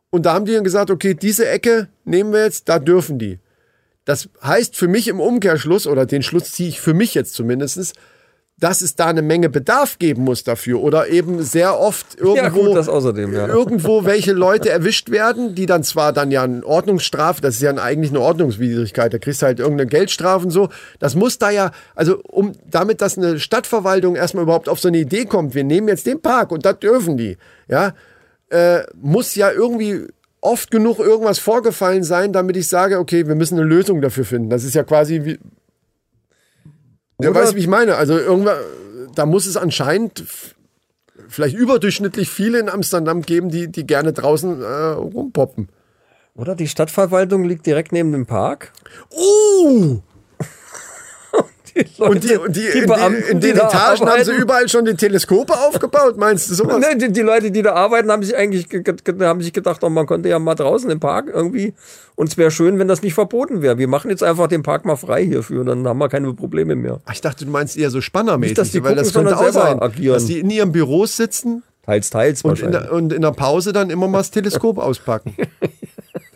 Und 0.09 0.25
da 0.25 0.33
haben 0.33 0.45
die 0.45 0.53
dann 0.53 0.63
gesagt, 0.63 0.89
okay, 0.89 1.13
diese 1.13 1.47
Ecke 1.47 1.87
nehmen 2.05 2.33
wir 2.33 2.43
jetzt, 2.43 2.67
da 2.69 2.79
dürfen 2.79 3.19
die. 3.19 3.39
Das 4.05 4.29
heißt 4.43 4.75
für 4.75 4.87
mich 4.87 5.07
im 5.07 5.19
Umkehrschluss, 5.19 5.85
oder 5.85 6.05
den 6.05 6.23
Schluss 6.23 6.51
ziehe 6.51 6.69
ich 6.69 6.81
für 6.81 6.93
mich 6.93 7.13
jetzt 7.13 7.33
zumindestens, 7.33 7.93
dass 8.59 8.81
es 8.81 8.95
da 8.95 9.07
eine 9.07 9.21
Menge 9.21 9.49
Bedarf 9.49 9.99
geben 9.99 10.23
muss 10.23 10.43
dafür 10.43 10.81
oder 10.81 11.07
eben 11.07 11.41
sehr 11.43 11.79
oft 11.79 12.19
irgendwo, 12.19 12.75
Ja, 12.75 12.81
außerdem, 12.87 13.33
ja. 13.33 13.47
irgendwo 13.47 14.05
welche 14.05 14.33
Leute 14.33 14.69
erwischt 14.69 15.09
werden, 15.09 15.55
die 15.55 15.65
dann 15.65 15.83
zwar 15.83 16.13
dann 16.13 16.31
ja 16.31 16.43
eine 16.43 16.65
Ordnungsstrafe, 16.65 17.41
das 17.41 17.55
ist 17.55 17.61
ja 17.61 17.73
eigentlich 17.75 18.11
eine 18.11 18.21
Ordnungswidrigkeit, 18.21 19.13
da 19.13 19.17
kriegst 19.17 19.41
du 19.41 19.45
halt 19.45 19.59
irgendeine 19.59 19.89
Geldstrafe 19.89 20.45
und 20.45 20.51
so. 20.51 20.69
Das 20.99 21.15
muss 21.15 21.37
da 21.37 21.49
ja, 21.49 21.71
also 21.95 22.19
um 22.27 22.53
damit, 22.69 23.01
dass 23.01 23.17
eine 23.17 23.39
Stadtverwaltung 23.39 24.15
erstmal 24.15 24.43
überhaupt 24.43 24.69
auf 24.69 24.79
so 24.79 24.87
eine 24.87 24.99
Idee 24.99 25.25
kommt, 25.25 25.55
wir 25.55 25.63
nehmen 25.63 25.87
jetzt 25.87 26.05
den 26.05 26.21
Park 26.21 26.51
und 26.51 26.65
das 26.65 26.79
dürfen 26.79 27.17
die, 27.17 27.37
ja, 27.67 27.93
äh, 28.49 28.81
muss 29.01 29.35
ja 29.35 29.51
irgendwie 29.51 30.07
oft 30.41 30.71
genug 30.71 30.99
irgendwas 30.99 31.39
vorgefallen 31.39 32.03
sein, 32.03 32.33
damit 32.33 32.57
ich 32.57 32.67
sage, 32.67 32.99
okay, 32.99 33.27
wir 33.27 33.35
müssen 33.35 33.59
eine 33.59 33.67
Lösung 33.67 34.01
dafür 34.01 34.25
finden. 34.25 34.49
Das 34.49 34.63
ist 34.63 34.75
ja 34.75 34.83
quasi 34.83 35.21
wie. 35.23 35.39
Ja, 37.19 37.29
Oder- 37.29 37.41
weißt 37.41 37.51
du, 37.53 37.55
wie 37.57 37.61
ich 37.61 37.67
meine? 37.67 37.95
Also 37.95 38.17
irgendwann, 38.17 38.57
da 39.15 39.25
muss 39.25 39.45
es 39.45 39.57
anscheinend 39.57 40.23
vielleicht 41.27 41.55
überdurchschnittlich 41.55 42.29
viele 42.29 42.59
in 42.59 42.69
Amsterdam 42.69 43.21
geben, 43.21 43.49
die, 43.49 43.67
die 43.71 43.85
gerne 43.85 44.13
draußen 44.13 44.61
äh, 44.61 44.65
rumpoppen. 44.65 45.69
Oder 46.35 46.55
die 46.55 46.67
Stadtverwaltung 46.67 47.43
liegt 47.43 47.65
direkt 47.65 47.91
neben 47.91 48.11
dem 48.11 48.25
Park. 48.25 48.71
Uh! 49.11 49.99
Die 51.79 51.85
Leute, 51.97 52.11
Und 52.11 52.23
die, 52.23 52.35
und 52.37 52.55
die, 52.55 52.65
in, 52.65 52.85
Beamten, 52.87 53.21
den, 53.21 53.23
in 53.31 53.39
den 53.39 53.53
die 53.53 53.57
da 53.59 53.67
Etagen 53.67 54.07
haben 54.09 54.23
sie 54.23 54.31
arbeiten- 54.31 54.41
überall 54.41 54.69
schon 54.69 54.85
die 54.85 54.93
Teleskope 54.95 55.53
aufgebaut, 55.53 56.17
meinst 56.17 56.49
du 56.49 56.55
sowas? 56.55 56.77
Ne, 56.79 56.97
die, 56.97 57.11
die 57.11 57.21
Leute, 57.21 57.51
die 57.51 57.61
da 57.61 57.73
arbeiten, 57.73 58.11
haben 58.11 58.23
sich 58.23 58.35
eigentlich 58.35 58.67
ge- 58.69 58.81
ge- 58.83 59.19
haben 59.25 59.41
sich 59.41 59.53
gedacht, 59.53 59.83
oh, 59.83 59.89
man 59.89 60.05
könnte 60.07 60.29
ja 60.29 60.39
mal 60.39 60.55
draußen 60.55 60.89
im 60.89 60.99
Park 60.99 61.29
irgendwie. 61.33 61.73
Und 62.15 62.29
es 62.29 62.37
wäre 62.37 62.51
schön, 62.51 62.79
wenn 62.79 62.87
das 62.87 63.01
nicht 63.01 63.13
verboten 63.13 63.61
wäre. 63.61 63.77
Wir 63.77 63.87
machen 63.87 64.09
jetzt 64.11 64.23
einfach 64.23 64.47
den 64.47 64.63
Park 64.63 64.83
mal 64.85 64.95
frei 64.97 65.23
hierfür, 65.25 65.63
dann 65.63 65.87
haben 65.87 65.97
wir 65.99 66.09
keine 66.09 66.33
Probleme 66.33 66.75
mehr. 66.75 66.99
Ach, 67.05 67.13
Ich 67.13 67.21
dachte, 67.21 67.45
du 67.45 67.51
meinst 67.51 67.77
eher 67.77 67.89
so 67.91 68.01
spannermäßig, 68.01 68.51
Nicht, 68.51 68.57
dass 68.57 68.71
die 68.71 68.83
weil 68.83 68.95
das 68.95 69.13
gucken, 69.13 69.27
könnte 69.29 69.39
auch 69.39 69.51
sein, 69.51 69.79
agieren. 69.79 70.13
dass 70.13 70.25
die 70.25 70.39
in 70.39 70.49
ihren 70.49 70.71
Büros 70.71 71.15
sitzen 71.15 71.63
Teils, 71.85 72.09
teils 72.11 72.43
und 72.43 72.59
in, 72.61 72.71
der, 72.71 72.91
und 72.91 73.11
in 73.13 73.21
der 73.23 73.31
Pause 73.31 73.73
dann 73.73 73.89
immer 73.89 74.07
mal 74.07 74.19
das 74.19 74.29
Teleskop 74.31 74.77
auspacken. 74.77 75.35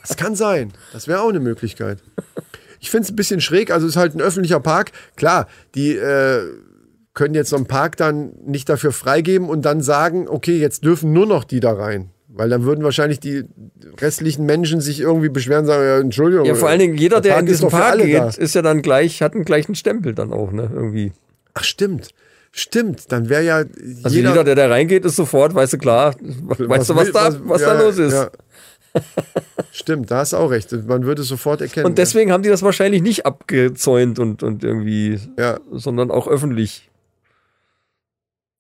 Das 0.08 0.18
kann 0.18 0.36
sein. 0.36 0.74
Das 0.94 1.08
wäre 1.08 1.22
auch 1.22 1.30
eine 1.30 1.40
Möglichkeit. 1.40 2.00
Ich 2.84 2.91
finde 2.91 3.06
es 3.06 3.12
ein 3.12 3.15
bisschen 3.15 3.39
schräg. 3.39 3.72
Also 3.72 3.88
es 3.88 3.93
ist 3.93 3.98
halt 3.98 4.13
ein 4.13 4.19
öffentlicher 4.22 4.60
Park. 4.60 4.91
Klar, 5.15 5.48
die 5.74 5.96
äh, 5.96 6.41
können 7.13 7.34
jetzt 7.34 7.50
so 7.50 7.56
einen 7.56 7.65
Park 7.65 7.96
dann 7.96 8.34
nicht 8.46 8.67
dafür 8.67 8.91
freigeben 8.91 9.48
und 9.48 9.63
dann 9.63 9.82
sagen, 9.82 10.28
okay, 10.28 10.58
jetzt 10.58 10.84
dürfen 10.84 11.13
nur 11.13 11.26
noch 11.26 11.46
die 11.46 11.62
da 11.62 11.72
rein. 11.72 12.10
Weil 12.28 12.50
dann 12.50 12.63
würden 12.65 12.84
wahrscheinlich 12.84 13.22
die 13.22 13.46
restlichen 14.02 14.46
Menschen 14.46 14.82
sich 14.82 15.00
irgendwie 15.00 15.30
beschweren 15.30 15.62
und 15.62 15.67
sagen, 15.67 15.86
ja, 15.86 15.98
Entschuldigung. 16.00 16.46
ja, 16.46 16.56
vor 16.56 16.67
allen 16.67 16.80
Dingen 16.80 16.98
jeder, 16.98 17.22
der 17.22 17.38
in 17.39 17.46
ist 17.48 17.60
diesen 17.62 17.69
Park 17.69 18.00
geht, 18.02 18.15
da. 18.17 18.28
ist 18.30 18.54
ja 18.54 18.62
dann 18.62 18.82
gleich, 18.82 19.22
hat 19.22 19.34
einen 19.34 19.46
gleichen 19.46 19.76
Stempel 19.76 20.13
dann 20.13 20.34
auch, 20.34 20.52
ne, 20.52 20.69
irgendwie. 20.74 21.13
Ach, 21.54 21.63
stimmt. 21.63 22.10
Stimmt. 22.52 23.12
Dann 23.12 23.30
wäre 23.30 23.43
ja 23.43 23.63
Also 24.04 24.15
jeder, 24.17 24.43
der 24.43 24.56
da 24.56 24.67
reingeht, 24.67 25.06
ist 25.06 25.15
sofort, 25.15 25.56
weißt 25.56 25.74
du, 25.74 25.78
klar, 25.78 26.15
weißt 26.19 26.89
du, 26.89 26.96
was, 26.96 27.06
will- 27.08 27.13
da, 27.13 27.39
was 27.46 27.62
ja, 27.62 27.74
da 27.74 27.82
los 27.82 27.98
ist. 27.98 28.13
ja. 28.13 28.30
Stimmt, 29.72 30.12
da 30.12 30.18
hast 30.20 30.34
du 30.34 30.38
auch 30.38 30.52
recht. 30.52 30.72
Man 30.88 31.04
würde 31.06 31.24
es 31.24 31.28
sofort 31.28 31.62
erkennen. 31.62 31.86
Und 31.88 31.98
deswegen 31.98 32.32
haben 32.32 32.44
die 32.44 32.50
das 32.50 32.62
wahrscheinlich 32.62 33.02
nicht 33.02 33.26
abgezäunt 33.26 34.20
und, 34.20 34.44
und 34.44 34.64
irgendwie, 34.64 35.20
Ja. 35.38 35.60
sondern 35.72 36.12
auch 36.12 36.28
öffentlich. 36.28 36.90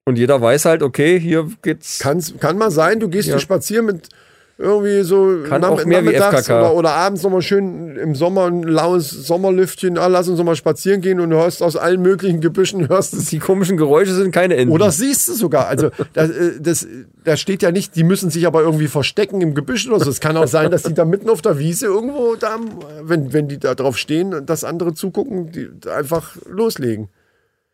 Und 0.05 0.17
jeder 0.17 0.41
weiß 0.41 0.65
halt, 0.65 0.83
okay, 0.83 1.19
hier 1.19 1.49
geht's. 1.61 1.99
Kann's, 1.99 2.33
kann 2.39 2.57
mal 2.57 2.71
sein, 2.71 2.99
du 2.99 3.07
gehst 3.09 3.27
Ja. 3.27 3.35
hier 3.35 3.39
spazieren 3.39 3.85
mit 3.85 4.09
irgendwie 4.57 5.01
so 5.01 5.39
Kann 5.49 5.63
auch 5.63 5.83
mehr 5.83 6.05
wie 6.05 6.13
FKK. 6.13 6.59
oder, 6.59 6.75
oder 6.75 6.91
abends 6.91 7.23
nochmal 7.23 7.41
schön 7.41 7.95
im 7.97 8.13
Sommer 8.13 8.45
ein 8.45 8.61
laues 8.61 9.09
Sommerlüftchen, 9.09 9.97
ah, 9.97 10.07
lass 10.07 10.27
uns 10.27 10.37
nochmal 10.37 10.55
spazieren 10.55 11.01
gehen 11.01 11.19
und 11.19 11.31
du 11.31 11.37
hörst 11.37 11.63
aus 11.63 11.75
allen 11.75 12.01
möglichen 12.01 12.39
Gebüschen, 12.39 12.87
hörst 12.89 13.13
es. 13.13 13.25
die 13.25 13.39
komischen 13.39 13.77
Geräusche 13.77 14.13
sind 14.13 14.31
keine 14.31 14.55
Enden. 14.55 14.71
Oder 14.73 14.91
siehst 14.91 15.27
du 15.27 15.33
sogar. 15.33 15.67
Also 15.67 15.89
das, 16.13 16.29
äh, 16.29 16.51
das, 16.59 16.87
da 17.23 17.35
steht 17.35 17.63
ja 17.63 17.71
nicht, 17.71 17.95
die 17.95 18.03
müssen 18.03 18.29
sich 18.29 18.45
aber 18.45 18.61
irgendwie 18.61 18.87
verstecken 18.87 19.41
im 19.41 19.55
Gebüsch 19.55 19.87
oder 19.87 19.99
so. 19.99 20.09
Es 20.09 20.19
kann 20.19 20.37
auch 20.37 20.47
sein, 20.47 20.69
dass 20.69 20.83
die 20.83 20.93
da 20.93 21.03
mitten 21.03 21.29
auf 21.29 21.41
der 21.41 21.57
Wiese 21.57 21.87
irgendwo 21.87 22.35
da, 22.35 22.57
wenn, 23.01 23.33
wenn 23.33 23.47
die 23.47 23.57
da 23.57 23.73
drauf 23.73 23.97
stehen 23.97 24.35
und 24.35 24.49
das 24.49 24.63
andere 24.63 24.93
zugucken, 24.93 25.51
die 25.51 25.69
einfach 25.89 26.35
loslegen. 26.47 27.09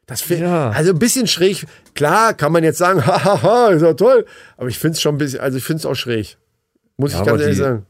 Das 0.08 0.28
Ja. 0.28 0.72
Also 0.72 0.92
ein 0.92 1.00
bisschen 1.00 1.28
schräg. 1.28 1.66
Klar, 1.94 2.34
kann 2.34 2.52
man 2.52 2.64
jetzt 2.64 2.80
sagen, 2.80 3.06
hahaha, 3.06 3.70
ist 3.70 3.84
ja 3.84 3.94
toll. 3.94 4.26
Aber 4.58 4.70
ich 4.70 4.80
finde 4.80 4.96
es 4.96 5.02
schon 5.02 5.16
ein 5.16 5.18
bisschen, 5.20 5.40
also 5.40 5.58
ich 5.58 5.64
finde 5.64 5.82
es 5.82 5.86
auch 5.86 5.96
schräg. 5.96 6.38
Muss 7.00 7.14
Ja, 7.14 7.22
ich 7.22 7.26
ganz 7.28 7.42
ehrlich 7.42 7.56
die- 7.58 7.62
sagen. 7.64 7.86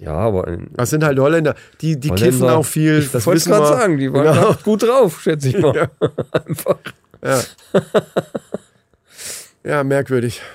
ja, 0.00 0.12
aber 0.14 0.56
Das 0.72 0.88
sind 0.90 1.04
halt 1.04 1.18
Holländer. 1.18 1.54
Die, 1.82 2.00
die 2.00 2.08
Holländer- 2.10 2.24
kiffen 2.32 2.48
auch 2.48 2.64
viel. 2.64 2.98
Ich 3.00 3.10
das 3.12 3.26
wollte 3.26 3.40
wissen 3.40 3.52
gerade 3.52 3.66
sagen, 3.66 3.98
die 3.98 4.12
waren 4.12 4.34
Genau. 4.34 4.54
gut 4.64 4.82
drauf, 4.82 5.20
schätze 5.22 5.48
ich 5.50 5.58
mal. 5.58 5.90
Einfach. 6.32 6.78
Ja. 7.22 7.42
ja, 9.64 9.84
merkwürdig. 9.84 10.40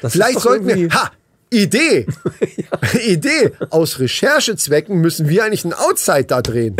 Das 0.00 0.12
Vielleicht 0.12 0.40
sollten 0.40 0.66
wir. 0.66 0.90
Ha! 0.90 1.10
Idee! 1.50 2.06
Idee! 3.06 3.52
Aus 3.70 3.98
Recherchezwecken 4.00 5.00
müssen 5.00 5.28
wir 5.30 5.44
eigentlich 5.44 5.64
einen 5.64 5.72
Outside 5.72 6.24
da 6.24 6.42
drehen. 6.42 6.76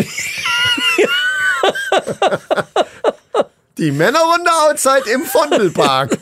Die 3.78 3.90
Männerrunde 3.92 4.50
Outside 4.68 5.08
im 5.12 5.22
Vondelpark. 5.22 6.18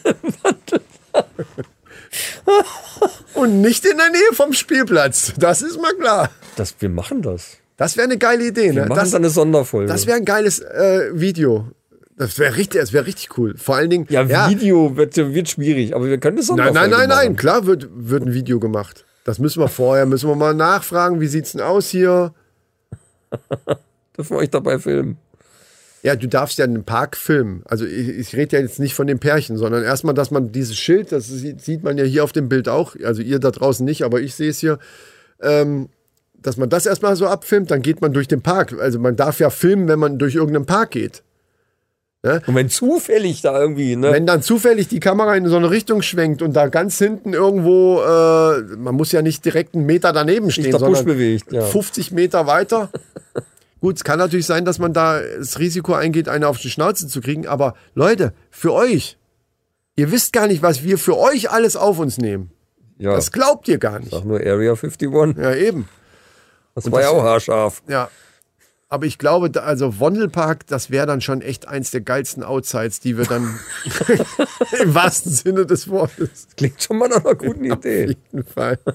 Und 3.35 3.61
nicht 3.61 3.85
in 3.85 3.97
der 3.97 4.11
Nähe 4.11 4.33
vom 4.35 4.53
Spielplatz. 4.53 5.33
Das 5.39 5.63
ist 5.63 5.81
mal 5.81 5.95
klar. 5.95 6.31
Das, 6.57 6.75
wir 6.81 6.89
machen 6.89 7.23
das. 7.23 7.59
Das 7.77 7.97
wäre 7.97 8.05
eine 8.05 8.19
geile 8.19 8.47
Idee. 8.47 8.75
Wir 8.75 8.83
Ne? 8.83 8.87
machen 8.89 8.99
Das, 9.01 9.15
eine 9.15 9.31
Sonderfolge. 9.31 9.91
das 9.91 10.07
wäre 10.07 10.19
ein 10.19 10.25
geiles 10.25 10.61
äh, 10.61 11.11
Video. 11.13 11.67
Das 12.17 12.39
wäre 12.39 12.55
richtig, 12.57 12.81
das 12.81 12.93
wäre 12.93 13.07
richtig 13.07 13.37
cool. 13.39 13.57
Vor 13.57 13.77
allen 13.77 13.91
Dingen. 13.91 14.07
ja, 14.11 14.49
Video 14.51 14.97
wird, 14.97 15.17
wird 15.17 15.49
schwierig, 15.49 15.95
aber 15.95 16.07
wir 16.07 16.19
können 16.19 16.37
Nein, 16.37 16.45
Sonderfolge 16.45 16.79
nein, 16.79 16.91
nein, 16.91 17.09
nein. 17.09 17.25
machen. 17.29 17.37
Klar 17.37 17.67
wird, 17.67 17.89
wird 17.91 18.23
ein 18.25 18.35
Video 18.35 18.61
gemacht. 18.61 19.05
Das 19.25 19.39
müssen 19.39 19.61
wir 19.61 19.69
vorher, 19.69 20.05
müssen 20.07 20.29
wir 20.29 20.37
mal 20.37 20.55
nachfragen. 20.55 21.21
Wie 21.21 21.27
sieht's 21.27 21.53
denn 21.53 21.61
aus 21.63 21.89
hier? 21.89 22.35
Dürfen 24.17 24.37
wir 24.37 24.41
euch 24.41 24.51
dabei 24.51 24.79
filmen. 24.79 25.17
Ja, 26.05 26.17
du 26.17 26.27
darfst 26.27 26.59
ja 26.59 26.65
einen 26.65 26.85
Park 26.85 27.17
filmen. 27.17 27.63
Also 27.65 27.87
ich, 27.87 28.09
ich 28.09 28.37
rede 28.37 28.57
ja 28.57 28.63
jetzt 28.63 28.81
nicht 28.81 28.95
von 28.95 29.07
dem 29.07 29.21
Pärchen, 29.21 29.57
sondern 29.57 29.85
erstmal, 29.85 30.15
dass 30.15 30.33
man 30.33 30.51
dieses 30.51 30.77
Schild, 30.77 31.13
das 31.13 31.29
sieht, 31.29 31.85
man 31.85 31.97
ja 31.97 32.05
hier 32.05 32.25
auf 32.25 32.33
dem 32.33 32.49
Bild 32.49 32.69
auch, 32.69 32.97
also 33.05 33.23
ihr 33.23 33.39
da 33.39 33.53
draußen 33.53 33.85
nicht, 33.85 34.03
aber 34.03 34.21
ich 34.21 34.35
sehe 34.35 34.51
es 34.51 34.59
hier, 34.59 34.81
ähm, 35.41 35.89
dass 36.35 36.57
man 36.57 36.69
das 36.69 36.87
erstmal 36.87 37.15
so 37.15 37.29
abfilmt, 37.29 37.71
dann 37.71 37.83
geht 37.83 38.01
man 38.01 38.13
durch 38.13 38.27
den 38.27 38.43
Park. 38.43 38.75
Also 38.81 38.99
man 38.99 39.15
darf 39.15 39.39
ja 39.39 39.49
filmen, 39.49 39.87
wenn 39.87 40.01
man 40.01 40.19
durch 40.19 40.35
irgendeinen 40.35 40.67
Park 40.67 40.91
geht. 40.91 41.23
Und 42.47 42.55
wenn 42.55 42.69
zufällig 42.69 43.43
da 43.43 43.61
irgendwie, 43.61 43.97
ne? 43.97 44.13
Wenn 44.13 44.27
dann 44.27 44.43
zufällig 44.43 44.87
die 44.87 45.01
Kamera 45.01 45.35
in 45.37 45.47
so 45.49 45.57
eine 45.57 45.71
Richtung 45.71 46.03
schwenkt 46.03 46.41
und 46.41 46.55
da 46.55 46.69
ganz 46.69 46.99
hinten 46.99 47.33
irgendwo, 47.33 48.01
äh, 48.01 48.61
man 48.77 48.95
muss 48.95 49.11
ja 49.11 49.23
nicht 49.23 49.45
direkt 49.45 49.75
einen 49.75 49.87
Meter 49.87 50.13
daneben 50.13 50.51
stehen, 50.53 50.77
sondern 50.77 51.05
bewegt, 51.05 51.53
ja. 51.53 51.63
50 51.63 52.13
Meter 52.13 52.47
weiter. 52.47 52.91
Gut, 53.83 53.97
es 53.97 54.05
kann 54.05 54.19
natürlich 54.21 54.47
sein, 54.47 54.65
dass 54.65 54.79
man 54.79 54.93
da 54.95 55.21
das 55.21 55.59
Risiko 55.59 55.93
eingeht, 55.93 56.29
eine 56.29 56.47
auf 56.49 56.59
die 56.59 56.71
Schnauze 56.71 57.09
zu 57.09 57.21
kriegen, 57.21 57.47
aber 57.49 57.75
Leute, 57.95 58.33
für 58.49 58.73
euch, 58.73 59.19
ihr 59.97 60.13
wisst 60.13 60.33
gar 60.33 60.47
nicht, 60.47 60.63
was 60.63 60.85
wir 60.85 60.97
für 60.99 61.19
euch 61.19 61.51
alles 61.51 61.75
auf 61.77 61.99
uns 61.99 62.17
nehmen. 62.17 62.53
ja, 62.99 63.13
Das 63.15 63.33
glaubt 63.33 63.67
ihr 63.67 63.79
gar 63.79 63.99
nicht. 63.99 64.13
sag 64.13 64.25
nur 64.25 64.39
Area 64.39 64.73
51. 64.75 65.11
Ja, 65.37 65.53
eben. 65.55 65.89
Das 66.77 66.91
war 66.93 67.01
ja 67.03 67.09
auch 67.11 67.25
haarscharf. 67.25 67.83
Ja. 67.89 68.09
Aber 68.89 69.05
ich 69.07 69.19
glaube, 69.19 69.51
also 69.63 69.99
Wondelpark, 69.99 70.67
das 70.69 70.91
wäre 70.91 71.07
dann 71.07 71.21
schon 71.21 71.41
echt 71.43 71.67
eins 71.67 71.91
der 71.91 72.03
geilsten 72.03 72.45
Outsides, 72.45 73.01
die 73.01 73.19
wir 73.19 73.25
dann 73.25 73.59
im 74.83 74.95
wahrsten 74.95 75.33
Sinne 75.33 75.67
des 75.67 75.89
Wortes 75.89 76.47
Klingt 76.57 76.81
schon 76.83 76.99
mal 76.99 77.09
nach 77.09 77.25
einer 77.25 77.35
guten 77.35 77.73
auf 77.73 77.79
Idee. 77.79 78.17
jeden 78.31 78.45
Fall. 78.45 78.79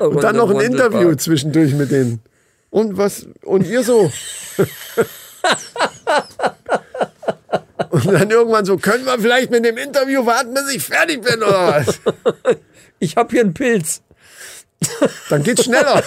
Und 0.00 0.22
dann 0.22 0.36
noch 0.36 0.50
ein. 0.50 0.60
Interview 0.60 1.14
zwischendurch 1.14 1.74
mit 1.74 1.90
denen. 1.92 2.20
Und 2.76 2.98
was? 2.98 3.26
Und 3.42 3.66
ihr 3.66 3.82
so? 3.82 4.12
Und 7.88 8.12
dann 8.12 8.30
irgendwann 8.30 8.66
so, 8.66 8.76
können 8.76 9.06
wir 9.06 9.18
vielleicht 9.18 9.50
mit 9.50 9.64
dem 9.64 9.78
Interview 9.78 10.26
warten, 10.26 10.52
bis 10.52 10.74
ich 10.74 10.82
fertig 10.84 11.22
bin 11.22 11.36
oder 11.42 11.68
was? 11.86 11.98
Ich 12.98 13.16
habe 13.16 13.30
hier 13.30 13.40
einen 13.40 13.54
Pilz. 13.54 14.02
Dann 15.30 15.42
geht's 15.42 15.64
schneller. 15.64 16.02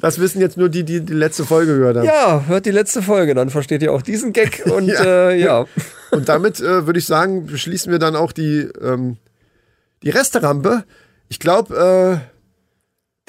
Das 0.00 0.18
wissen 0.18 0.40
jetzt 0.40 0.56
nur 0.56 0.68
die, 0.68 0.82
die 0.82 1.02
die 1.02 1.12
letzte 1.12 1.44
Folge 1.44 1.78
gehört 1.78 1.98
haben. 1.98 2.04
Ja, 2.04 2.44
hört 2.48 2.66
die 2.66 2.72
letzte 2.72 3.00
Folge, 3.00 3.34
dann 3.36 3.48
versteht 3.50 3.80
ihr 3.82 3.92
auch 3.92 4.02
diesen 4.02 4.32
Gag. 4.32 4.64
Und 4.66 4.88
Ja. 4.88 5.30
äh, 5.30 5.40
ja. 5.40 5.66
Und 6.10 6.28
damit 6.28 6.58
äh, 6.58 6.86
würde 6.86 6.98
ich 6.98 7.06
sagen, 7.06 7.46
beschließen 7.46 7.92
wir 7.92 8.00
dann 8.00 8.16
auch 8.16 8.32
die, 8.32 8.68
ähm, 8.82 9.18
die 10.04 10.10
Resterampe. 10.10 10.84
Ich 11.28 11.38
glaube, 11.38 12.20
äh, 12.22 12.34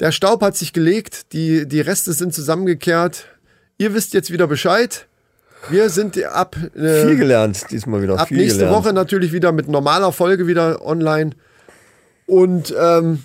der 0.00 0.12
Staub 0.12 0.42
hat 0.42 0.56
sich 0.56 0.72
gelegt, 0.72 1.32
die, 1.32 1.66
die 1.66 1.80
Reste 1.80 2.12
sind 2.12 2.34
zusammengekehrt. 2.34 3.26
Ihr 3.78 3.94
wisst 3.94 4.14
jetzt 4.14 4.30
wieder 4.30 4.46
Bescheid. 4.46 5.06
Wir 5.68 5.88
sind 5.90 6.22
ab, 6.22 6.56
äh, 6.76 7.06
viel 7.06 7.16
gelernt 7.16 7.66
diesmal 7.70 8.02
wieder. 8.02 8.18
ab 8.18 8.30
nächste 8.30 8.60
gelernt. 8.60 8.76
Woche 8.76 8.92
natürlich 8.92 9.32
wieder 9.32 9.52
mit 9.52 9.68
normaler 9.68 10.12
Folge 10.12 10.46
wieder 10.46 10.84
online. 10.84 11.30
Und 12.26 12.74
ähm, 12.78 13.24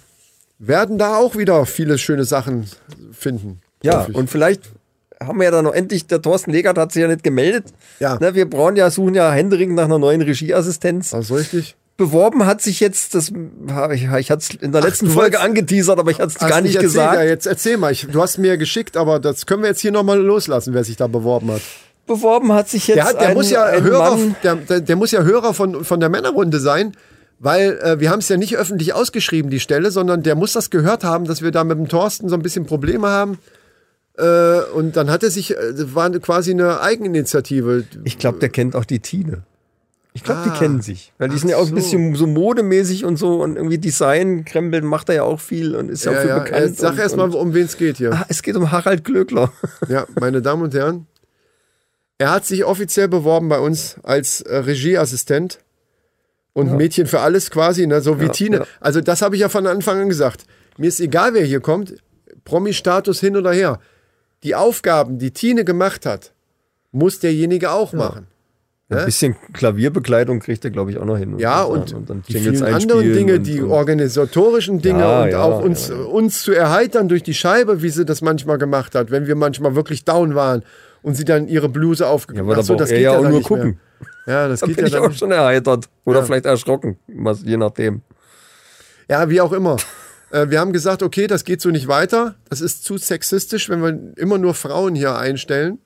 werden 0.57 0.97
da 0.97 1.17
auch 1.17 1.35
wieder 1.35 1.65
viele 1.65 1.97
schöne 1.97 2.23
Sachen 2.23 2.67
finden. 3.11 3.61
Ja, 3.83 4.07
und 4.13 4.29
vielleicht 4.29 4.69
haben 5.19 5.39
wir 5.39 5.45
ja 5.45 5.51
dann 5.51 5.65
noch 5.65 5.73
endlich, 5.73 6.07
der 6.07 6.21
Thorsten 6.21 6.51
Legert 6.51 6.77
hat 6.77 6.91
sich 6.91 7.01
ja 7.01 7.07
nicht 7.07 7.23
gemeldet. 7.23 7.65
Ja. 7.99 8.17
Ne, 8.19 8.33
wir 8.33 8.49
brauchen 8.49 8.75
ja, 8.75 8.89
suchen 8.89 9.13
ja 9.13 9.31
händeringend 9.31 9.75
nach 9.75 9.85
einer 9.85 9.99
neuen 9.99 10.21
Regieassistenz. 10.21 11.11
Das 11.11 11.29
ist 11.29 11.37
richtig. 11.37 11.75
Beworben 12.05 12.45
hat 12.45 12.61
sich 12.61 12.79
jetzt, 12.79 13.13
das 13.15 13.31
habe 13.69 13.95
ich, 13.95 14.03
ich 14.11 14.31
hatte 14.31 14.41
es 14.41 14.49
in 14.61 14.71
der 14.71 14.81
letzten 14.81 15.05
du 15.05 15.11
Folge 15.11 15.37
wolltest- 15.37 15.43
angeteasert, 15.45 15.99
aber 15.99 16.09
ich 16.11 16.17
hatte 16.19 16.29
es 16.35 16.41
Hast 16.41 16.49
gar 16.49 16.61
nicht 16.61 16.75
erzählt. 16.75 16.93
gesagt. 16.93 17.15
Ja, 17.15 17.23
jetzt 17.23 17.45
erzähl 17.45 17.77
mal. 17.77 17.91
Ich, 17.91 18.07
du 18.11 18.21
hast 18.21 18.37
mir 18.39 18.57
geschickt, 18.57 18.97
aber 18.97 19.19
das 19.19 19.45
können 19.45 19.61
wir 19.61 19.69
jetzt 19.69 19.81
hier 19.81 19.91
nochmal 19.91 20.19
loslassen, 20.19 20.73
wer 20.73 20.83
sich 20.83 20.97
da 20.97 21.07
beworben 21.07 21.51
hat. 21.51 21.61
Beworben 22.07 22.51
hat 22.53 22.67
sich 22.69 22.87
jetzt 22.87 22.95
Der, 22.97 23.05
hat, 23.05 23.21
der 23.21 23.29
ein, 23.29 23.33
muss 23.35 23.51
ja 23.51 23.63
ein 23.65 23.83
Hörer, 23.83 24.17
Mann, 24.17 24.35
der, 24.43 24.55
der, 24.55 24.81
der 24.81 24.95
muss 24.95 25.11
ja 25.11 25.21
Hörer 25.21 25.53
von, 25.53 25.85
von 25.85 25.99
der 25.99 26.09
Männerrunde 26.09 26.59
sein, 26.59 26.93
weil 27.39 27.79
äh, 27.83 27.99
wir 27.99 28.09
haben 28.09 28.19
es 28.19 28.29
ja 28.29 28.37
nicht 28.37 28.57
öffentlich 28.57 28.93
ausgeschrieben, 28.93 29.51
die 29.51 29.59
Stelle, 29.59 29.91
sondern 29.91 30.23
der 30.23 30.35
muss 30.35 30.53
das 30.53 30.69
gehört 30.71 31.03
haben, 31.03 31.25
dass 31.25 31.41
wir 31.41 31.51
da 31.51 31.63
mit 31.63 31.77
dem 31.77 31.87
Thorsten 31.87 32.27
so 32.29 32.35
ein 32.35 32.41
bisschen 32.41 32.65
Probleme 32.65 33.07
haben. 33.07 33.37
Äh, 34.17 34.61
und 34.73 34.95
dann 34.97 35.09
hat 35.11 35.23
er 35.23 35.29
sich, 35.31 35.51
äh, 35.51 35.73
das 35.73 35.93
war 35.95 36.09
quasi 36.19 36.51
eine 36.51 36.81
Eigeninitiative. 36.81 37.85
ich 38.03 38.17
glaube, 38.17 38.39
der 38.39 38.49
kennt 38.49 38.75
auch 38.75 38.85
die 38.85 38.99
Tine. 38.99 39.43
Ich 40.14 40.24
glaube, 40.24 40.41
Ah. 40.41 40.49
die 40.51 40.59
kennen 40.59 40.82
sich. 40.82 41.14
Weil 41.18 41.30
die 41.30 41.38
sind 41.38 41.49
ja 41.49 41.57
auch 41.57 41.64
so. 41.66 41.72
ein 41.72 41.76
bisschen 41.76 42.16
so 42.16 42.28
modemäßig 42.28 43.05
und 43.05 43.16
so 43.18 43.41
und 43.41 43.55
irgendwie 43.55 43.78
Design, 43.78 44.43
Krempel 44.43 44.82
macht 44.82 45.07
er 45.09 45.16
ja 45.16 45.24
auch 45.24 45.39
viel 45.39 45.74
und 45.76 45.89
ist 45.89 46.03
ja, 46.03 46.12
auch 46.12 46.16
ja, 46.16 46.22
für 46.22 46.28
ja, 46.28 46.39
bekannt. 46.39 46.78
sag 46.78 46.91
und, 46.93 46.99
erst 46.99 47.16
mal, 47.18 47.24
und- 47.24 47.36
um 47.36 47.53
wen 47.53 47.66
es 47.66 47.78
geht 47.78 47.97
hier. 47.97 48.12
Ah, 48.14 48.26
es 48.28 48.41
geht 48.43 48.55
um 48.57 48.72
Harald 48.72 49.03
Glöckler. 49.05 49.53
Ja, 49.88 50.05
meine 50.20 50.41
Damen 50.41 50.64
und 50.64 50.74
Herren. 50.74 51.07
Er 52.18 52.30
hat 52.32 52.45
sich 52.45 52.66
offiziell 52.66 53.07
beworben 53.07 53.47
bei 53.49 53.59
uns 53.59 53.95
als 54.03 54.41
äh, 54.41 54.57
Regieassistent 54.57 55.59
und 56.53 56.76
Mädchen 56.76 57.07
für 57.07 57.22
alles 57.22 57.49
quasi, 57.49 57.88
ne, 57.88 58.01
so 58.01 58.20
wie 58.20 58.26
Ja, 58.26 58.32
Tine. 58.32 58.57
ja. 58.57 58.66
Also 58.82 58.99
das 59.01 59.22
habe 59.22 59.36
ich 59.36 59.41
ja 59.41 59.49
von 59.49 59.66
Anfang 59.66 60.01
an 60.01 60.09
gesagt. 60.09 60.43
Mir 60.78 60.88
ist 60.88 60.99
egal, 60.99 61.34
wer 61.34 61.45
hier 61.45 61.62
kommt, 61.62 61.95
Promi-Status 62.43 63.20
hin 63.22 63.38
oder 63.38 63.53
her. 63.53 63.80
Die 64.43 64.55
Aufgaben, 64.55 65.20
die 65.20 65.32
Tine 65.32 65.64
gemacht 65.64 66.05
hat, 66.05 66.34
muss 66.91 67.20
derjenige 67.20 67.72
auch 67.72 67.93
machen. 67.93 68.28
Ein 68.99 69.05
bisschen 69.05 69.35
Klavierbegleitung 69.53 70.39
kriegt 70.39 70.65
er, 70.65 70.71
glaube 70.71 70.91
ich, 70.91 70.97
auch 70.97 71.05
noch 71.05 71.17
hin. 71.17 71.39
Ja, 71.39 71.63
und, 71.63 71.95
dann 72.07 72.23
die 72.27 72.33
Jingles 72.33 72.59
vielen 72.59 72.73
anderen 72.73 73.13
Dinge, 73.13 73.35
und, 73.35 73.43
die 73.47 73.61
und, 73.61 73.71
organisatorischen 73.71 74.81
Dinge 74.81 74.99
Ja, 74.99 75.23
und 75.23 75.29
ja, 75.29 75.43
auch 75.43 75.63
uns, 75.63 75.87
ja, 75.87 75.95
ja. 75.95 76.01
uns 76.03 76.41
zu 76.43 76.51
erheitern 76.51 77.07
durch 77.07 77.23
die 77.23 77.33
Scheibe, 77.33 77.81
wie 77.81 77.89
sie 77.89 78.03
das 78.05 78.21
manchmal 78.21 78.57
gemacht 78.57 78.93
hat, 78.93 79.09
wenn 79.09 79.27
wir 79.27 79.35
manchmal 79.35 79.75
wirklich 79.75 80.03
down 80.03 80.35
waren 80.35 80.63
und 81.01 81.15
sie 81.15 81.23
dann 81.23 81.47
ihre 81.47 81.69
Bluse 81.69 82.03
Ja, 82.03 82.09
aufgegeben 82.09 82.45
aber 82.45 82.61
da 82.61 82.63
braucht 82.63 82.91
er 82.91 82.99
ja 82.99 83.17
auch 83.17 83.27
nur 83.27 83.41
gucken. 83.41 83.79
Ja, 84.27 84.47
das 84.49 84.59
Da 84.61 84.67
geht 84.67 84.75
bin 84.75 84.87
ja 84.87 84.99
ich 84.99 85.05
auch 85.05 85.13
schon 85.13 85.31
erheitert. 85.31 85.87
Oder 86.03 86.23
vielleicht 86.23 86.45
erschrocken, 86.45 86.97
je 87.43 87.57
nachdem. 87.57 88.01
Ja, 89.09 89.29
wie 89.29 89.41
auch 89.41 89.53
immer. 89.53 89.77
Äh, 90.31 90.49
wir 90.49 90.59
haben 90.59 90.73
gesagt, 90.73 91.03
okay, 91.03 91.27
das 91.27 91.43
geht 91.43 91.61
so 91.61 91.69
nicht 91.69 91.87
weiter. 91.87 92.35
Das 92.49 92.61
ist 92.61 92.83
zu 92.83 92.97
sexistisch, 92.97 93.69
wenn 93.69 93.81
wir 93.81 94.17
immer 94.17 94.37
nur 94.37 94.53
Frauen 94.53 94.95
hier 94.95 95.15
einstellen. 95.17 95.79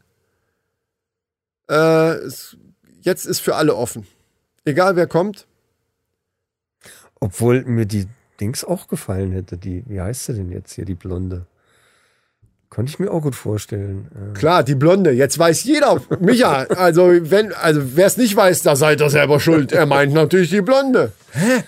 Äh, 1.69 2.15
es, 2.25 2.57
jetzt 3.05 3.25
ist 3.25 3.39
für 3.39 3.55
alle 3.55 3.75
offen. 3.75 4.05
Egal 4.65 4.95
wer 4.95 5.07
kommt. 5.07 5.47
Obwohl 7.19 7.63
mir 7.63 7.85
die 7.85 8.07
Dings 8.41 8.63
auch 8.63 8.87
gefallen 8.87 9.31
hätte. 9.31 9.57
Die, 9.57 9.83
wie 9.87 10.01
heißt 10.01 10.25
sie 10.25 10.33
denn 10.33 10.51
jetzt 10.51 10.73
hier, 10.73 10.85
die 10.85 10.95
Blonde? 10.95 11.45
Konnte 12.69 12.89
ich 12.89 12.99
mir 12.99 13.11
auch 13.11 13.21
gut 13.21 13.35
vorstellen. 13.35 14.09
Äh, 14.13 14.37
Klar, 14.37 14.63
die 14.63 14.75
Blonde. 14.75 15.11
Jetzt 15.11 15.39
weiß 15.39 15.63
jeder. 15.63 16.01
Micha, 16.19 16.63
also 16.63 17.09
wenn, 17.31 17.53
also 17.53 17.81
wer 17.95 18.07
es 18.07 18.17
nicht 18.17 18.35
weiß, 18.35 18.63
da 18.63 18.75
seid 18.75 18.99
ihr 18.99 19.09
selber 19.09 19.39
schuld. 19.39 19.71
Er 19.71 19.85
meint 19.85 20.13
natürlich 20.13 20.49
die 20.49 20.61
Blonde. 20.61 21.13
Hä? 21.31 21.63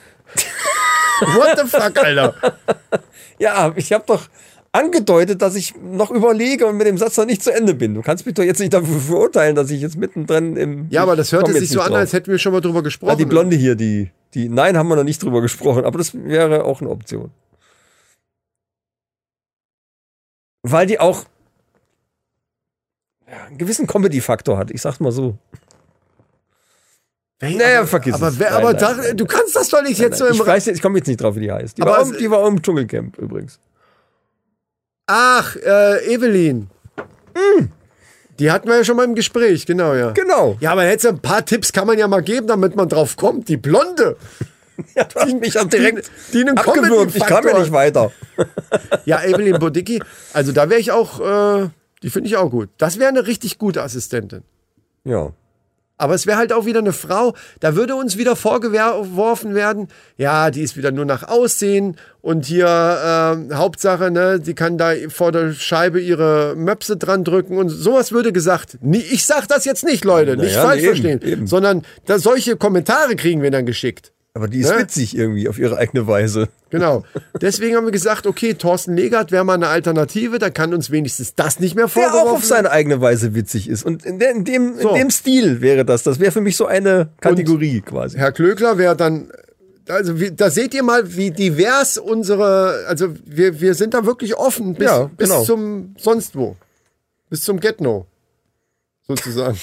What 1.21 1.57
the 1.59 1.67
fuck, 1.67 1.97
Alter? 1.97 2.35
Ja, 3.39 3.71
ich 3.75 3.93
habe 3.93 4.03
doch 4.07 4.27
angedeutet, 4.78 5.41
dass 5.41 5.55
ich 5.55 5.75
noch 5.75 6.11
überlege 6.11 6.67
und 6.67 6.78
mit 6.78 6.88
dem 6.88 6.97
Satz 6.97 7.17
noch 7.17 7.25
nicht 7.25 7.43
zu 7.43 7.51
Ende 7.51 7.73
bin. 7.73 7.93
Du 7.93 8.01
kannst 8.01 8.25
mich 8.25 8.36
doch 8.36 8.43
jetzt 8.43 8.59
nicht 8.59 8.73
dafür 8.73 8.99
verurteilen, 8.99 9.55
dass 9.55 9.71
ich 9.71 9.82
jetzt 9.82 9.97
mittendrin 9.97 10.55
im. 10.55 10.88
Ja, 10.89 11.03
aber 11.03 11.15
das 11.15 11.32
hört 11.32 11.47
sich 11.47 11.69
so 11.69 11.82
an, 11.82 11.89
drauf. 11.89 11.97
als 11.97 12.13
hätten 12.13 12.32
wir 12.32 12.38
schon 12.38 12.53
mal 12.53 12.61
drüber 12.61 12.84
gesprochen. 12.84 13.11
Ah, 13.11 13.15
die 13.15 13.25
Blonde 13.25 13.55
hier, 13.55 13.75
die, 13.75 14.11
die. 14.34 14.49
Nein, 14.49 14.78
haben 14.78 14.88
wir 14.88 14.95
noch 14.95 15.03
nicht 15.03 15.21
drüber 15.23 15.41
gesprochen, 15.41 15.84
aber 15.84 15.97
das 15.97 16.13
wäre 16.13 16.63
auch 16.63 16.82
eine 16.82 16.89
Option. 16.89 17.32
Weil 20.63 20.86
die 20.86 20.99
auch 20.99 21.23
ja, 23.30 23.45
einen 23.45 23.57
gewissen 23.57 23.88
Comedy-Faktor 23.88 24.57
hat, 24.57 24.71
ich 24.71 24.82
sag's 24.82 24.99
mal 24.99 25.11
so. 25.11 25.38
Hey, 27.39 27.55
Naja, 27.55 27.80
aber, 27.80 27.88
vergiss 27.88 28.15
aber 28.15 28.30
es. 28.30 28.39
Wer, 28.39 28.51
Nein, 28.51 28.59
aber 28.59 28.73
nein, 28.73 28.82
da, 28.82 28.93
nein. 28.95 29.17
du 29.17 29.25
kannst 29.25 29.55
das 29.55 29.69
doch 29.69 29.82
nicht 29.84 29.99
jetzt 29.99 30.17
so 30.17 30.25
im 30.25 30.34
ich 30.34 30.45
weiß 30.45 30.65
jetzt, 30.65 30.78
ich 30.78 30.82
komme 30.82 30.97
jetzt 30.97 31.07
nicht 31.07 31.21
drauf, 31.21 31.36
wie 31.36 31.41
die 31.41 31.51
heißt. 31.51 31.78
Die, 31.78 31.84
war, 31.84 32.01
um, 32.01 32.17
die 32.17 32.32
war 32.32 32.47
im 32.47 32.61
Dschungelcamp 32.61 33.17
übrigens. 33.17 33.59
Ach, 35.08 35.55
äh, 35.55 36.14
Evelyn. 36.14 36.70
Die 38.39 38.51
hatten 38.51 38.68
wir 38.68 38.78
ja 38.78 38.84
schon 38.84 38.97
mal 38.97 39.05
im 39.05 39.16
Gespräch, 39.16 39.66
genau, 39.66 39.93
ja. 39.95 40.12
Genau. 40.12 40.58
Ja, 40.60 40.74
aber 40.74 40.86
jetzt 40.86 41.05
ein 41.05 41.20
paar 41.20 41.45
Tipps 41.45 41.74
kann 41.74 41.88
man 41.88 41.97
ja 41.97 42.08
mal 42.08 42.22
geben, 42.22 42.47
damit 42.47 42.76
man 42.76 42.88
drauf 42.88 43.16
kommt. 43.16 43.47
Die 43.49 43.58
Blonde. 43.58 44.18
Ja, 44.95 45.05
du 45.05 45.20
hast 45.20 45.34
mich 45.39 45.55
ja 45.55 45.64
direkt 45.64 46.12
die 46.34 46.41
einen 46.41 46.55
abgewürgt. 46.55 47.16
Ich 47.16 47.26
kam 47.26 47.47
ja 47.47 47.58
nicht 47.58 47.72
weiter. 47.72 48.12
Ja, 49.05 49.24
Evelyn 49.24 49.58
Bodicki, 49.58 50.03
also 50.34 50.51
da 50.51 50.70
wäre 50.70 50.80
ich 50.80 50.91
auch, 50.91 51.20
äh, 51.20 51.70
die 52.03 52.12
finde 52.12 52.30
ich 52.30 52.38
auch 52.38 52.51
gut. 52.51 52.70
Das 52.78 52.99
wäre 52.99 53.10
eine 53.10 53.26
richtig 53.26 53.58
gute 53.58 53.82
Assistentin. 53.82 54.43
Ja. 55.03 55.32
Aber 55.97 56.13
es 56.13 56.27
wäre 56.27 56.37
halt 56.37 56.53
auch 56.53 56.65
wieder 56.65 56.79
eine 56.79 56.93
Frau, 56.93 57.33
da 57.59 57.75
würde 57.75 57.95
uns 57.95 58.17
wieder 58.17 58.35
vorgeworfen 58.35 59.55
werden, 59.55 59.87
ja, 60.17 60.51
die 60.51 60.61
ist 60.61 60.77
wieder 60.77 60.91
nur 60.91 61.05
nach 61.05 61.23
Aussehen 61.27 61.97
und 62.21 62.45
hier 62.45 62.67
äh, 62.67 63.53
Hauptsache, 63.55 64.11
ne, 64.11 64.39
die 64.39 64.53
kann 64.53 64.77
da 64.77 64.91
vor 65.09 65.31
der 65.31 65.53
Scheibe 65.53 65.99
ihre 65.99 66.53
Möpse 66.55 66.97
dran 66.97 67.23
drücken 67.23 67.57
und 67.57 67.69
sowas 67.69 68.11
würde 68.11 68.31
gesagt. 68.31 68.77
Ich 68.91 69.25
sag 69.25 69.47
das 69.47 69.65
jetzt 69.65 69.83
nicht, 69.83 70.05
Leute, 70.05 70.37
nicht 70.37 70.55
Naja, 70.55 70.61
falsch 70.61 70.83
eben, 70.83 70.87
verstehen, 70.87 71.21
eben. 71.23 71.47
sondern 71.47 71.83
da 72.05 72.19
solche 72.19 72.57
Kommentare 72.57 73.15
kriegen 73.15 73.41
wir 73.41 73.51
dann 73.51 73.65
geschickt. 73.65 74.11
Aber 74.38 74.47
die 74.47 74.59
ist 74.59 74.69
Ne? 74.69 74.77
witzig 74.81 75.17
irgendwie 75.17 75.49
auf 75.49 75.57
ihre 75.57 75.77
eigene 75.77 76.05
Weise. 76.05 76.47
Genau. 76.69 77.03
Deswegen 77.41 77.75
haben 77.75 77.85
wir 77.85 77.91
gesagt, 77.91 78.27
okay, 78.27 78.53
Thorsten 78.53 78.95
Legert 78.95 79.31
wäre 79.31 79.43
mal 79.43 79.55
eine 79.55 79.67
Alternative, 79.67 80.38
dann 80.38 80.53
kann 80.53 80.75
uns 80.75 80.91
wenigstens 80.91 81.33
das 81.33 81.59
nicht 81.59 81.73
mehr 81.73 81.85
Der 81.85 81.89
vorgeworfen 81.89 82.27
auch 82.29 82.33
auf 82.35 82.45
seine 82.45 82.69
eigene 82.69 83.01
Weise 83.01 83.33
witzig 83.33 83.67
ist. 83.67 83.83
Und 83.83 84.05
in, 84.05 84.19
der, 84.19 84.29
in, 84.29 84.45
dem, 84.45 84.77
So. 84.79 84.89
in 84.89 84.95
dem 84.95 85.09
Stil 85.09 85.59
wäre 85.61 85.85
das. 85.85 86.03
Das 86.03 86.19
wäre 86.19 86.31
für 86.31 86.41
mich 86.41 86.55
so 86.55 86.67
eine 86.67 87.09
Kategorie 87.19 87.81
quasi. 87.81 88.19
Herr 88.19 88.31
Klöckler 88.31 88.77
wäre 88.77 88.95
dann, 88.95 89.31
also 89.89 90.19
wie, 90.19 90.31
da 90.31 90.51
seht 90.51 90.75
ihr 90.75 90.83
mal, 90.83 91.15
wie 91.15 91.31
divers 91.31 91.97
unsere, 91.97 92.85
also 92.88 93.15
wir, 93.25 93.59
wir 93.59 93.73
sind 93.73 93.95
da 93.95 94.05
wirklich 94.05 94.35
offen 94.35 94.75
bis, 94.75 94.85
Ja, 94.85 95.09
genau. 95.17 95.39
bis 95.39 95.45
zum 95.47 95.95
sonst 95.97 96.35
wo. 96.35 96.55
Bis 97.31 97.41
zum 97.41 97.59
Get-No. 97.59 98.05
Sozusagen. 99.07 99.57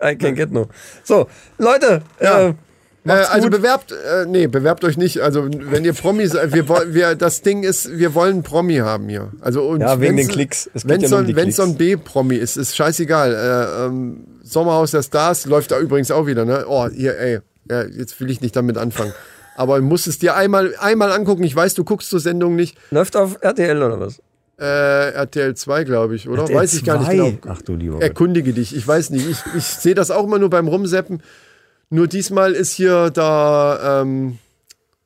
I 0.00 0.14
can't 0.14 0.34
get 0.36 0.52
no. 0.52 0.68
So, 1.02 1.26
Leute, 1.58 2.02
Ja. 2.20 2.48
äh, 2.50 2.54
äh, 3.04 3.10
also 3.12 3.48
gut. 3.48 3.58
bewerbt, 3.58 3.92
äh, 3.92 4.26
nee, 4.26 4.46
bewerbt 4.46 4.84
euch 4.84 4.96
nicht. 4.96 5.20
Also 5.20 5.48
wenn 5.50 5.84
ihr 5.84 5.92
Promi 5.92 6.26
seid, 6.26 6.52
wir, 6.54 6.68
woll- 6.68 6.94
wir, 6.94 7.14
das 7.14 7.42
Ding 7.42 7.62
ist, 7.64 7.98
wir 7.98 8.14
wollen 8.14 8.34
einen 8.34 8.42
Promi 8.42 8.76
haben 8.76 9.08
hier. 9.08 9.32
Also 9.40 9.62
und 9.62 9.80
Ja, 9.80 10.00
wegen 10.00 10.16
den 10.16 10.28
Klicks. 10.28 10.70
Es 10.74 10.86
Wenn 10.88 11.00
ja 11.00 11.04
es 11.06 11.10
so, 11.10 11.16
um 11.16 11.36
wenn's 11.36 11.56
so 11.56 11.62
ein. 11.62 11.76
B-Promi 11.76 12.36
ist, 12.36 12.56
ist 12.56 12.76
scheißegal. 12.76 13.32
Äh, 13.34 13.86
ähm, 13.86 14.24
Sommerhaus 14.42 14.90
der 14.92 15.02
Stars 15.02 15.46
läuft 15.46 15.70
da 15.72 15.78
übrigens 15.78 16.10
auch 16.10 16.26
wieder, 16.26 16.44
ne? 16.44 16.64
Oh, 16.68 16.88
hier, 16.88 17.18
ey, 17.18 17.38
ja, 17.70 17.82
jetzt 17.84 18.20
will 18.20 18.30
ich 18.30 18.40
nicht 18.40 18.54
damit 18.56 18.76
anfangen. 18.78 19.12
Aber 19.56 19.78
du 19.78 19.84
musst 19.84 20.06
es 20.06 20.18
dir 20.18 20.34
einmal, 20.36 20.74
einmal 20.78 21.12
angucken. 21.12 21.42
Ich 21.44 21.54
weiß, 21.54 21.74
du 21.74 21.84
guckst 21.84 22.08
zur 22.10 22.20
Sendung 22.20 22.56
nicht. 22.56 22.76
läuft 22.90 23.16
auf 23.16 23.38
RTL 23.40 23.82
oder 23.82 24.00
was? 24.00 24.20
Äh, 24.58 25.10
RTL 25.14 25.54
2, 25.54 25.84
glaube 25.84 26.14
ich, 26.14 26.28
oder? 26.28 26.42
RTL 26.42 26.56
weiß 26.56 26.74
ich 26.74 26.84
gar 26.84 26.98
nicht 26.98 27.06
2? 27.06 27.14
genau. 27.16 27.32
Ach 27.48 27.62
du 27.62 27.74
lieber. 27.74 28.00
Erkundige 28.00 28.52
dich. 28.52 28.76
Ich 28.76 28.86
weiß 28.86 29.10
nicht. 29.10 29.28
Ich, 29.28 29.38
ich 29.56 29.64
sehe 29.64 29.94
das 29.94 30.10
auch 30.10 30.24
immer 30.24 30.38
nur 30.38 30.50
beim 30.50 30.68
Rumseppen. 30.68 31.22
Nur 31.92 32.06
diesmal 32.08 32.52
ist 32.54 32.72
hier 32.72 33.10
der, 33.10 34.00
ähm, 34.02 34.38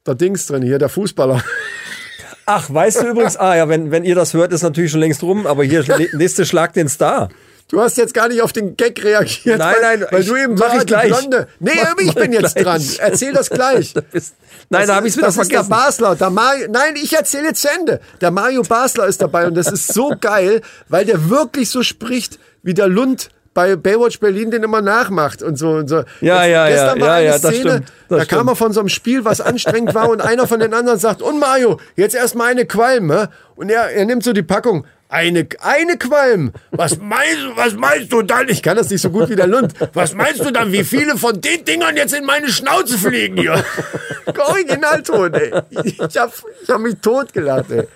der 0.06 0.14
Dings 0.14 0.46
drin, 0.46 0.62
hier 0.62 0.78
der 0.78 0.88
Fußballer. 0.88 1.42
Ach, 2.46 2.72
weißt 2.72 3.02
du 3.02 3.06
übrigens, 3.08 3.36
ah 3.36 3.56
ja, 3.56 3.68
wenn, 3.68 3.90
wenn 3.90 4.04
ihr 4.04 4.14
das 4.14 4.32
hört, 4.34 4.52
ist 4.52 4.62
natürlich 4.62 4.92
schon 4.92 5.00
längst 5.00 5.20
rum, 5.24 5.48
aber 5.48 5.64
hier, 5.64 5.84
nächste 6.12 6.46
Schlag 6.46 6.74
den 6.74 6.88
Star. 6.88 7.28
Du 7.68 7.80
hast 7.80 7.96
jetzt 7.98 8.14
gar 8.14 8.28
nicht 8.28 8.40
auf 8.40 8.52
den 8.52 8.76
Gag 8.76 9.02
reagiert. 9.02 9.58
Nein, 9.58 9.74
weil, 9.82 9.98
nein, 9.98 10.06
weil 10.12 10.20
ich- 10.20 10.28
du 10.28 10.36
eben 10.36 10.54
mach 10.54 10.72
so 10.72 10.78
ich 10.78 10.86
gleich. 10.86 11.08
Blonde. 11.08 11.48
Nee, 11.58 11.72
Mach- 11.82 11.96
ich 11.98 12.14
bin 12.14 12.32
jetzt 12.32 12.54
gleich. 12.54 12.64
dran. 12.64 13.08
Erzähl 13.10 13.32
das 13.32 13.50
gleich. 13.50 13.92
Da 13.94 14.00
bist- 14.02 14.36
Nein, 14.70 14.82
Das 14.82 14.86
da 14.86 14.94
habe 14.94 15.08
ist- 15.08 15.14
ich 15.14 15.16
wieder 15.18 15.26
das 15.26 15.36
ist 15.36 15.40
vergessen. 15.50 15.68
der 15.70 15.76
Basler. 15.76 16.14
Der 16.14 16.30
Mario, 16.30 16.68
nein, 16.70 16.94
ich 16.94 17.12
erzähle 17.12 17.48
jetzt 17.48 17.62
zu 17.62 17.68
Ende. 17.76 18.00
Der 18.20 18.30
Mario 18.30 18.62
Basler 18.62 19.08
ist 19.08 19.20
dabei 19.20 19.48
und 19.48 19.54
das 19.56 19.72
ist 19.72 19.92
so 19.92 20.12
geil, 20.20 20.60
weil 20.88 21.04
der 21.04 21.28
wirklich 21.28 21.68
so 21.68 21.82
spricht, 21.82 22.38
wie 22.62 22.74
der 22.74 22.86
Lund 22.86 23.30
bei 23.56 23.74
Baywatch 23.74 24.20
Berlin 24.20 24.50
den 24.50 24.62
immer 24.62 24.82
nachmacht 24.82 25.42
und 25.42 25.56
so 25.56 25.70
und 25.70 25.88
so. 25.88 26.04
Ja, 26.20 26.44
ja, 26.44 26.68
Gestern 26.68 26.98
ja, 27.00 27.06
war 27.06 27.08
ja, 27.08 27.14
eine 27.14 27.26
ja, 27.26 27.38
Szene, 27.38 27.54
stimmt, 27.70 27.92
da 28.10 28.16
kam 28.18 28.24
stimmt. 28.26 28.50
er 28.50 28.56
von 28.56 28.72
so 28.74 28.80
einem 28.80 28.88
Spiel, 28.90 29.24
was 29.24 29.40
anstrengend 29.40 29.94
war 29.94 30.10
und 30.10 30.20
einer 30.20 30.46
von 30.46 30.60
den 30.60 30.74
anderen 30.74 30.98
sagt, 30.98 31.22
und 31.22 31.40
Mario, 31.40 31.80
jetzt 31.96 32.14
erstmal 32.14 32.50
eine 32.50 32.66
Qualm? 32.66 33.10
Und 33.56 33.70
er, 33.70 33.90
er 33.90 34.04
nimmt 34.04 34.22
so 34.24 34.34
die 34.34 34.42
Packung. 34.42 34.86
Eine, 35.08 35.46
eine 35.60 35.96
Qualm. 35.96 36.52
Was 36.72 36.98
meinst, 36.98 37.38
du- 37.44 37.56
was 37.56 37.74
meinst 37.74 38.12
du 38.12 38.20
dann? 38.22 38.48
Ich 38.50 38.62
kann 38.62 38.76
das 38.76 38.90
nicht 38.90 39.00
so 39.00 39.08
gut 39.08 39.30
wie 39.30 39.36
der 39.36 39.46
Lund. 39.46 39.72
Was 39.94 40.12
meinst 40.14 40.44
du 40.44 40.50
dann, 40.50 40.72
wie 40.72 40.84
viele 40.84 41.16
von 41.16 41.40
den 41.40 41.64
Dingern 41.64 41.96
jetzt 41.96 42.12
in 42.12 42.24
meine 42.26 42.48
Schnauze 42.50 42.98
fliegen 42.98 43.36
hier? 43.38 43.64
Originalton, 44.48 45.32
ey. 45.34 45.52
Ich 45.84 45.98
hab, 46.18 46.32
ich 46.62 46.68
hab 46.68 46.80
mich 46.80 46.96
totgelacht, 47.00 47.70
ey. 47.70 47.86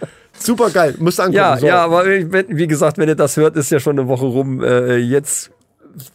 Super 0.43 0.70
geil. 0.70 0.95
Musst 0.99 1.20
angucken. 1.20 1.36
Ja, 1.36 1.57
so. 1.59 1.66
ja, 1.66 1.84
aber 1.84 2.05
wie 2.07 2.66
gesagt, 2.66 2.99
wenn 2.99 3.09
ihr 3.09 3.14
das 3.14 3.36
hört, 3.36 3.57
ist 3.57 3.70
ja 3.70 3.78
schon 3.80 3.99
eine 3.99 4.09
Woche 4.09 4.26
rum. 4.26 4.62
Äh, 4.62 4.97
jetzt, 4.97 5.51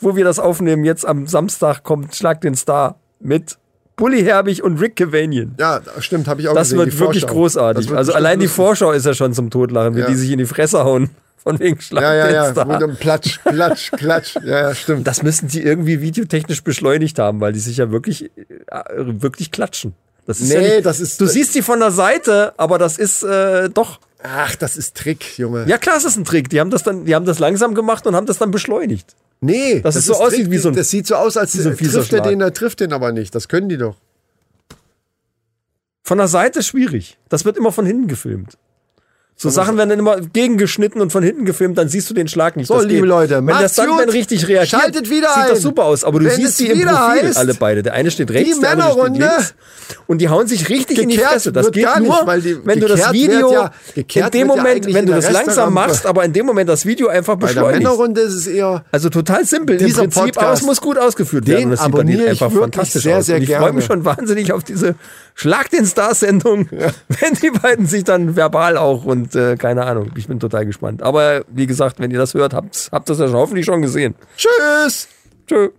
wo 0.01 0.15
wir 0.15 0.23
das 0.23 0.39
aufnehmen, 0.39 0.83
jetzt 0.85 1.05
am 1.05 1.27
Samstag 1.27 1.83
kommt 1.83 2.15
Schlag 2.15 2.41
den 2.41 2.55
Star 2.55 2.99
mit 3.19 3.57
Bully 3.97 4.23
Herbig 4.23 4.61
und 4.63 4.79
Rick 4.81 4.97
Cavanian. 4.97 5.55
Ja, 5.59 5.79
stimmt, 5.99 6.27
habe 6.27 6.41
ich 6.41 6.49
auch 6.49 6.53
Das 6.55 6.69
gesehen. 6.69 6.79
wird 6.79 6.99
wirklich 6.99 7.25
großartig. 7.27 7.87
Wird 7.89 7.97
Also 7.97 8.13
allein 8.13 8.39
die. 8.39 8.47
Vorschau 8.47 8.91
ist 8.91 9.05
ja 9.05 9.13
schon 9.13 9.33
zum 9.33 9.49
Totlachen, 9.49 9.95
wie 9.95 10.01
Ja. 10.01 10.07
die 10.07 10.15
sich 10.15 10.31
in 10.31 10.39
die 10.39 10.45
Fresse 10.45 10.83
hauen. 10.83 11.11
Von 11.45 11.59
wegen 11.59 11.79
Schlag 11.79 12.01
Ja, 12.01 12.15
ja, 12.15 12.25
den 12.25 12.33
ja. 12.35 12.51
Star. 12.51 12.65
Mit 12.65 12.77
einem 12.77 12.95
Platsch, 12.95 13.39
Platsch, 13.43 13.91
Klatsch. 13.91 14.35
Ja, 14.43 14.61
ja, 14.69 14.75
stimmt. 14.75 15.05
Das 15.05 15.21
müssen 15.21 15.47
die 15.47 15.61
irgendwie 15.61 16.01
videotechnisch 16.01 16.63
beschleunigt 16.63 17.19
haben, 17.19 17.39
weil 17.39 17.53
die 17.53 17.59
sich 17.59 17.77
ja 17.77 17.91
wirklich, 17.91 18.31
äh, 18.35 18.81
wirklich 18.97 19.51
klatschen. 19.51 19.93
Das 20.25 20.39
ist 20.41 20.49
Nee, 20.49 20.55
ja 20.55 20.61
nicht, 20.77 20.85
das 20.87 20.99
ist- 20.99 21.21
Du 21.21 21.27
siehst 21.27 21.53
die 21.53 21.61
von 21.61 21.79
der 21.79 21.91
Seite, 21.91 22.53
aber 22.57 22.79
das 22.79 22.97
ist 22.97 23.21
äh, 23.23 23.69
doch. 23.69 23.99
Ach, 24.23 24.55
das 24.55 24.75
ist 24.77 24.95
Trick, 24.95 25.37
Junge. 25.37 25.65
Ja 25.67 25.77
klar, 25.77 25.97
es 25.97 26.03
ist 26.05 26.15
ein 26.17 26.25
Trick. 26.25 26.49
Die 26.49 26.59
haben 26.59 26.69
das 26.71 26.83
dann, 26.83 27.05
die 27.05 27.13
haben 27.15 27.25
das 27.25 27.39
langsam 27.39 27.75
gemacht 27.75 28.07
und 28.07 28.15
haben 28.15 28.25
das 28.25 28.37
dann 28.39 28.51
beschleunigt. 28.51 29.15
Nee, 29.41 29.81
Dass 29.81 29.95
es 29.95 30.05
so 30.05 30.13
aussieht 30.15 30.49
wie 30.49 30.57
so 30.57 30.69
ein- 30.69 30.75
Das 30.75 30.89
sieht 30.89 31.05
so 31.05 31.15
aus, 31.15 31.37
als 31.37 31.53
so 31.53 31.69
trifft 31.71 32.13
er 32.13 32.21
den, 32.21 32.41
er 32.41 32.53
trifft 32.53 32.79
den 32.79 32.93
aber 32.93 33.11
nicht. 33.11 33.35
Das 33.35 33.47
können 33.47 33.69
die 33.69 33.77
doch. 33.77 33.95
Von 36.03 36.17
der 36.17 36.27
Seite 36.27 36.63
schwierig. 36.63 37.17
Das 37.29 37.45
wird 37.45 37.57
immer 37.57 37.71
von 37.71 37.85
hinten 37.85 38.07
gefilmt. 38.07 38.57
So 39.37 39.49
Sachen 39.49 39.75
werden 39.77 39.89
dann 39.89 39.99
immer 39.99 40.21
gegengeschnitten 40.21 41.01
und 41.01 41.11
von 41.11 41.21
hinten 41.21 41.43
gefilmt, 41.43 41.77
dann 41.77 41.89
siehst 41.89 42.09
du 42.09 42.13
den 42.13 42.29
Schlag 42.29 42.55
nicht. 42.55 42.67
So, 42.67 42.75
Das 42.75 42.83
liebe 42.85 43.01
geht. 43.01 43.09
Leute, 43.09 43.35
wenn 43.45 43.57
gut. 43.91 43.99
dann 43.99 44.09
richtig 44.09 44.47
reagiert, 44.47 44.69
Schaltet 44.81 45.09
wieder 45.09 45.27
sieht 45.27 45.43
ein. 45.43 45.49
das 45.49 45.61
super 45.61 45.83
aus. 45.83 46.05
Aber 46.05 46.19
du 46.19 46.25
Wenn 46.25 46.35
siehst 46.37 46.57
die 46.61 46.67
im 46.67 46.79
wieder 46.79 46.91
Profil 46.95 47.27
heißt, 47.27 47.37
alle 47.37 47.53
beide. 47.53 47.83
Der 47.83 47.93
eine 47.93 48.11
steht 48.11 48.31
rechts, 48.31 48.55
die 48.55 48.61
der 48.61 48.71
andere 48.71 48.91
steht 48.91 49.03
Männerrunde 49.03 49.25
links. 49.35 49.53
Und 50.07 50.19
die 50.19 50.29
hauen 50.29 50.47
sich 50.47 50.69
richtig 50.69 50.99
in 50.99 51.09
die 51.09 51.17
Fresse. 51.17 51.51
Das 51.51 51.69
geht 51.71 51.83
gar 51.83 51.99
nicht, 51.99 52.07
nur, 52.09 52.25
weil 52.25 52.41
die- 52.41 52.65
wenn 52.65 52.79
du 52.79 52.87
das 52.87 53.11
Video, 53.11 53.51
ja- 53.51 53.71
in 53.93 54.03
dem 54.31 54.39
ja 54.39 54.45
Moment, 54.45 54.67
eigentlich 54.67 54.95
wenn 54.95 55.05
du 55.05 55.11
der 55.11 55.21
das 55.21 55.31
langsam 55.31 55.73
machst, 55.73 56.05
aber 56.05 56.23
in 56.23 56.31
dem 56.33 56.45
Moment 56.45 56.69
das 56.69 56.85
Video 56.85 57.09
einfach 57.09 57.35
Bei 57.35 57.47
der 57.47 57.53
beschleunigst. 57.55 57.83
Männerrunde 57.83 58.21
ist 58.21 58.33
es 58.35 58.47
eher. 58.47 58.85
Also 58.91 59.09
total 59.09 59.43
simpel 59.45 59.79
im 59.81 59.93
Prinzip, 59.93 60.37
es 60.53 60.61
muss 60.63 60.79
gut 60.79 60.97
ausgeführt 60.97 61.45
werden. 61.45 61.71
das 61.71 61.83
sieht 61.83 61.91
bei 61.91 62.03
denen 62.03 62.27
einfach 62.29 62.51
fantastisch 62.51 63.03
sehr, 63.03 63.17
aus. 63.17 63.25
sehr 63.25 63.37
ich 63.37 63.53
freue 63.53 63.73
mich 63.73 63.85
schon 63.85 64.05
wahnsinnig 64.05 64.53
auf 64.53 64.63
diese 64.63 64.95
Schlag 65.35 65.69
den 65.69 65.85
Stars-Sendung, 65.85 66.69
wenn 67.09 67.33
die 67.43 67.49
beiden 67.51 67.85
sich 67.85 68.05
dann 68.05 68.37
verbal 68.37 68.77
auch 68.77 69.03
und 69.03 69.24
äh, 69.33 69.55
keine 69.55 69.85
Ahnung. 69.85 70.11
Ich 70.15 70.27
bin 70.27 70.39
total 70.39 70.65
gespannt. 70.65 71.01
Aber 71.01 71.45
wie 71.47 71.65
gesagt, 71.65 71.99
wenn 71.99 72.11
ihr 72.11 72.19
das 72.19 72.33
hört, 72.33 72.53
habt, 72.53 72.89
habt 72.91 73.09
ihr 73.09 73.15
das 73.15 73.31
ja 73.31 73.37
hoffentlich 73.37 73.65
schon 73.65 73.81
gesehen. 73.81 74.13
Tschüss! 74.35 75.07
Tschö. 75.47 75.69